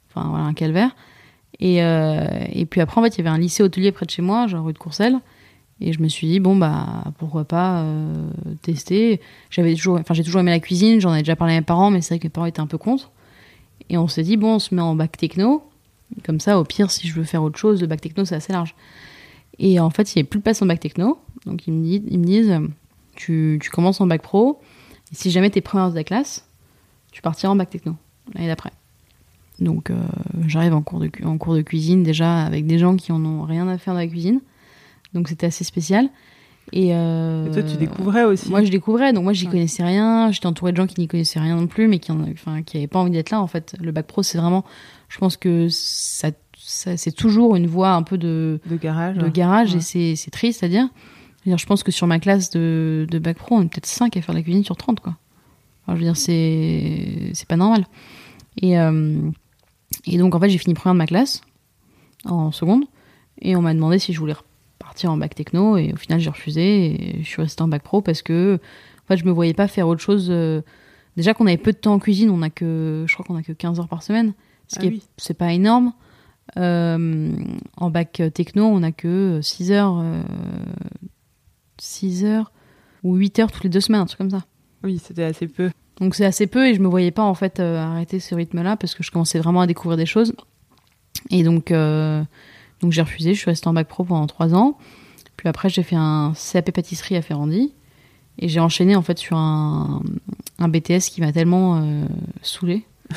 enfin, 0.09 0.29
voilà, 0.29 0.45
un 0.45 0.55
calvaire. 0.55 0.95
Et, 1.61 1.83
puis 2.71 2.81
après, 2.81 3.01
en 3.01 3.05
fait, 3.05 3.17
il 3.17 3.19
y 3.19 3.21
avait 3.21 3.35
un 3.35 3.39
lycée 3.39 3.63
hôtelier 3.63 3.93
près 3.93 4.07
de 4.07 4.11
chez 4.11 4.23
moi, 4.23 4.47
genre 4.47 4.65
rue 4.65 4.73
de 4.73 4.79
Courcelles. 4.79 5.19
Et 5.81 5.93
je 5.93 6.01
me 6.01 6.09
suis 6.09 6.27
dit, 6.27 6.41
bon, 6.41 6.57
bah, 6.57 7.05
pourquoi 7.19 7.45
pas 7.45 7.85
tester. 8.63 9.21
J'avais 9.51 9.75
toujours, 9.75 9.99
enfin, 9.99 10.15
j'ai 10.15 10.25
toujours 10.25 10.41
aimé 10.41 10.51
la 10.51 10.61
cuisine, 10.61 11.01
j'en 11.01 11.15
ai 11.15 11.19
déjà 11.19 11.37
parlé 11.37 11.55
à 11.55 11.57
mes 11.59 11.65
parents, 11.65 11.91
mais 11.91 12.01
c'est 12.01 12.15
vrai 12.15 12.21
que 12.21 12.27
mes 12.27 12.31
parents 12.31 12.47
étaient 12.47 12.61
un 12.61 12.67
peu 12.67 12.79
contre. 12.79 13.11
Et 13.91 13.99
on 13.99 14.09
s'est 14.09 14.23
dit, 14.23 14.37
bon, 14.37 14.55
on 14.55 14.59
se 14.59 14.75
met 14.75 14.83
en 14.83 14.95
bac 14.95 15.17
techno. 15.17 15.69
Comme 16.25 16.41
ça, 16.41 16.59
au 16.59 16.65
pire, 16.65 16.91
si 16.91 17.07
je 17.09 17.15
veux 17.15 17.25
faire 17.25 17.43
autre 17.43 17.59
chose, 17.59 17.81
le 17.81 17.87
bac 17.87 18.01
techno, 18.01 18.25
c'est 18.25 18.35
assez 18.35 18.53
large. 18.53 18.75
Et 19.59 19.81
en 19.81 19.91
fait, 19.91 20.13
il 20.15 20.19
n'y 20.19 20.21
avait 20.21 20.29
plus 20.29 20.39
de 20.39 20.43
place 20.45 20.63
en 20.63 20.67
bac 20.67 20.81
techno. 20.81 21.19
Donc, 21.47 21.67
ils 21.67 21.73
me 21.73 21.83
disent, 21.85 22.03
ils 22.09 22.19
me 22.19 22.25
disent 22.25 22.61
tu, 23.17 23.59
tu 23.63 23.71
commences 23.71 24.01
en 24.01 24.07
bac 24.07 24.23
pro. 24.23 24.61
Et 25.13 25.15
si 25.15 25.31
jamais 25.31 25.51
tu 25.51 25.59
es 25.59 25.61
première 25.63 25.89
de 25.91 25.95
ta 25.95 26.05
classe, 26.05 26.47
tu 27.13 27.23
partiras 27.23 27.53
en 27.53 27.57
bac 27.57 27.71
techno 27.71 27.97
l'année 28.35 28.47
d'après. 28.49 28.71
Donc, 29.59 29.91
euh, 29.91 29.97
j'arrive 30.47 30.75
en, 30.75 30.83
cours 30.83 31.01
de 31.01 31.09
cu- 31.09 31.25
en 31.25 31.37
cours 31.39 31.55
de 31.57 31.63
cuisine 31.63 32.03
déjà 32.05 32.43
avec 32.45 32.67
des 32.67 32.79
gens 32.79 32.95
qui 32.97 33.11
en 33.11 33.25
ont 33.25 33.43
rien 33.43 33.67
à 33.69 33.77
faire 33.79 33.95
dans 33.95 34.01
la 34.01 34.07
cuisine. 34.07 34.41
Donc, 35.15 35.29
c'était 35.29 35.47
assez 35.47 35.65
spécial. 35.65 36.09
Et, 36.73 36.95
euh, 36.95 37.47
Et 37.47 37.51
toi, 37.51 37.63
tu 37.63 37.77
découvrais 37.79 38.25
aussi. 38.25 38.51
moi, 38.51 38.63
je 38.63 38.71
découvrais, 38.71 39.13
donc 39.15 39.25
moi, 39.25 39.33
j'y 39.33 39.47
connaissais 39.47 39.83
rien. 39.83 40.31
J'étais 40.31 40.47
entourée 40.47 40.71
de 40.73 40.77
gens 40.77 40.87
qui 40.87 41.01
n'y 41.01 41.09
connaissaient 41.09 41.41
rien 41.41 41.57
non 41.57 41.67
plus, 41.67 41.89
mais 41.89 41.99
qui 41.99 42.13
n'avaient 42.13 42.31
enfin, 42.33 42.63
qui 42.63 42.77
avaient 42.77 42.87
pas 42.87 42.99
envie 43.01 43.11
d'être 43.11 43.31
là. 43.31 43.41
En 43.41 43.47
fait, 43.47 43.75
le 43.81 43.91
bac 43.91 44.07
pro, 44.07 44.23
c'est 44.23 44.37
vraiment. 44.39 44.65
Je 45.09 45.19
pense 45.19 45.37
que 45.39 45.67
ça- 45.71 46.31
c'est 46.71 47.13
toujours 47.13 47.57
une 47.57 47.67
voie 47.67 47.93
un 47.93 48.03
peu 48.03 48.19
de, 48.19 48.61
de 48.67 48.77
garage. 48.77 49.17
de 49.17 49.29
garage 49.29 49.75
Ouais. 49.75 49.81
et 50.01 50.17
c'est 50.17 50.31
triste 50.31 50.63
à 50.63 50.69
dire. 50.69 50.89
Je 51.45 51.45
veux 51.51 51.51
dire, 51.53 51.59
Je 51.59 51.67
pense 51.67 51.83
que 51.83 51.91
sur 51.93 52.07
ma 52.07 52.19
classe 52.19 52.51
de, 52.51 53.07
de 53.11 53.19
bac 53.19 53.37
pro, 53.39 53.57
on 53.57 53.63
est 53.63 53.69
peut-être 53.69 53.87
5 53.87 54.17
à 54.17 54.21
faire 54.23 54.35
de 54.35 54.39
la 54.41 54.43
cuisine 54.43 54.65
sur 54.65 54.77
30, 54.77 55.01
quoi. 55.01 55.17
Je 55.89 55.93
veux 55.95 56.01
dire, 56.01 56.17
c'est 56.17 57.33
pas 57.49 57.57
normal. 57.57 57.87
Et, 58.61 58.79
euh, 58.79 59.31
et 60.07 60.19
donc, 60.19 60.35
en 60.35 60.41
fait, 60.41 60.51
j'ai 60.51 60.59
fini 60.59 60.75
première 60.75 60.95
de 60.95 60.99
ma 60.99 61.07
classe 61.07 61.41
en 62.27 62.53
seconde 62.53 62.85
et 63.41 63.57
on 63.57 63.63
m'a 63.63 63.73
demandé 63.73 63.99
si 63.99 64.13
je 64.13 64.19
voulais 64.19 64.35
repartir 64.35 65.11
en 65.13 65.17
bac 65.17 65.35
techno 65.35 65.77
et 65.79 65.93
au 65.93 65.97
final, 65.97 66.21
j'ai 66.21 66.29
refusé 66.31 67.19
et 67.19 67.23
je 67.23 67.27
suis 67.29 67.41
restée 67.41 67.63
en 67.63 67.69
bac 67.69 67.83
pro 67.83 68.03
parce 68.03 68.21
que, 68.21 68.59
en 69.05 69.07
fait, 69.09 69.17
je 69.17 69.25
me 69.25 69.31
voyais 69.31 69.55
pas 69.55 69.69
faire 69.69 69.89
autre 69.89 70.03
chose. 70.03 70.27
euh, 70.31 70.61
Déjà 71.17 71.33
qu'on 71.35 71.47
avait 71.47 71.57
peu 71.57 71.73
de 71.73 71.79
temps 71.79 71.95
en 71.95 71.99
cuisine, 71.99 72.31
on 72.31 72.43
a 72.43 72.51
que, 72.51 73.05
je 73.09 73.13
crois 73.15 73.25
qu'on 73.25 73.37
a 73.37 73.43
que 73.43 73.53
15 73.53 73.81
heures 73.81 73.89
par 73.89 74.03
semaine, 74.03 74.35
ce 74.69 74.77
Ah 74.79 74.83
qui 74.83 74.89
oui. 74.89 75.03
c'est 75.17 75.35
pas 75.37 75.53
énorme. 75.53 75.93
Euh, 76.57 77.37
en 77.77 77.91
bac 77.91 78.23
techno, 78.35 78.65
on 78.65 78.83
a 78.83 78.93
que 78.93 79.41
6 79.43 79.73
heures, 79.73 79.99
euh, 79.99 80.23
6 81.79 82.25
heures 82.25 82.53
ou 83.03 83.17
8 83.17 83.39
heures 83.39 83.53
toutes 83.53 83.65
les 83.65 83.71
deux 83.71 83.81
semaines, 83.81 84.01
un 84.01 84.07
truc 84.07 84.19
comme 84.19 84.31
ça. 84.31 84.45
Oui, 84.83 85.01
c'était 85.03 85.25
assez 85.25 85.47
peu. 85.47 85.71
Donc 86.01 86.15
c'est 86.15 86.25
assez 86.25 86.47
peu 86.47 86.69
et 86.69 86.75
je 86.75 86.81
me 86.81 86.89
voyais 86.89 87.11
pas 87.11 87.23
en 87.23 87.35
fait 87.35 87.61
euh, 87.61 87.79
arrêter 87.79 88.21
ce 88.21 88.35
rythme-là 88.35 88.77
parce 88.77 88.95
que 88.95 89.03
je 89.03 89.11
commençais 89.11 89.39
vraiment 89.39 89.61
à 89.61 89.67
découvrir 89.67 89.97
des 89.97 90.07
choses. 90.07 90.35
Et 91.31 91.43
donc, 91.43 91.73
euh, 91.73 92.23
donc 92.81 92.93
j'ai 92.93 93.03
refusé, 93.03 93.35
je 93.35 93.41
suis 93.41 93.51
restée 93.51 93.69
en 93.69 93.73
bac 93.73 93.89
pro 93.89 94.05
pendant 94.05 94.27
3 94.27 94.55
ans. 94.55 94.79
Puis 95.37 95.49
après, 95.49 95.69
j'ai 95.69 95.83
fait 95.83 95.97
un 95.97 96.33
CAP 96.53 96.71
pâtisserie 96.71 97.17
à 97.17 97.23
Ferrandi. 97.23 97.73
Et 98.41 98.49
j'ai 98.49 98.61
enchaîné 98.61 98.95
en 98.95 99.03
fait 99.03 99.19
sur 99.19 99.37
un, 99.37 100.01
un 100.61 100.69
BTS 100.69 101.11
qui 101.11 101.21
m'a 101.21 101.33
tellement 101.33 101.83
euh, 101.83 102.07
saoulée. 102.43 102.85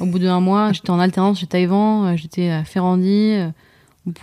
Au 0.00 0.06
bout 0.06 0.18
d'un 0.18 0.40
mois, 0.40 0.72
j'étais 0.72 0.90
en 0.90 0.98
alternance 0.98 1.40
chez 1.40 1.46
Taïwan, 1.46 2.06
euh, 2.06 2.16
j'étais 2.16 2.48
à 2.50 2.64
Ferrandi. 2.64 3.32
euh, 3.34 3.50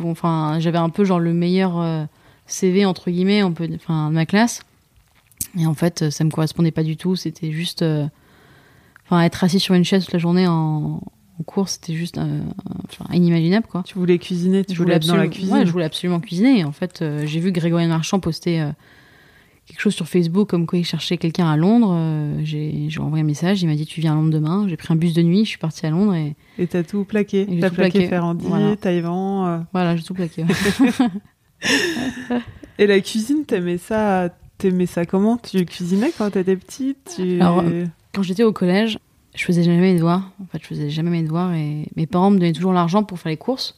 Enfin, 0.03 0.57
j'avais 0.59 0.77
un 0.77 0.89
peu 0.89 1.05
genre 1.05 1.19
le 1.19 1.31
meilleur 1.33 1.79
euh, 1.79 2.03
CV 2.47 2.85
entre 2.85 3.09
guillemets, 3.11 3.43
on 3.43 3.53
peut, 3.53 3.69
enfin, 3.75 4.09
de 4.09 4.13
ma 4.15 4.25
classe. 4.25 4.61
Et 5.57 5.65
en 5.65 5.73
fait, 5.73 6.09
ça 6.09 6.23
me 6.25 6.29
correspondait 6.31 6.71
pas 6.71 6.83
du 6.83 6.97
tout. 6.97 7.15
C'était 7.15 7.51
juste, 7.53 7.81
euh, 7.81 8.05
enfin, 9.05 9.21
être 9.21 9.41
assis 9.43 9.59
sur 9.61 9.75
une 9.75 9.85
chaise 9.85 10.03
toute 10.03 10.11
la 10.13 10.19
journée 10.19 10.47
en, 10.47 10.99
en 11.39 11.43
cours, 11.45 11.69
c'était 11.69 11.93
juste 11.93 12.17
euh, 12.17 12.41
enfin, 12.89 13.05
inimaginable 13.13 13.67
quoi. 13.67 13.83
Tu 13.85 13.97
voulais 13.97 14.17
cuisiner, 14.19 14.65
tu 14.65 14.73
Je 14.73 14.79
voulais 14.81 14.99
dans 14.99 15.15
la 15.15 15.21
absolument- 15.23 15.29
cuisine. 15.33 15.53
ouais, 15.53 15.65
je 15.65 15.71
voulais 15.71 15.85
absolument 15.85 16.19
cuisiner. 16.19 16.59
Et 16.59 16.63
en 16.65 16.73
fait, 16.73 17.01
euh, 17.01 17.25
j'ai 17.25 17.39
vu 17.39 17.53
Grégory 17.53 17.87
Marchand 17.87 18.19
poster 18.19 18.59
quelque 19.69 19.79
chose 19.81 19.93
sur 19.93 20.07
Facebook 20.07 20.49
comme 20.49 20.65
quoi 20.65 20.77
il 20.79 20.83
cherchait 20.83 21.17
quelqu'un 21.17 21.47
à 21.49 21.55
Londres. 21.55 21.93
Euh, 21.95 22.41
j'ai 22.43 22.87
j'ai 22.89 22.99
envoyé 22.99 23.23
un 23.23 23.27
message, 23.27 23.61
il 23.61 23.67
m'a 23.67 23.75
dit 23.75 23.85
tu 23.85 24.01
viens 24.01 24.11
à 24.13 24.15
Londres 24.15 24.31
demain. 24.33 24.65
J'ai 24.67 24.75
pris 24.75 24.91
un 24.91 24.95
bus 24.97 25.13
de 25.13 25.21
nuit, 25.21 25.45
je 25.45 25.49
suis 25.49 25.57
partie 25.57 25.85
à 25.85 25.89
Londres 25.91 26.13
et 26.15 26.35
Et 26.57 26.67
t'as 26.67 26.83
tout 26.83 27.03
plaqué. 27.05 27.41
Et 27.49 27.59
T'as 27.59 27.69
tout 27.69 27.75
plaqué 27.75 27.91
plaqué. 27.99 28.07
Ferrandi, 28.09 28.45
Voilà. 28.47 28.75
Taïwan. 28.75 29.47
euh. 29.47 29.59
voilà, 29.71 29.95
j'ai 29.95 30.03
tout 30.03 30.13
plaqué. 30.15 30.43
ouais. 30.43 30.89
Et 32.77 32.87
la 32.87 32.99
cuisine, 33.01 33.45
t'aimais 33.45 33.77
ça 33.77 34.29
T'aimais 34.57 34.85
ça 34.87 35.05
comment? 35.05 35.37
Tu 35.37 35.63
cuisinais 35.65 36.11
quand 36.17 36.29
t'étais 36.31 36.55
petite? 36.57 37.13
Tu... 37.15 37.39
Alors, 37.41 37.63
Quand 38.13 38.23
j'étais 38.23 38.43
au 38.43 38.51
collège, 38.51 38.99
je 39.35 39.43
faisais 39.45 39.63
jamais 39.63 39.79
mes 39.79 39.95
devoirs. 39.95 40.31
En 40.41 40.45
fait, 40.51 40.59
je 40.61 40.67
faisais 40.67 40.89
jamais 40.89 41.11
mes 41.11 41.23
devoirs 41.23 41.53
et 41.53 41.85
mes 41.95 42.07
parents 42.07 42.29
me 42.29 42.37
donnaient 42.39 42.51
toujours 42.51 42.73
l'argent 42.73 43.03
pour 43.03 43.19
faire 43.19 43.29
les 43.29 43.37
courses. 43.37 43.77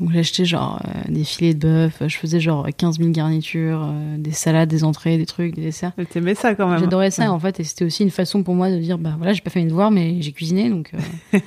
Donc 0.00 0.10
j'achetais 0.10 0.44
genre 0.44 0.80
euh, 0.84 1.00
des 1.08 1.22
filets 1.22 1.54
de 1.54 1.60
bœuf, 1.60 2.02
je 2.06 2.16
faisais 2.16 2.40
genre 2.40 2.66
15 2.76 2.98
000 2.98 3.10
garnitures, 3.10 3.84
euh, 3.84 4.16
des 4.18 4.32
salades, 4.32 4.68
des 4.68 4.82
entrées, 4.82 5.18
des 5.18 5.26
trucs, 5.26 5.54
des 5.54 5.62
desserts. 5.62 5.92
Mais 5.96 6.04
T'aimais 6.04 6.34
ça 6.34 6.54
quand 6.54 6.68
même. 6.68 6.80
J'adorais 6.80 7.12
ça 7.12 7.30
en 7.32 7.38
fait 7.38 7.60
et 7.60 7.64
c'était 7.64 7.84
aussi 7.84 8.02
une 8.02 8.10
façon 8.10 8.42
pour 8.42 8.54
moi 8.54 8.70
de 8.70 8.78
dire 8.78 8.98
bah 8.98 9.14
voilà 9.16 9.32
j'ai 9.32 9.40
pas 9.40 9.50
fait 9.50 9.60
mes 9.60 9.68
devoirs 9.68 9.92
mais 9.92 10.20
j'ai 10.20 10.32
cuisiné 10.32 10.68
donc 10.68 10.90
euh, 10.94 11.38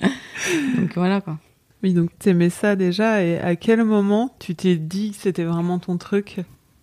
donc 0.78 0.94
voilà 0.94 1.20
quoi. 1.20 1.38
Oui, 1.82 1.92
donc 1.92 2.10
t'aimais 2.18 2.50
ça 2.50 2.74
déjà. 2.74 3.22
Et 3.22 3.38
à 3.38 3.54
quel 3.56 3.84
moment 3.84 4.34
tu 4.40 4.54
t'es 4.54 4.76
dit 4.76 5.10
que 5.10 5.16
c'était 5.18 5.44
vraiment 5.44 5.78
ton 5.78 5.96
truc? 5.96 6.40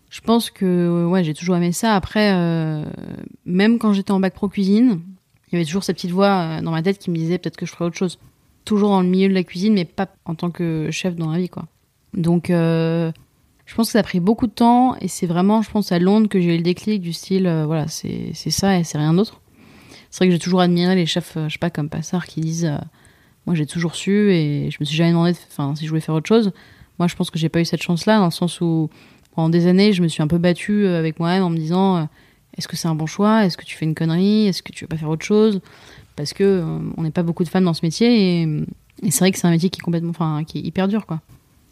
Je 0.09 0.21
pense 0.21 0.51
que 0.51 1.05
ouais 1.07 1.23
j'ai 1.23 1.33
toujours 1.33 1.57
aimé 1.57 1.71
ça. 1.71 1.95
Après 1.95 2.31
même 3.45 3.79
quand 3.79 3.93
j'étais 3.93 4.11
en 4.11 4.19
bac 4.19 4.35
pro 4.35 4.47
cuisine, 4.47 5.01
il 5.47 5.53
y 5.53 5.55
avait 5.55 5.65
toujours 5.65 5.83
cette 5.83 5.95
petite 5.95 6.11
voix 6.11 6.61
dans 6.61 6.71
ma 6.71 6.83
tête 6.83 6.99
qui 6.99 7.09
me 7.09 7.15
disait 7.15 7.39
peut-être 7.39 7.57
que 7.57 7.65
je 7.65 7.71
ferais 7.71 7.85
autre 7.85 7.97
chose. 7.97 8.19
Toujours 8.65 8.89
dans 8.89 9.01
le 9.01 9.07
milieu 9.07 9.29
de 9.29 9.33
la 9.33 9.43
cuisine 9.43 9.73
mais 9.73 9.85
pas 9.85 10.07
en 10.25 10.35
tant 10.35 10.51
que 10.51 10.89
chef 10.91 11.15
dans 11.15 11.31
la 11.31 11.37
vie 11.37 11.49
quoi. 11.49 11.65
Donc 12.13 12.49
euh, 12.49 13.11
je 13.65 13.75
pense 13.75 13.87
que 13.87 13.91
ça 13.93 13.99
a 13.99 14.03
pris 14.03 14.19
beaucoup 14.19 14.47
de 14.47 14.51
temps 14.51 14.95
et 14.99 15.07
c'est 15.07 15.27
vraiment 15.27 15.61
je 15.61 15.69
pense 15.69 15.91
à 15.91 15.99
Londres 15.99 16.27
que 16.27 16.39
j'ai 16.39 16.55
eu 16.55 16.57
le 16.57 16.63
déclic 16.63 17.01
du 17.01 17.13
style 17.13 17.47
euh, 17.47 17.65
voilà 17.65 17.87
c'est 17.87 18.33
ça 18.33 18.77
et 18.77 18.83
c'est 18.83 18.97
rien 18.97 19.13
d'autre. 19.13 19.41
C'est 20.09 20.19
vrai 20.19 20.27
que 20.27 20.33
j'ai 20.33 20.39
toujours 20.39 20.61
admiré 20.61 20.95
les 20.95 21.05
chefs, 21.05 21.35
euh, 21.35 21.49
je 21.49 21.53
sais 21.53 21.59
pas, 21.59 21.69
comme 21.69 21.89
Passard, 21.89 22.25
qui 22.25 22.39
disent 22.39 22.71
Moi, 23.45 23.53
j'ai 23.53 23.65
toujours 23.65 23.95
su 23.95 24.31
et 24.31 24.71
je 24.71 24.77
me 24.79 24.85
suis 24.85 24.95
jamais 24.95 25.09
demandé 25.09 25.33
si 25.33 25.83
je 25.83 25.89
voulais 25.89 25.99
faire 25.99 26.15
autre 26.15 26.29
chose. 26.29 26.53
Moi, 26.99 27.09
je 27.09 27.15
pense 27.15 27.29
que 27.29 27.37
j'ai 27.37 27.49
pas 27.49 27.59
eu 27.59 27.65
cette 27.65 27.83
chance-là, 27.83 28.19
dans 28.19 28.25
le 28.25 28.31
sens 28.31 28.61
où 28.61 28.89
pendant 29.35 29.49
des 29.49 29.67
années, 29.67 29.91
je 29.91 30.01
me 30.01 30.07
suis 30.07 30.23
un 30.23 30.27
peu 30.27 30.37
battue 30.37 30.87
avec 30.87 31.19
moi-même 31.19 31.43
en 31.43 31.49
me 31.49 31.57
disant 31.57 32.07
est-ce 32.57 32.67
que 32.67 32.77
c'est 32.77 32.87
un 32.87 32.95
bon 32.95 33.05
choix? 33.05 33.45
Est-ce 33.45 33.57
que 33.57 33.65
tu 33.65 33.75
fais 33.75 33.85
une 33.85 33.95
connerie? 33.95 34.47
Est-ce 34.47 34.63
que 34.63 34.71
tu 34.71 34.85
veux 34.85 34.87
pas 34.87 34.97
faire 34.97 35.09
autre 35.09 35.25
chose? 35.25 35.59
Parce 36.15 36.33
que 36.33 36.63
on 36.97 37.03
n'est 37.03 37.11
pas 37.11 37.23
beaucoup 37.23 37.43
de 37.43 37.49
femmes 37.49 37.65
dans 37.65 37.73
ce 37.73 37.85
métier 37.85 38.41
et, 38.41 38.47
et 39.03 39.11
c'est 39.11 39.19
vrai 39.19 39.31
que 39.31 39.37
c'est 39.37 39.47
un 39.47 39.51
métier 39.51 39.69
qui 39.69 39.79
est 39.79 39.83
complètement, 39.83 40.11
enfin, 40.11 40.43
qui 40.45 40.59
est 40.59 40.61
hyper 40.61 40.87
dur, 40.87 41.05
quoi 41.05 41.21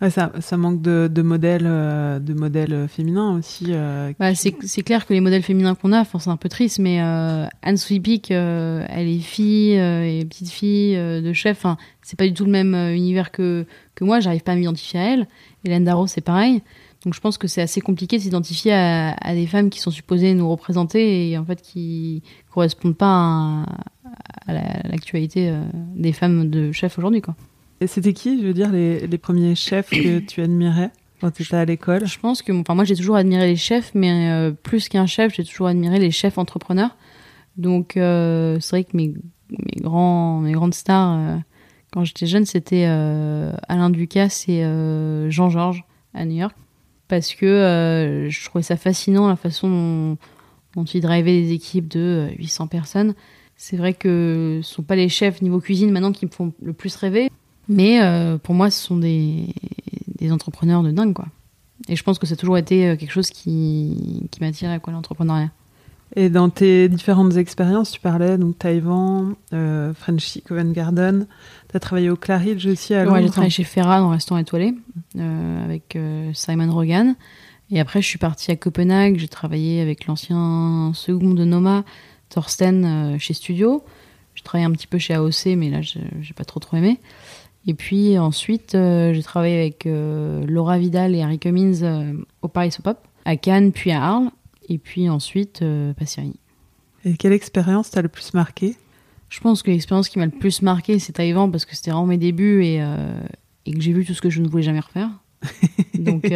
ça, 0.09 0.31
ça, 0.39 0.57
manque 0.57 0.81
de, 0.81 1.09
de 1.11 1.21
modèles, 1.21 1.65
euh, 1.65 2.19
de 2.19 2.33
modèles 2.33 2.87
féminins 2.87 3.37
aussi. 3.37 3.67
Euh, 3.69 4.11
bah, 4.19 4.35
c'est, 4.35 4.51
clair 4.83 5.05
que 5.05 5.13
les 5.13 5.21
modèles 5.21 5.43
féminins 5.43 5.75
qu'on 5.75 5.91
a, 5.91 6.03
c'est 6.05 6.27
un 6.27 6.37
peu 6.37 6.49
triste, 6.49 6.79
mais 6.79 7.01
euh, 7.01 7.45
Anne 7.61 7.77
euh, 8.31 8.85
elle 8.89 9.07
est 9.07 9.19
fille 9.19 9.73
et 9.73 10.25
petite 10.25 10.49
fille 10.49 10.95
de 10.95 11.33
chef. 11.33 11.57
Enfin, 11.57 11.77
c'est 12.01 12.17
pas 12.17 12.25
du 12.25 12.33
tout 12.33 12.45
le 12.45 12.51
même 12.51 12.75
univers 12.93 13.31
que, 13.31 13.65
que 13.95 14.03
moi. 14.03 14.19
J'arrive 14.19 14.43
pas 14.43 14.53
à 14.53 14.55
m'identifier 14.55 14.99
à 14.99 15.13
elle. 15.13 15.27
Hélène 15.65 15.85
Darrow, 15.85 16.07
c'est 16.07 16.21
pareil. 16.21 16.61
Donc 17.05 17.13
je 17.13 17.19
pense 17.19 17.37
que 17.37 17.47
c'est 17.47 17.61
assez 17.61 17.81
compliqué 17.81 18.17
de 18.17 18.21
s'identifier 18.21 18.73
à, 18.73 19.11
à, 19.11 19.33
des 19.33 19.45
femmes 19.45 19.69
qui 19.69 19.79
sont 19.79 19.91
supposées 19.91 20.33
nous 20.33 20.49
représenter 20.49 21.29
et 21.29 21.37
en 21.37 21.43
fait 21.43 21.61
qui 21.61 22.23
correspondent 22.49 22.95
pas 22.95 23.07
à, 23.07 23.65
à 24.47 24.53
l'actualité 24.87 25.53
des 25.95 26.13
femmes 26.13 26.49
de 26.49 26.71
chef 26.71 26.97
aujourd'hui, 26.97 27.21
quoi. 27.21 27.35
Et 27.81 27.87
c'était 27.87 28.13
qui, 28.13 28.41
je 28.41 28.47
veux 28.47 28.53
dire, 28.53 28.71
les, 28.71 29.07
les 29.07 29.17
premiers 29.17 29.55
chefs 29.55 29.89
que 29.89 30.19
tu 30.25 30.41
admirais 30.41 30.91
quand 31.23 31.31
tu 31.31 31.43
étais 31.43 31.55
à 31.55 31.63
l'école? 31.63 32.05
Je 32.05 32.19
pense 32.19 32.41
que, 32.41 32.51
enfin, 32.51 32.75
moi 32.75 32.83
j'ai 32.83 32.95
toujours 32.95 33.15
admiré 33.15 33.47
les 33.47 33.55
chefs, 33.55 33.91
mais 33.95 34.29
euh, 34.29 34.51
plus 34.51 34.89
qu'un 34.89 35.05
chef, 35.05 35.33
j'ai 35.33 35.45
toujours 35.45 35.67
admiré 35.67 35.97
les 35.97 36.11
chefs 36.11 36.37
entrepreneurs. 36.37 36.97
Donc 37.55 37.95
euh, 37.95 38.57
c'est 38.59 38.75
vrai 38.75 38.83
que 38.83 38.97
mes, 38.97 39.13
mes, 39.49 39.81
grands, 39.81 40.39
mes 40.39 40.51
grandes 40.51 40.73
stars, 40.73 41.17
euh, 41.17 41.37
quand 41.93 42.03
j'étais 42.03 42.25
jeune, 42.25 42.45
c'était 42.45 42.85
Alain 42.85 43.89
Ducasse 43.91 44.49
et 44.49 44.63
Jean 45.29 45.49
Georges 45.49 45.85
à 46.13 46.25
New 46.25 46.37
York. 46.37 46.55
Parce 47.07 47.35
que 47.35 48.27
je 48.29 48.45
trouvais 48.45 48.63
ça 48.63 48.77
fascinant 48.77 49.27
la 49.27 49.35
façon 49.35 49.69
dont, 49.69 50.17
dont 50.75 50.85
ils 50.85 51.01
drivaient 51.01 51.39
des 51.39 51.51
équipes 51.51 51.87
de 51.87 52.29
800 52.39 52.65
personnes. 52.65 53.13
C'est 53.55 53.77
vrai 53.77 53.93
que 53.93 54.59
ce 54.63 54.73
sont 54.73 54.83
pas 54.83 54.95
les 54.95 55.09
chefs 55.09 55.41
niveau 55.41 55.59
cuisine 55.59 55.91
maintenant 55.91 56.11
qui 56.11 56.25
me 56.25 56.31
font 56.31 56.53
le 56.61 56.73
plus 56.73 56.95
rêver. 56.95 57.29
Mais 57.69 58.01
euh, 58.01 58.37
pour 58.37 58.55
moi, 58.55 58.69
ce 58.69 58.81
sont 58.81 58.97
des, 58.97 59.47
des, 60.19 60.31
entrepreneurs 60.31 60.83
de 60.83 60.91
dingue, 60.91 61.13
quoi. 61.13 61.27
Et 61.87 61.95
je 61.95 62.03
pense 62.03 62.19
que 62.19 62.25
ça 62.25 62.33
a 62.33 62.35
toujours 62.35 62.57
été 62.57 62.87
euh, 62.89 62.95
quelque 62.97 63.11
chose 63.11 63.29
qui, 63.29 64.27
qui 64.31 64.41
m'attirait, 64.41 64.79
quoi, 64.81 64.91
l'entrepreneuriat. 64.91 65.49
Et 66.15 66.29
dans 66.29 66.49
tes 66.49 66.89
différentes 66.89 67.37
expériences, 67.37 67.91
tu 67.91 67.99
parlais 67.99 68.37
donc 68.37 68.59
Taïwan, 68.59 69.33
euh, 69.51 69.93
Frenchy, 69.95 70.43
Covent 70.43 70.71
Garden. 70.71 71.25
Tu 71.69 71.77
as 71.77 71.79
travaillé 71.79 72.09
au 72.11 72.15
Claridge 72.15 72.67
aussi 72.67 72.93
à 72.93 73.03
Londres. 73.03 73.15
Ouais, 73.15 73.23
j'ai 73.23 73.29
travaillé 73.29 73.49
chez 73.49 73.63
Ferra 73.63 73.99
dans 73.99 74.09
restaurant 74.09 74.39
étoilé 74.39 74.75
euh, 75.17 75.65
avec 75.65 75.95
euh, 75.95 76.29
Simon 76.33 76.71
Rogan. 76.71 77.15
Et 77.71 77.79
après, 77.79 78.01
je 78.03 78.07
suis 78.07 78.19
partie 78.19 78.51
à 78.51 78.55
Copenhague. 78.55 79.17
J'ai 79.17 79.27
travaillé 79.27 79.81
avec 79.81 80.05
l'ancien 80.05 80.91
second 80.93 81.33
de 81.33 81.45
Noma, 81.45 81.83
Thorsten, 82.33 83.17
chez 83.19 83.33
Studio. 83.33 83.83
J'ai 84.35 84.43
travaillé 84.43 84.65
un 84.65 84.71
petit 84.71 84.87
peu 84.87 84.97
chez 84.97 85.13
AOC, 85.13 85.55
mais 85.57 85.69
là, 85.69 85.81
j'ai 85.81 86.33
pas 86.35 86.45
trop 86.45 86.59
trop 86.59 86.77
aimé. 86.77 86.99
Et 87.65 87.73
puis 87.73 88.17
ensuite, 88.17 88.75
euh, 88.75 89.13
j'ai 89.13 89.23
travaillé 89.23 89.59
avec 89.59 89.85
euh, 89.85 90.45
Laura 90.45 90.77
Vidal 90.77 91.15
et 91.15 91.21
Harry 91.21 91.39
Cummins 91.39 91.81
euh, 91.83 92.13
au 92.41 92.47
Paris 92.47 92.75
Pop, 92.83 92.97
à 93.25 93.37
Cannes, 93.37 93.71
puis 93.71 93.91
à 93.91 94.03
Arles, 94.03 94.31
et 94.67 94.77
puis 94.77 95.09
ensuite 95.09 95.61
euh, 95.61 95.93
Passiri. 95.93 96.33
Et 97.05 97.15
quelle 97.15 97.31
expérience 97.31 97.89
t'a 97.89 98.01
le 98.01 98.09
plus 98.09 98.33
marqué? 98.33 98.75
Je 99.29 99.39
pense 99.39 99.63
que 99.63 99.71
l'expérience 99.71 100.09
qui 100.09 100.19
m'a 100.19 100.25
le 100.25 100.31
plus 100.31 100.61
marqué, 100.61 100.99
c'est 100.99 101.13
Taïwan, 101.13 101.51
parce 101.51 101.65
que 101.65 101.75
c'était 101.75 101.91
vraiment 101.91 102.05
mes 102.05 102.17
débuts 102.17 102.63
et, 102.63 102.75
et 103.65 103.73
que 103.73 103.81
j'ai 103.81 103.91
vu 103.91 104.05
tout 104.05 104.13
ce 104.13 104.21
que 104.21 104.29
je 104.29 104.39
ne 104.39 104.47
voulais 104.47 104.61
jamais 104.61 104.79
refaire. 104.79 105.09
Donc, 105.97 106.31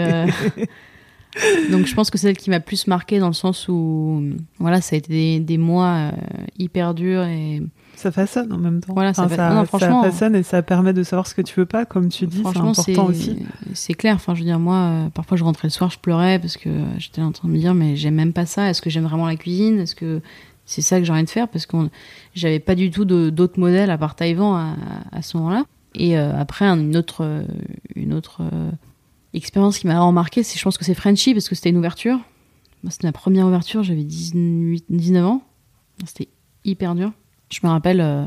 donc 1.71 1.85
je 1.85 1.93
pense 1.93 2.09
que 2.09 2.17
c'est 2.17 2.27
celle 2.27 2.37
qui 2.37 2.49
m'a 2.49 2.59
plus 2.59 2.87
marqué 2.87 3.19
dans 3.19 3.27
le 3.27 3.33
sens 3.33 3.67
où 3.67 4.23
voilà, 4.59 4.81
ça 4.81 4.95
a 4.95 4.97
été 4.97 5.09
des, 5.09 5.39
des 5.39 5.57
mois 5.57 6.11
hyper 6.57 6.93
durs 6.93 7.23
et 7.23 7.61
ça 7.97 8.11
façonne 8.11 8.53
en 8.53 8.59
même 8.59 8.79
temps. 8.79 8.93
Voilà, 8.93 9.11
ça, 9.15 9.27
ça, 9.27 9.65
façonne 9.65 10.35
et 10.35 10.43
ça 10.43 10.61
permet 10.61 10.93
de 10.93 11.01
savoir 11.01 11.25
ce 11.25 11.33
que 11.33 11.41
tu 11.41 11.59
veux 11.59 11.65
pas, 11.65 11.83
comme 11.83 12.09
tu 12.09 12.27
dis, 12.27 12.43
c'est 12.43 12.59
important 12.59 13.07
aussi. 13.07 13.39
C'est 13.73 13.95
clair. 13.95 14.13
Enfin, 14.13 14.35
je 14.35 14.41
veux 14.41 14.45
dire, 14.45 14.59
moi, 14.59 14.75
euh, 14.75 15.09
parfois 15.09 15.35
je 15.35 15.43
rentrais 15.43 15.67
le 15.67 15.71
soir, 15.71 15.89
je 15.89 15.97
pleurais 15.97 16.37
parce 16.37 16.57
que 16.57 16.69
j'étais 16.99 17.23
en 17.23 17.31
train 17.31 17.47
de 17.47 17.53
me 17.53 17.57
dire, 17.57 17.73
mais 17.73 17.95
j'aime 17.95 18.13
même 18.13 18.33
pas 18.33 18.45
ça. 18.45 18.69
Est-ce 18.69 18.83
que 18.83 18.91
j'aime 18.91 19.05
vraiment 19.05 19.25
la 19.25 19.35
cuisine? 19.35 19.79
Est-ce 19.79 19.95
que 19.95 20.21
c'est 20.67 20.83
ça 20.83 20.99
que 20.99 21.05
j'ai 21.05 21.11
envie 21.11 21.23
de 21.23 21.29
faire? 21.29 21.47
Parce 21.47 21.65
que 21.65 21.75
j'avais 22.35 22.59
pas 22.59 22.75
du 22.75 22.91
tout 22.91 23.03
d'autres 23.03 23.59
modèles 23.59 23.89
à 23.89 23.97
part 23.97 24.13
Taïwan 24.13 24.75
à, 25.11 25.17
à 25.17 25.21
ce 25.23 25.35
moment-là. 25.37 25.65
Et 25.95 26.19
euh, 26.19 26.39
après, 26.39 26.65
une 26.65 26.95
autre, 26.95 27.43
une 27.95 28.13
autre 28.13 28.41
euh, 28.41 28.69
expérience 29.33 29.79
qui 29.79 29.87
m'a 29.87 29.93
vraiment 29.93 30.11
marqué, 30.11 30.43
c'est, 30.43 30.57
je 30.57 30.63
pense 30.63 30.77
que 30.77 30.85
c'est 30.85 30.93
Frenchy 30.93 31.33
parce 31.33 31.49
que 31.49 31.55
c'était 31.55 31.69
une 31.69 31.77
ouverture. 31.77 32.19
C'était 32.89 33.07
ma 33.07 33.11
première 33.11 33.47
ouverture, 33.47 33.83
j'avais 33.83 34.03
18, 34.03 34.85
19 34.89 35.25
ans. 35.25 35.41
C'était 36.05 36.29
hyper 36.63 36.95
dur. 36.95 37.11
Je 37.49 37.59
me 37.63 37.69
rappelle, 37.69 38.01
euh, 38.01 38.25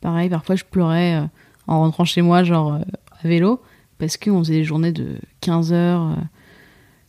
pareil, 0.00 0.28
parfois 0.28 0.56
je 0.56 0.64
pleurais 0.64 1.16
euh, 1.16 1.26
en 1.66 1.80
rentrant 1.80 2.04
chez 2.04 2.22
moi, 2.22 2.42
genre 2.42 2.74
euh, 2.74 2.80
à 3.22 3.28
vélo, 3.28 3.60
parce 3.98 4.16
qu'on 4.16 4.38
faisait 4.40 4.54
des 4.54 4.64
journées 4.64 4.92
de 4.92 5.18
15 5.40 5.72
heures. 5.72 6.16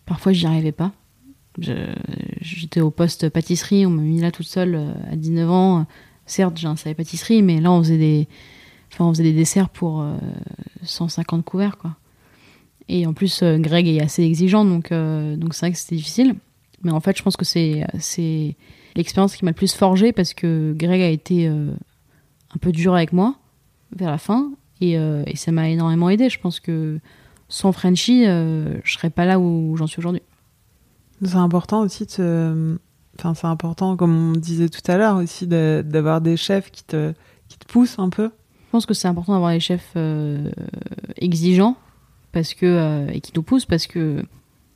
parfois, 0.05 0.33
j'y 0.33 0.45
arrivais 0.45 0.71
pas. 0.71 0.91
J'étais 2.41 2.81
au 2.81 2.91
poste 2.91 3.29
pâtisserie, 3.29 3.85
on 3.85 3.89
m'a 3.89 4.01
mis 4.01 4.19
là 4.19 4.31
toute 4.31 4.47
seule 4.47 4.95
à 5.09 5.15
19 5.15 5.49
ans. 5.49 5.85
Certes, 6.25 6.57
j'ai 6.57 6.67
un 6.67 6.75
salé 6.75 6.95
pâtisserie, 6.95 7.41
mais 7.41 7.59
là, 7.59 7.71
on 7.71 7.81
faisait 7.81 7.97
des, 7.97 8.27
on 8.99 9.09
faisait 9.13 9.23
des 9.23 9.33
desserts 9.33 9.69
pour 9.69 10.05
150 10.83 11.43
couverts, 11.43 11.77
quoi. 11.77 11.95
Et 12.93 13.05
en 13.05 13.13
plus, 13.13 13.41
Greg 13.41 13.87
est 13.87 14.01
assez 14.01 14.21
exigeant, 14.23 14.65
donc 14.65 14.91
donc 14.91 15.53
c'est 15.53 15.65
vrai 15.65 15.71
que 15.71 15.77
c'était 15.77 15.95
difficile. 15.95 16.35
Mais 16.83 16.91
en 16.91 16.99
fait, 16.99 17.17
je 17.17 17.23
pense 17.23 17.37
que 17.37 17.45
c'est 17.45 17.85
c'est 17.99 18.55
l'expérience 18.95 19.35
qui 19.35 19.45
m'a 19.45 19.51
le 19.51 19.55
plus 19.55 19.73
forgé 19.73 20.11
parce 20.11 20.33
que 20.33 20.73
Greg 20.75 21.01
a 21.01 21.09
été 21.09 21.47
euh, 21.47 21.71
un 22.53 22.57
peu 22.59 22.71
dur 22.71 22.93
avec 22.93 23.13
moi 23.13 23.35
vers 23.95 24.09
la 24.09 24.17
fin 24.17 24.51
et, 24.79 24.97
euh, 24.97 25.23
et 25.27 25.35
ça 25.35 25.51
m'a 25.51 25.69
énormément 25.69 26.09
aidé. 26.09 26.29
Je 26.29 26.39
pense 26.39 26.59
que 26.59 26.99
sans 27.49 27.71
Frenchy, 27.71 28.25
euh, 28.25 28.79
je 28.83 28.93
serais 28.93 29.09
pas 29.09 29.25
là 29.25 29.39
où 29.39 29.75
j'en 29.77 29.87
suis 29.87 29.99
aujourd'hui. 29.99 30.21
C'est 31.23 31.35
important 31.35 31.81
aussi 31.81 32.05
de 32.17 32.79
Enfin, 33.19 33.33
c'est 33.33 33.45
important, 33.45 33.97
comme 33.97 34.31
on 34.31 34.31
disait 34.31 34.69
tout 34.69 34.89
à 34.89 34.97
l'heure 34.97 35.17
aussi, 35.17 35.45
d'avoir 35.45 36.21
des 36.21 36.37
chefs 36.37 36.71
qui 36.71 36.83
te, 36.83 37.13
qui 37.49 37.59
te 37.59 37.65
poussent 37.67 37.99
un 37.99 38.09
peu. 38.09 38.31
Je 38.65 38.71
pense 38.71 38.85
que 38.85 38.93
c'est 38.93 39.09
important 39.09 39.33
d'avoir 39.33 39.51
des 39.51 39.59
chefs 39.59 39.95
exigeants 41.17 41.75
parce 42.31 42.53
que, 42.53 43.07
et 43.11 43.21
qui 43.21 43.31
nous 43.35 43.43
poussent 43.43 43.65
parce 43.65 43.87
que 43.87 44.23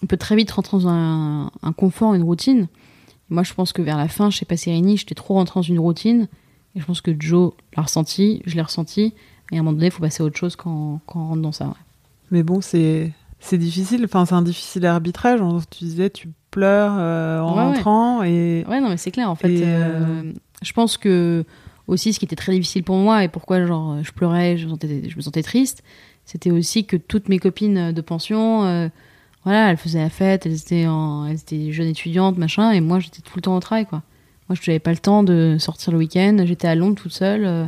on 0.03 0.07
peut 0.07 0.17
très 0.17 0.35
vite 0.35 0.51
rentrer 0.51 0.77
dans 0.77 0.87
un, 0.87 1.51
un 1.61 1.73
confort, 1.73 2.13
une 2.13 2.23
routine. 2.23 2.67
Moi, 3.29 3.43
je 3.43 3.53
pense 3.53 3.73
que 3.73 3.81
vers 3.81 3.97
la 3.97 4.07
fin, 4.07 4.29
chez 4.29 4.45
Passerini, 4.45 4.97
j'étais 4.97 5.15
trop 5.15 5.33
rentrée 5.33 5.59
dans 5.59 5.63
une 5.63 5.79
routine. 5.79 6.27
Et 6.75 6.79
je 6.79 6.85
pense 6.85 7.01
que 7.01 7.11
Joe 7.17 7.53
l'a 7.75 7.83
ressenti, 7.83 8.41
je 8.45 8.55
l'ai 8.55 8.61
ressenti. 8.61 9.13
Et 9.51 9.57
à 9.57 9.59
un 9.59 9.63
moment 9.63 9.73
donné, 9.73 9.87
il 9.87 9.91
faut 9.91 10.01
passer 10.01 10.21
à 10.21 10.25
autre 10.25 10.37
chose 10.37 10.55
quand, 10.55 10.99
quand 11.05 11.21
on 11.21 11.27
rentre 11.29 11.41
dans 11.41 11.51
ça. 11.51 11.73
Mais 12.31 12.43
bon, 12.43 12.61
c'est 12.61 13.13
c'est 13.39 13.57
difficile. 13.57 14.03
Enfin, 14.05 14.25
c'est 14.25 14.33
un 14.33 14.41
difficile 14.41 14.85
arbitrage. 14.85 15.39
Tu 15.69 15.85
disais, 15.85 16.09
tu 16.09 16.29
pleures 16.51 16.95
euh, 16.97 17.39
en 17.39 17.53
rentrant. 17.53 18.19
Ouais. 18.19 18.31
Et... 18.31 18.65
ouais, 18.67 18.81
non, 18.81 18.89
mais 18.89 18.97
c'est 18.97 19.11
clair. 19.11 19.29
En 19.29 19.35
fait, 19.35 19.61
euh, 19.61 20.23
euh... 20.23 20.33
je 20.61 20.73
pense 20.73 20.97
que 20.97 21.45
aussi, 21.87 22.13
ce 22.13 22.19
qui 22.19 22.25
était 22.25 22.35
très 22.35 22.51
difficile 22.51 22.83
pour 22.83 22.97
moi 22.97 23.23
et 23.23 23.27
pourquoi 23.27 23.65
genre 23.65 24.03
je 24.03 24.11
pleurais, 24.11 24.57
je 24.57 24.65
me 24.65 24.71
sentais, 24.71 25.07
je 25.07 25.15
me 25.15 25.21
sentais 25.21 25.43
triste, 25.43 25.83
c'était 26.25 26.51
aussi 26.51 26.85
que 26.85 26.97
toutes 26.97 27.29
mes 27.29 27.39
copines 27.39 27.91
de 27.91 28.01
pension 28.01 28.65
euh, 28.65 28.89
voilà, 29.43 29.69
elles 29.69 29.77
faisaient 29.77 29.99
la 29.99 30.09
fête, 30.09 30.45
elles 30.45 30.55
étaient, 30.55 30.87
en, 30.87 31.27
elles 31.27 31.35
étaient 31.35 31.71
jeunes 31.71 31.87
étudiantes, 31.87 32.37
machin, 32.37 32.71
et 32.71 32.81
moi 32.81 32.99
j'étais 32.99 33.21
tout 33.21 33.33
le 33.35 33.41
temps 33.41 33.55
au 33.55 33.59
travail, 33.59 33.85
quoi. 33.85 34.01
Moi, 34.49 34.57
je 34.59 34.69
n'avais 34.69 34.79
pas 34.79 34.91
le 34.91 34.97
temps 34.97 35.23
de 35.23 35.57
sortir 35.59 35.91
le 35.91 35.97
week-end. 35.97 36.37
J'étais 36.45 36.67
à 36.67 36.75
Londres 36.75 36.95
toute 36.95 37.13
seule. 37.13 37.45
Euh, 37.45 37.65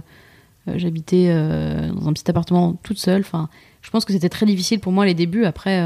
euh, 0.68 0.74
j'habitais 0.76 1.28
euh, 1.30 1.92
dans 1.92 2.08
un 2.08 2.14
petit 2.14 2.30
appartement 2.30 2.74
toute 2.84 3.00
seule. 3.00 3.22
Enfin, 3.22 3.50
je 3.82 3.90
pense 3.90 4.06
que 4.06 4.14
c'était 4.14 4.30
très 4.30 4.46
difficile 4.46 4.80
pour 4.80 4.92
moi 4.92 5.06
les 5.06 5.16
débuts. 5.16 5.46
Après, 5.46 5.82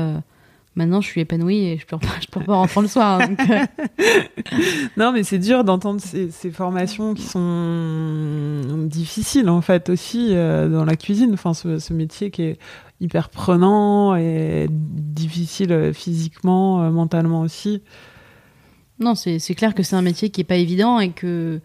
maintenant, 0.76 1.02
je 1.02 1.08
suis 1.08 1.22
épanouie 1.22 1.66
et 1.66 1.78
je 1.78 1.86
pas, 1.86 2.00
je 2.22 2.28
peux 2.28 2.44
pas 2.44 2.56
rentrer 2.56 2.82
le 2.82 2.88
soir. 2.88 3.22
Hein, 3.22 3.36
non, 4.98 5.12
mais 5.12 5.24
c'est 5.24 5.40
dur 5.40 5.64
d'entendre 5.64 6.02
ces, 6.02 6.32
ces, 6.32 6.52
formations 6.52 7.14
qui 7.14 7.24
sont 7.24 8.86
difficiles 8.86 9.50
en 9.50 9.62
fait 9.62 9.90
aussi 9.90 10.30
dans 10.34 10.86
la 10.86 10.96
cuisine. 10.96 11.34
Enfin, 11.34 11.54
ce, 11.54 11.80
ce 11.80 11.94
métier 11.94 12.32
qui 12.32 12.44
est 12.44 12.60
hyper 13.02 13.30
prenant 13.30 14.16
et 14.16 14.68
difficile 14.70 15.74
euh, 15.74 15.92
physiquement, 15.92 16.84
euh, 16.84 16.92
mentalement 16.92 17.42
aussi. 17.42 17.82
Non, 19.00 19.16
c'est 19.16 19.40
clair 19.56 19.74
que 19.74 19.82
c'est 19.82 19.96
un 19.96 20.04
métier 20.04 20.30
qui 20.30 20.42
est 20.42 20.46
pas 20.46 20.58
évident 20.58 21.00
et 21.00 21.10
que. 21.10 21.60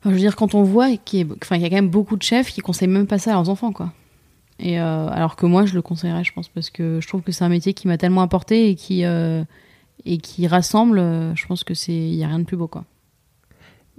Enfin, 0.00 0.10
je 0.10 0.14
veux 0.14 0.20
dire, 0.20 0.34
quand 0.34 0.54
on 0.54 0.64
voit 0.64 0.96
qu'il 0.96 1.20
y, 1.20 1.32
enfin, 1.40 1.56
y, 1.56 1.64
a 1.64 1.68
quand 1.70 1.76
même 1.76 1.88
beaucoup 1.88 2.16
de 2.16 2.22
chefs 2.22 2.50
qui 2.50 2.60
conseillent 2.60 2.88
même 2.88 3.06
pas 3.06 3.18
ça 3.18 3.30
à 3.30 3.34
leurs 3.34 3.48
enfants, 3.48 3.72
quoi. 3.72 3.92
Et 4.58 4.80
euh, 4.80 5.08
alors 5.08 5.36
que 5.36 5.46
moi, 5.46 5.66
je 5.66 5.74
le 5.74 5.82
conseillerais, 5.82 6.24
je 6.24 6.32
pense, 6.32 6.48
parce 6.48 6.70
que 6.70 7.00
je 7.00 7.08
trouve 7.08 7.22
que 7.22 7.32
c'est 7.32 7.44
un 7.44 7.48
métier 7.48 7.74
qui 7.74 7.88
m'a 7.88 7.98
tellement 7.98 8.22
apporté 8.22 8.70
et 8.70 8.74
qui, 8.74 9.02
et 9.02 10.18
qui 10.18 10.46
rassemble. 10.46 10.98
je 10.98 11.46
pense 11.46 11.64
que 11.64 11.74
c'est, 11.74 11.92
il 11.92 12.14
y 12.14 12.24
a 12.24 12.28
rien 12.28 12.38
de 12.38 12.44
plus 12.44 12.56
beau, 12.56 12.68
quoi. 12.68 12.84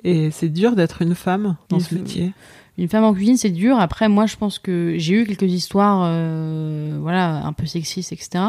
Et 0.03 0.29
c'est 0.31 0.49
dur 0.49 0.75
d'être 0.75 1.01
une 1.01 1.15
femme 1.15 1.57
dans 1.69 1.79
ce 1.79 1.95
métier? 1.95 2.33
Une 2.77 2.89
femme 2.89 3.05
en 3.05 3.13
cuisine, 3.13 3.37
c'est 3.37 3.51
dur. 3.51 3.79
Après, 3.79 4.09
moi, 4.09 4.25
je 4.25 4.35
pense 4.35 4.59
que 4.59 4.95
j'ai 4.97 5.21
eu 5.21 5.25
quelques 5.25 5.51
histoires, 5.51 6.03
euh, 6.05 6.97
voilà, 7.01 7.45
un 7.45 7.53
peu 7.53 7.65
sexistes, 7.65 8.11
etc. 8.11 8.43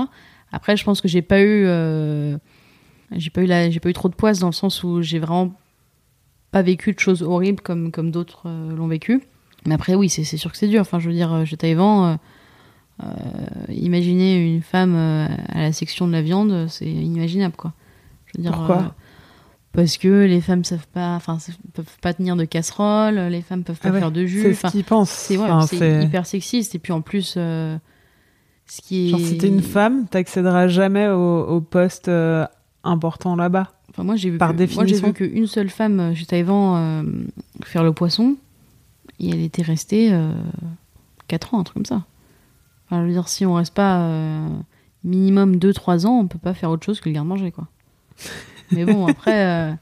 Après, 0.51 0.77
je 0.77 0.85
pense 0.85 1.01
que 1.01 1.07
j'ai 1.07 1.23
pas 1.23 1.41
eu, 1.41 1.65
euh, 1.67 2.37
j'ai 3.13 3.31
pas 3.31 3.43
eu 3.43 3.47
la, 3.47 3.71
j'ai 3.71 3.79
pas 3.79 3.89
eu 3.89 3.93
trop 3.93 4.09
de 4.09 4.15
poisse 4.15 4.41
dans 4.41 4.49
le 4.49 4.53
sens 4.53 4.83
où 4.83 5.01
j'ai 5.01 5.21
vraiment 5.21 5.55
pas 6.51 6.63
vécu 6.63 6.93
de 6.93 6.99
choses 6.99 7.23
horribles 7.23 7.61
comme 7.61 7.93
comme 7.93 8.11
d'autres 8.11 8.43
euh, 8.47 8.75
l'ont 8.75 8.89
vécu. 8.89 9.23
Mais 9.65 9.75
après, 9.75 9.95
oui, 9.95 10.09
c'est 10.09 10.25
sûr 10.25 10.51
que 10.53 10.59
c'est 10.59 10.69
dur. 10.69 10.81
Enfin, 10.83 10.99
je 11.01 11.09
veux 11.09 11.15
dire, 11.15 11.33
euh, 11.33 11.45
chez 11.45 11.57
Taïwan, 11.57 12.19
euh, 13.03 13.07
euh, 13.07 13.73
imaginer 13.73 14.37
une 14.55 14.63
femme 14.63 14.95
euh, 14.95 15.27
à 15.49 15.63
la 15.63 15.73
section 15.73 16.07
de 16.07 16.13
la 16.13 16.23
viande, 16.23 16.67
c'est 16.69 16.87
inimaginable, 16.87 17.57
quoi. 17.57 17.73
Je 18.27 18.39
veux 18.39 18.43
dire. 18.43 18.53
Pourquoi? 18.53 18.95
parce 19.73 19.99
que 19.99 20.25
les 20.25 20.41
femmes 20.41 20.65
savent 20.65 20.87
pas, 20.95 21.17
enfin, 21.17 21.37
peuvent 21.75 21.85
pas 22.01 22.15
tenir 22.15 22.35
de 22.35 22.47
casserole, 22.47 23.17
les 23.17 23.43
femmes 23.43 23.63
peuvent 23.63 23.79
pas 23.79 23.91
Ah 23.91 23.93
ouais, 23.93 23.99
faire 23.99 24.11
de 24.11 24.25
jus. 24.25 24.41
C'est 24.41 24.51
Enfin, 24.53 24.69
ce 24.69 24.73
qu'ils 24.73 24.85
pensent. 24.85 25.11
c'est 25.11 25.37
ouais, 25.37 25.51
Enfin, 25.51 26.01
hyper 26.01 26.25
sexiste. 26.27 26.75
Et 26.75 26.79
puis 26.79 26.95
en 26.95 27.03
plus, 27.03 27.35
euh, 27.37 27.77
ce 28.67 28.81
qui 28.81 29.09
est. 29.09 29.11
Genre, 29.11 29.21
si 29.21 29.37
t'es 29.37 29.49
une 29.49 29.61
femme, 29.61 30.07
t'accéderas 30.09 30.69
jamais 30.69 31.09
au, 31.09 31.41
au 31.47 31.61
poste 31.61 32.09
euh, 32.09 32.47
important 32.85 33.37
là-bas. 33.37 33.73
Enfin, 33.91 34.03
moi, 34.03 34.17
j'ai 34.17 34.31
vu 34.31 34.39
par 34.39 34.53
que- 34.53 34.57
Moi, 34.57 34.65
j'ai 34.87 34.95
définition. 34.95 35.09
vu 35.09 35.13
qu'une 35.13 35.47
seule 35.47 35.69
femme 35.69 36.15
chez 36.15 36.25
Taïwan 36.25 37.05
euh, 37.05 37.25
faire 37.65 37.83
le 37.85 37.93
poisson, 37.93 38.37
et 39.21 39.31
elle 39.31 39.41
était 39.41 39.63
restée 39.63 40.13
euh, 40.13 40.33
4 41.29 41.55
ans, 41.55 41.61
un 41.61 41.65
truc 41.65 41.75
comme 41.75 41.87
ça. 41.87 42.05
Enfin, 42.87 43.03
je 43.03 43.07
veux 43.07 43.13
dire, 43.13 43.29
si 43.29 43.45
on 43.45 43.55
reste 43.55 43.75
pas 43.75 44.01
euh, 44.01 44.49
minimum 45.05 45.57
2-3 45.57 46.07
ans, 46.07 46.19
on 46.21 46.27
peut 46.27 46.39
pas 46.39 46.55
faire 46.55 46.71
autre 46.71 46.85
chose 46.85 47.01
que 47.01 47.09
le 47.09 47.15
garde-manger, 47.15 47.53
quoi. 47.53 47.69
Mais 48.73 48.85
bon, 48.85 49.07
après, 49.07 49.47
euh, 49.47 49.73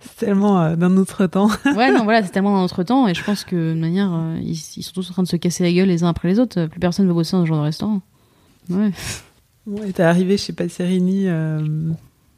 C'est 0.00 0.26
tellement 0.26 0.60
euh, 0.60 0.76
d'un 0.76 0.96
autre 0.96 1.26
temps. 1.26 1.48
ouais, 1.76 1.92
non, 1.92 2.04
voilà, 2.04 2.22
c'est 2.22 2.30
tellement 2.30 2.52
dans 2.52 2.62
notre 2.62 2.82
temps, 2.82 3.08
et 3.08 3.14
je 3.14 3.24
pense 3.24 3.44
que 3.44 3.74
de 3.74 3.78
manière, 3.78 4.12
euh, 4.12 4.38
ils, 4.40 4.60
ils 4.76 4.82
sont 4.82 4.92
tous 4.92 5.10
en 5.10 5.12
train 5.12 5.22
de 5.22 5.28
se 5.28 5.36
casser 5.36 5.64
la 5.64 5.72
gueule 5.72 5.88
les 5.88 6.04
uns 6.04 6.08
après 6.08 6.28
les 6.28 6.38
autres. 6.38 6.66
Plus 6.66 6.80
personne 6.80 7.06
veut 7.06 7.14
bosser 7.14 7.36
dans 7.36 7.42
ce 7.42 7.48
genre 7.48 7.58
de 7.58 7.64
restaurant. 7.64 8.00
Ouais. 8.68 8.92
Ouais, 9.66 9.92
t'es 9.92 10.02
arrivé 10.02 10.36
chez 10.36 10.52
Passerini. 10.52 11.26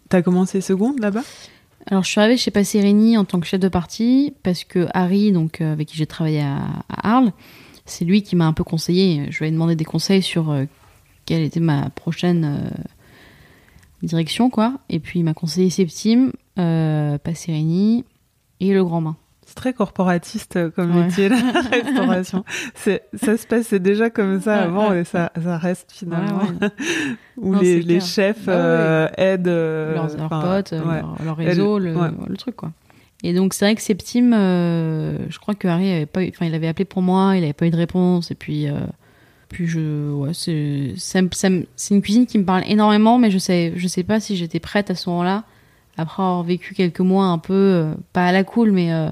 T'as 0.09 0.23
commencé 0.23 0.61
seconde 0.61 1.01
là-bas? 1.01 1.23
Alors, 1.87 2.05
je 2.05 2.11
suis 2.11 2.21
arrivée 2.21 2.37
chez 2.37 2.51
Passerini 2.51 3.19
en 3.19 3.25
tant 3.25 3.41
que 3.41 3.47
chef 3.47 3.61
de 3.61 3.69
partie 3.69 4.35
parce 4.43 4.65
que 4.65 4.87
Harry, 4.95 5.33
donc 5.33 5.61
euh, 5.61 5.73
avec 5.73 5.89
qui 5.89 5.97
j'ai 5.97 6.07
travaillé 6.07 6.41
à, 6.41 6.85
Arles, 6.89 7.33
c'est 7.87 8.05
lui 8.05 8.23
qui 8.23 8.37
m'a 8.37 8.47
un 8.47 8.53
peu 8.53 8.65
conseillé. 8.65 9.27
Je 9.31 9.41
lui 9.41 9.49
ai 9.49 9.51
demandé 9.51 9.75
des 9.75 9.85
conseils 9.85 10.23
sur 10.23 10.51
euh, 10.51 10.65
quelle 11.27 11.43
était 11.43 11.61
ma 11.61 11.91
prochaine 11.91 12.45
euh, 12.45 12.71
direction, 14.03 14.49
quoi. 14.49 14.75
Et 14.89 15.01
puis, 15.01 15.21
il 15.21 15.25
m'a 15.25 15.35
conseillé 15.35 15.71
Septime, 15.71 16.33
Passerini 16.55 18.05
et 18.61 18.73
le 18.73 18.85
Grand 18.85 19.03
Bain. 19.03 19.17
C'est 19.53 19.57
très 19.57 19.75
corporatiste 19.75 20.57
euh, 20.57 20.71
comme 20.71 20.97
Ouais. 20.97 21.05
métier, 21.05 21.29
la 21.29 21.37
restauration. 21.71 22.43
C'est, 22.75 23.03
ça 23.13 23.37
se 23.37 23.47
passait 23.47 23.81
déjà 23.81 24.09
comme 24.09 24.41
ça 24.41 24.63
avant 24.63 24.95
et 24.95 25.05
ça, 25.05 25.31
ça 25.43 25.59
reste 25.59 25.93
finalement. 25.93 26.39
Ouais, 26.39 26.49
ouais. 26.63 26.69
Où 27.37 27.53
Non, 27.53 27.61
les, 27.61 27.83
les 27.83 28.01
chefs 28.01 28.47
euh, 28.49 29.09
aident. 29.19 29.49
euh, 29.49 29.95
leurs, 30.17 30.29
potes, 30.31 30.73
leur, 30.73 31.17
leur 31.23 31.37
réseau, 31.37 31.79
le, 31.79 31.95
truc 32.39 32.57
quoi. 32.57 32.73
Et 33.23 33.35
donc 33.35 33.53
c'est 33.53 33.67
vrai 33.67 33.75
que 33.75 33.83
Septime, 33.83 34.33
euh, 34.35 35.19
je 35.29 35.39
crois 35.39 35.55
que 35.55 35.69
Harry 35.69 35.93
avait 35.93 36.07
pas, 36.07 36.21
enfin 36.29 36.47
il 36.47 36.55
avait 36.55 36.67
appelé 36.69 36.87
pour 36.87 37.03
moi, 37.03 37.37
il 37.37 37.45
avait 37.45 37.53
pas 37.53 37.67
eu 37.67 37.71
de 37.71 37.77
réponse 37.77 38.31
et 38.31 38.35
puis 38.35 38.69
euh, 38.69 38.81
puis 39.51 39.67
je, 39.67 40.11
ouais 40.13 40.33
c'est 40.33 40.95
c'est 40.97 41.95
une 41.95 42.01
cuisine 42.03 42.25
qui 42.27 42.39
me 42.39 42.45
parle 42.45 42.63
énormément, 42.67 43.19
mais 43.19 43.31
je 43.31 43.37
sais 43.39 43.75
je 43.77 43.87
sais 43.87 44.03
pas 44.03 44.19
si 44.19 44.35
j'étais 44.37 44.61
prête 44.61 44.91
à 44.91 44.95
ce 44.95 45.11
moment-là 45.11 45.45
après 45.99 46.23
avoir 46.23 46.43
vécu 46.43 46.73
quelques 46.75 47.01
mois 47.01 47.27
un 47.27 47.37
peu 47.39 47.53
euh, 47.53 47.95
pas 48.15 48.25
à 48.27 48.33
la 48.33 48.45
cool 48.45 48.73
mais 48.73 48.93
euh, 48.95 49.09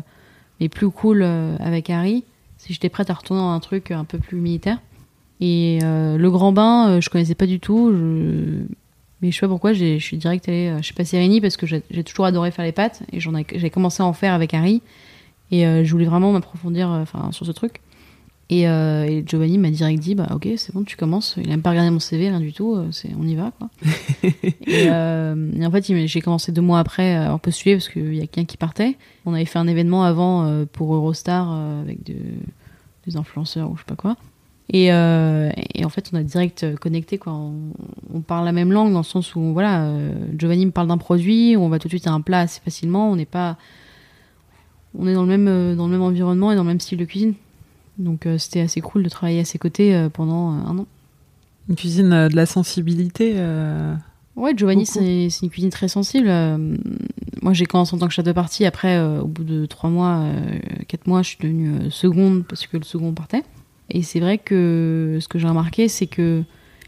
mais 0.60 0.68
plus 0.68 0.90
cool 0.90 1.22
euh, 1.22 1.56
avec 1.58 1.90
Harry, 1.90 2.24
si 2.58 2.72
j'étais 2.72 2.90
prête 2.90 3.10
à 3.10 3.14
retourner 3.14 3.40
dans 3.40 3.50
un 3.50 3.60
truc 3.60 3.90
un 3.90 4.04
peu 4.04 4.18
plus 4.18 4.38
militaire. 4.38 4.78
Et 5.40 5.78
euh, 5.82 6.18
le 6.18 6.30
grand 6.30 6.52
bain, 6.52 6.90
euh, 6.90 7.00
je 7.00 7.08
connaissais 7.08 7.34
pas 7.34 7.46
du 7.46 7.60
tout. 7.60 7.90
Mais 9.22 9.30
je 9.30 9.36
sais 9.36 9.40
pas 9.40 9.48
pourquoi, 9.48 9.72
je 9.72 9.98
suis 9.98 10.16
direct 10.16 10.48
allée 10.48 10.74
chez 10.82 10.94
Passerini 10.94 11.40
parce 11.40 11.56
que 11.56 11.66
j'ai 11.66 12.04
toujours 12.04 12.24
adoré 12.24 12.50
faire 12.50 12.64
les 12.64 12.72
pâtes 12.72 13.02
et 13.12 13.20
j'ai 13.20 13.70
commencé 13.70 14.02
à 14.02 14.06
en 14.06 14.14
faire 14.14 14.32
avec 14.32 14.54
Harry. 14.54 14.80
Et 15.50 15.62
je 15.62 15.90
voulais 15.90 16.06
vraiment 16.06 16.32
m'approfondir 16.32 17.04
sur 17.30 17.44
ce 17.44 17.52
truc. 17.52 17.82
Et, 18.52 18.68
euh, 18.68 19.04
et 19.04 19.22
Giovanni 19.24 19.58
m'a 19.58 19.70
direct 19.70 20.00
dit 20.02 20.16
bah 20.16 20.26
ok 20.34 20.48
c'est 20.56 20.74
bon 20.74 20.82
tu 20.82 20.96
commences. 20.96 21.36
Il 21.38 21.46
a 21.46 21.50
même 21.50 21.62
pas 21.62 21.70
regardé 21.70 21.88
mon 21.90 22.00
CV 22.00 22.28
rien 22.30 22.40
du 22.40 22.52
tout 22.52 22.74
euh, 22.74 22.88
c'est 22.90 23.10
on 23.16 23.24
y 23.24 23.36
va 23.36 23.52
quoi. 23.56 23.70
Et, 24.66 24.88
euh, 24.90 25.50
et 25.56 25.64
en 25.64 25.70
fait 25.70 25.84
j'ai 26.06 26.20
commencé 26.20 26.50
deux 26.50 26.60
mois 26.60 26.80
après 26.80 27.14
à 27.14 27.32
en 27.32 27.38
postuler 27.38 27.76
parce 27.76 27.88
qu'il 27.88 28.12
y 28.14 28.18
a 28.18 28.22
quelqu'un 28.26 28.44
qui 28.46 28.56
partait. 28.56 28.96
On 29.24 29.34
avait 29.34 29.44
fait 29.44 29.60
un 29.60 29.68
événement 29.68 30.02
avant 30.02 30.64
pour 30.72 30.92
Eurostar 30.94 31.48
avec 31.82 32.02
de- 32.04 32.14
des 33.06 33.16
influenceurs 33.16 33.70
ou 33.70 33.76
je 33.76 33.82
sais 33.82 33.86
pas 33.86 33.94
quoi. 33.94 34.16
Et, 34.72 34.92
euh, 34.92 35.50
et 35.74 35.84
en 35.84 35.88
fait 35.88 36.10
on 36.12 36.16
a 36.16 36.22
direct 36.24 36.74
connecté 36.76 37.18
quoi. 37.18 37.32
On, 37.32 37.54
on 38.12 38.20
parle 38.20 38.44
la 38.46 38.52
même 38.52 38.72
langue 38.72 38.92
dans 38.92 38.98
le 38.98 39.04
sens 39.04 39.36
où 39.36 39.52
voilà 39.52 39.88
Giovanni 40.36 40.66
me 40.66 40.72
parle 40.72 40.88
d'un 40.88 40.98
produit 40.98 41.56
on 41.56 41.68
va 41.68 41.78
tout 41.78 41.86
de 41.86 41.92
suite 41.92 42.08
à 42.08 42.12
un 42.12 42.20
plat 42.20 42.40
assez 42.40 42.60
facilement. 42.60 43.12
On 43.12 43.14
n'est 43.16 43.26
pas 43.26 43.58
on 44.98 45.06
est 45.06 45.14
dans 45.14 45.22
le 45.24 45.28
même 45.38 45.76
dans 45.76 45.86
le 45.86 45.92
même 45.92 46.02
environnement 46.02 46.50
et 46.50 46.56
dans 46.56 46.62
le 46.64 46.68
même 46.68 46.80
style 46.80 46.98
de 46.98 47.04
cuisine 47.04 47.34
donc 48.00 48.26
euh, 48.26 48.38
c'était 48.38 48.60
assez 48.60 48.80
cool 48.80 49.02
de 49.02 49.08
travailler 49.08 49.40
à 49.40 49.44
ses 49.44 49.58
côtés 49.58 49.94
euh, 49.94 50.08
pendant 50.08 50.52
euh, 50.52 50.62
un 50.66 50.78
an. 50.78 50.86
Une 51.68 51.76
cuisine 51.76 52.28
de 52.28 52.34
la 52.34 52.46
sensibilité. 52.46 53.36
Ouais, 54.36 54.52
Giovanni, 54.56 54.86
c'est 54.86 55.28
une 55.42 55.50
cuisine 55.50 55.70
très 55.70 55.88
sensible. 55.88 56.28
Euh, 56.28 56.76
moi, 57.42 57.52
j'ai 57.52 57.66
commencé 57.66 57.94
en 57.94 57.98
tant 57.98 58.06
que 58.06 58.14
chef 58.14 58.24
de 58.24 58.32
partie. 58.32 58.64
Après, 58.64 58.96
euh, 58.96 59.20
au 59.20 59.26
bout 59.26 59.44
de 59.44 59.66
trois 59.66 59.90
mois, 59.90 60.20
euh, 60.20 60.58
quatre 60.88 61.06
mois, 61.06 61.22
je 61.22 61.28
suis 61.28 61.38
devenue 61.40 61.90
seconde 61.90 62.44
parce 62.46 62.66
que 62.66 62.76
le 62.76 62.84
second 62.84 63.12
partait. 63.12 63.42
Et 63.90 64.02
c'est 64.02 64.18
vrai 64.18 64.38
que 64.38 65.18
ce 65.20 65.28
que 65.28 65.38
j'ai 65.38 65.46
remarqué, 65.46 65.88
c'est 65.88 66.06
que 66.06 66.42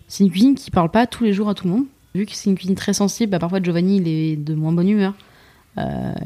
c'est 0.09 0.25
une 0.25 0.31
cuisine 0.31 0.55
qui 0.55 0.71
parle 0.71 0.91
pas 0.91 1.07
tous 1.07 1.25
les 1.25 1.33
jours 1.33 1.49
à 1.49 1.55
tout 1.55 1.67
le 1.67 1.75
monde. 1.75 1.85
Vu 2.15 2.27
que 2.27 2.33
c'est 2.33 2.49
une 2.49 2.57
cuisine 2.57 2.75
très 2.75 2.95
sensible, 2.95 3.31
bah, 3.31 3.39
parfois 3.39 3.63
Giovanni, 3.63 3.97
il 3.99 4.09
est 4.09 4.37
de 4.37 4.55
moins 4.55 4.73
bonne 4.73 4.89
humeur. 4.89 5.15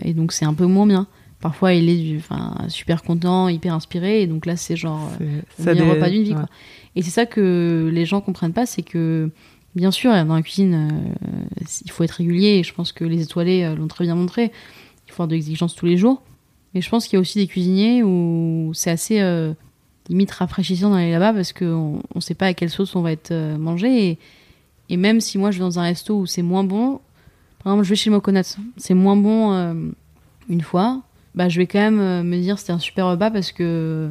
Et 0.02 0.12
donc, 0.12 0.32
c'est 0.32 0.44
un 0.44 0.54
peu 0.54 0.66
moins 0.66 0.86
bien. 0.86 1.06
Parfois, 1.40 1.74
il 1.74 1.88
est 1.88 1.96
du- 1.98 2.20
super 2.68 3.02
content, 3.02 3.48
hyper 3.48 3.74
inspiré. 3.74 4.22
Et 4.22 4.26
donc 4.26 4.46
là, 4.46 4.56
c'est 4.56 4.74
genre... 4.76 5.10
euh, 5.20 5.40
le 5.58 5.64
meilleur 5.74 5.94
repas 5.94 6.10
d'une 6.10 6.22
vie. 6.22 6.30
ouais. 6.30 6.36
Quoi. 6.36 6.48
Et 6.96 7.02
c'est 7.02 7.10
ça 7.10 7.26
que 7.26 7.90
les 7.92 8.06
gens 8.06 8.20
comprennent 8.20 8.54
pas, 8.54 8.64
c'est 8.66 8.82
que 8.82 9.30
bien 9.74 9.90
sûr, 9.90 10.10
dans 10.24 10.34
la 10.34 10.42
cuisine, 10.42 10.88
euh, 10.90 11.66
il 11.84 11.90
faut 11.90 12.02
être 12.04 12.12
régulier. 12.12 12.58
Et 12.58 12.62
je 12.62 12.72
pense 12.72 12.92
que 12.92 13.04
les 13.04 13.22
étoilés 13.22 13.64
euh, 13.64 13.74
l'ont 13.76 13.86
très 13.88 14.04
bien 14.04 14.14
montré. 14.14 14.50
Il 15.06 15.12
faut 15.12 15.22
avoir 15.22 15.28
de 15.28 15.34
l'exigence 15.34 15.74
tous 15.74 15.84
les 15.86 15.96
jours. 15.98 16.22
Mais 16.74 16.80
je 16.80 16.88
pense 16.88 17.06
qu'il 17.06 17.16
y 17.16 17.18
a 17.18 17.20
aussi 17.20 17.38
des 17.38 17.46
cuisiniers 17.46 18.02
où 18.02 18.70
c'est 18.74 18.90
assez 18.90 19.20
euh, 19.20 19.52
limite 20.08 20.30
rafraîchissant 20.30 20.90
d'aller 20.90 21.12
là-bas 21.12 21.32
parce 21.34 21.52
qu'on 21.52 22.00
ne 22.14 22.20
sait 22.20 22.34
pas 22.34 22.46
à 22.46 22.54
quelle 22.54 22.70
sauce 22.70 22.96
on 22.96 23.02
va 23.02 23.12
être 23.12 23.32
mangé. 23.56 24.08
Et, 24.10 24.18
et 24.88 24.96
même 24.96 25.20
si 25.20 25.36
moi 25.38 25.50
je 25.50 25.58
vais 25.58 25.64
dans 25.64 25.78
un 25.78 25.82
resto 25.82 26.18
où 26.18 26.26
c'est 26.26 26.42
moins 26.42 26.64
bon, 26.64 27.00
par 27.62 27.72
exemple, 27.72 27.84
je 27.84 27.90
vais 27.90 27.96
chez 27.96 28.10
Moconuts, 28.10 28.56
c'est 28.76 28.94
moins 28.94 29.16
bon 29.16 29.86
une 30.48 30.60
fois, 30.60 31.02
bah, 31.36 31.48
je 31.48 31.58
vais 31.58 31.66
quand 31.66 31.78
même 31.78 32.00
euh, 32.00 32.22
me 32.22 32.36
dire 32.40 32.58
c'était 32.58 32.72
un 32.72 32.78
super 32.78 33.06
repas 33.06 33.30
parce 33.30 33.52
que 33.52 34.10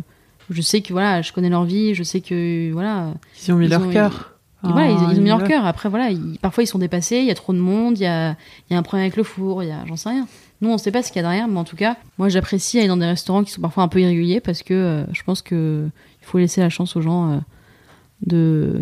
je 0.50 0.62
sais 0.62 0.82
que 0.82 0.94
voilà, 0.94 1.22
je 1.22 1.34
connais 1.34 1.50
leur 1.50 1.66
vie, 1.66 1.94
je 1.96 2.04
sais 2.04 2.22
que 2.22 2.72
voilà, 2.72 3.14
Ils 3.46 3.52
ont 3.52 3.56
mis 3.58 3.66
Ils 3.66 3.72
leur 3.72 3.82
ont- 3.88 3.92
cœur. 3.92 4.36
et 4.64 4.68
voilà, 4.72 4.92
ils, 4.92 4.98
Ah, 5.00 5.10
ils 5.12 5.20
ont 5.20 5.22
mis 5.24 5.30
leur 5.30 5.40
là. 5.40 5.48
cœur. 5.48 5.66
Après 5.66 5.90
voilà, 5.90 6.12
ils- 6.12 6.38
parfois 6.40 6.64
ils 6.64 6.68
sont 6.68 6.78
dépassés, 6.80 7.18
il 7.18 7.26
y 7.26 7.32
a 7.32 7.36
trop 7.36 7.52
de 7.54 7.58
monde, 7.60 7.98
il 7.98 8.04
y 8.04 8.08
a, 8.08 8.36
y 8.70 8.74
a 8.76 8.78
un 8.78 8.84
problème 8.84 9.06
avec 9.06 9.18
le 9.18 9.24
four, 9.24 9.64
il 9.64 9.70
y 9.70 9.72
a 9.72 9.84
j'en 9.88 9.96
sais 9.96 10.10
rien. 10.10 10.28
Nous 10.62 10.70
on 10.70 10.78
sait 10.78 10.92
pas 10.92 11.02
ce 11.04 11.12
qu'il 11.12 11.18
y 11.18 11.20
a 11.20 11.28
derrière, 11.28 11.48
mais 11.48 11.60
en 11.60 11.64
tout 11.66 11.76
cas, 11.76 11.98
moi 12.18 12.30
j'apprécie 12.30 12.78
aller 12.80 12.88
dans 12.88 12.96
des 12.98 13.06
restaurants 13.06 13.44
qui 13.44 13.52
sont 13.52 13.62
parfois 13.62 13.84
un 13.84 13.88
peu 13.88 14.00
irréguliers 14.02 14.40
parce 14.40 14.62
que 14.64 14.74
euh, 14.74 15.04
je 15.12 15.24
pense 15.24 15.42
que 15.42 15.88
il 16.22 16.26
faut 16.26 16.38
laisser 16.38 16.62
la 16.62 16.70
chance 16.70 16.96
aux 16.96 17.02
gens 17.02 17.32
euh, 17.32 17.38
de 18.26 18.82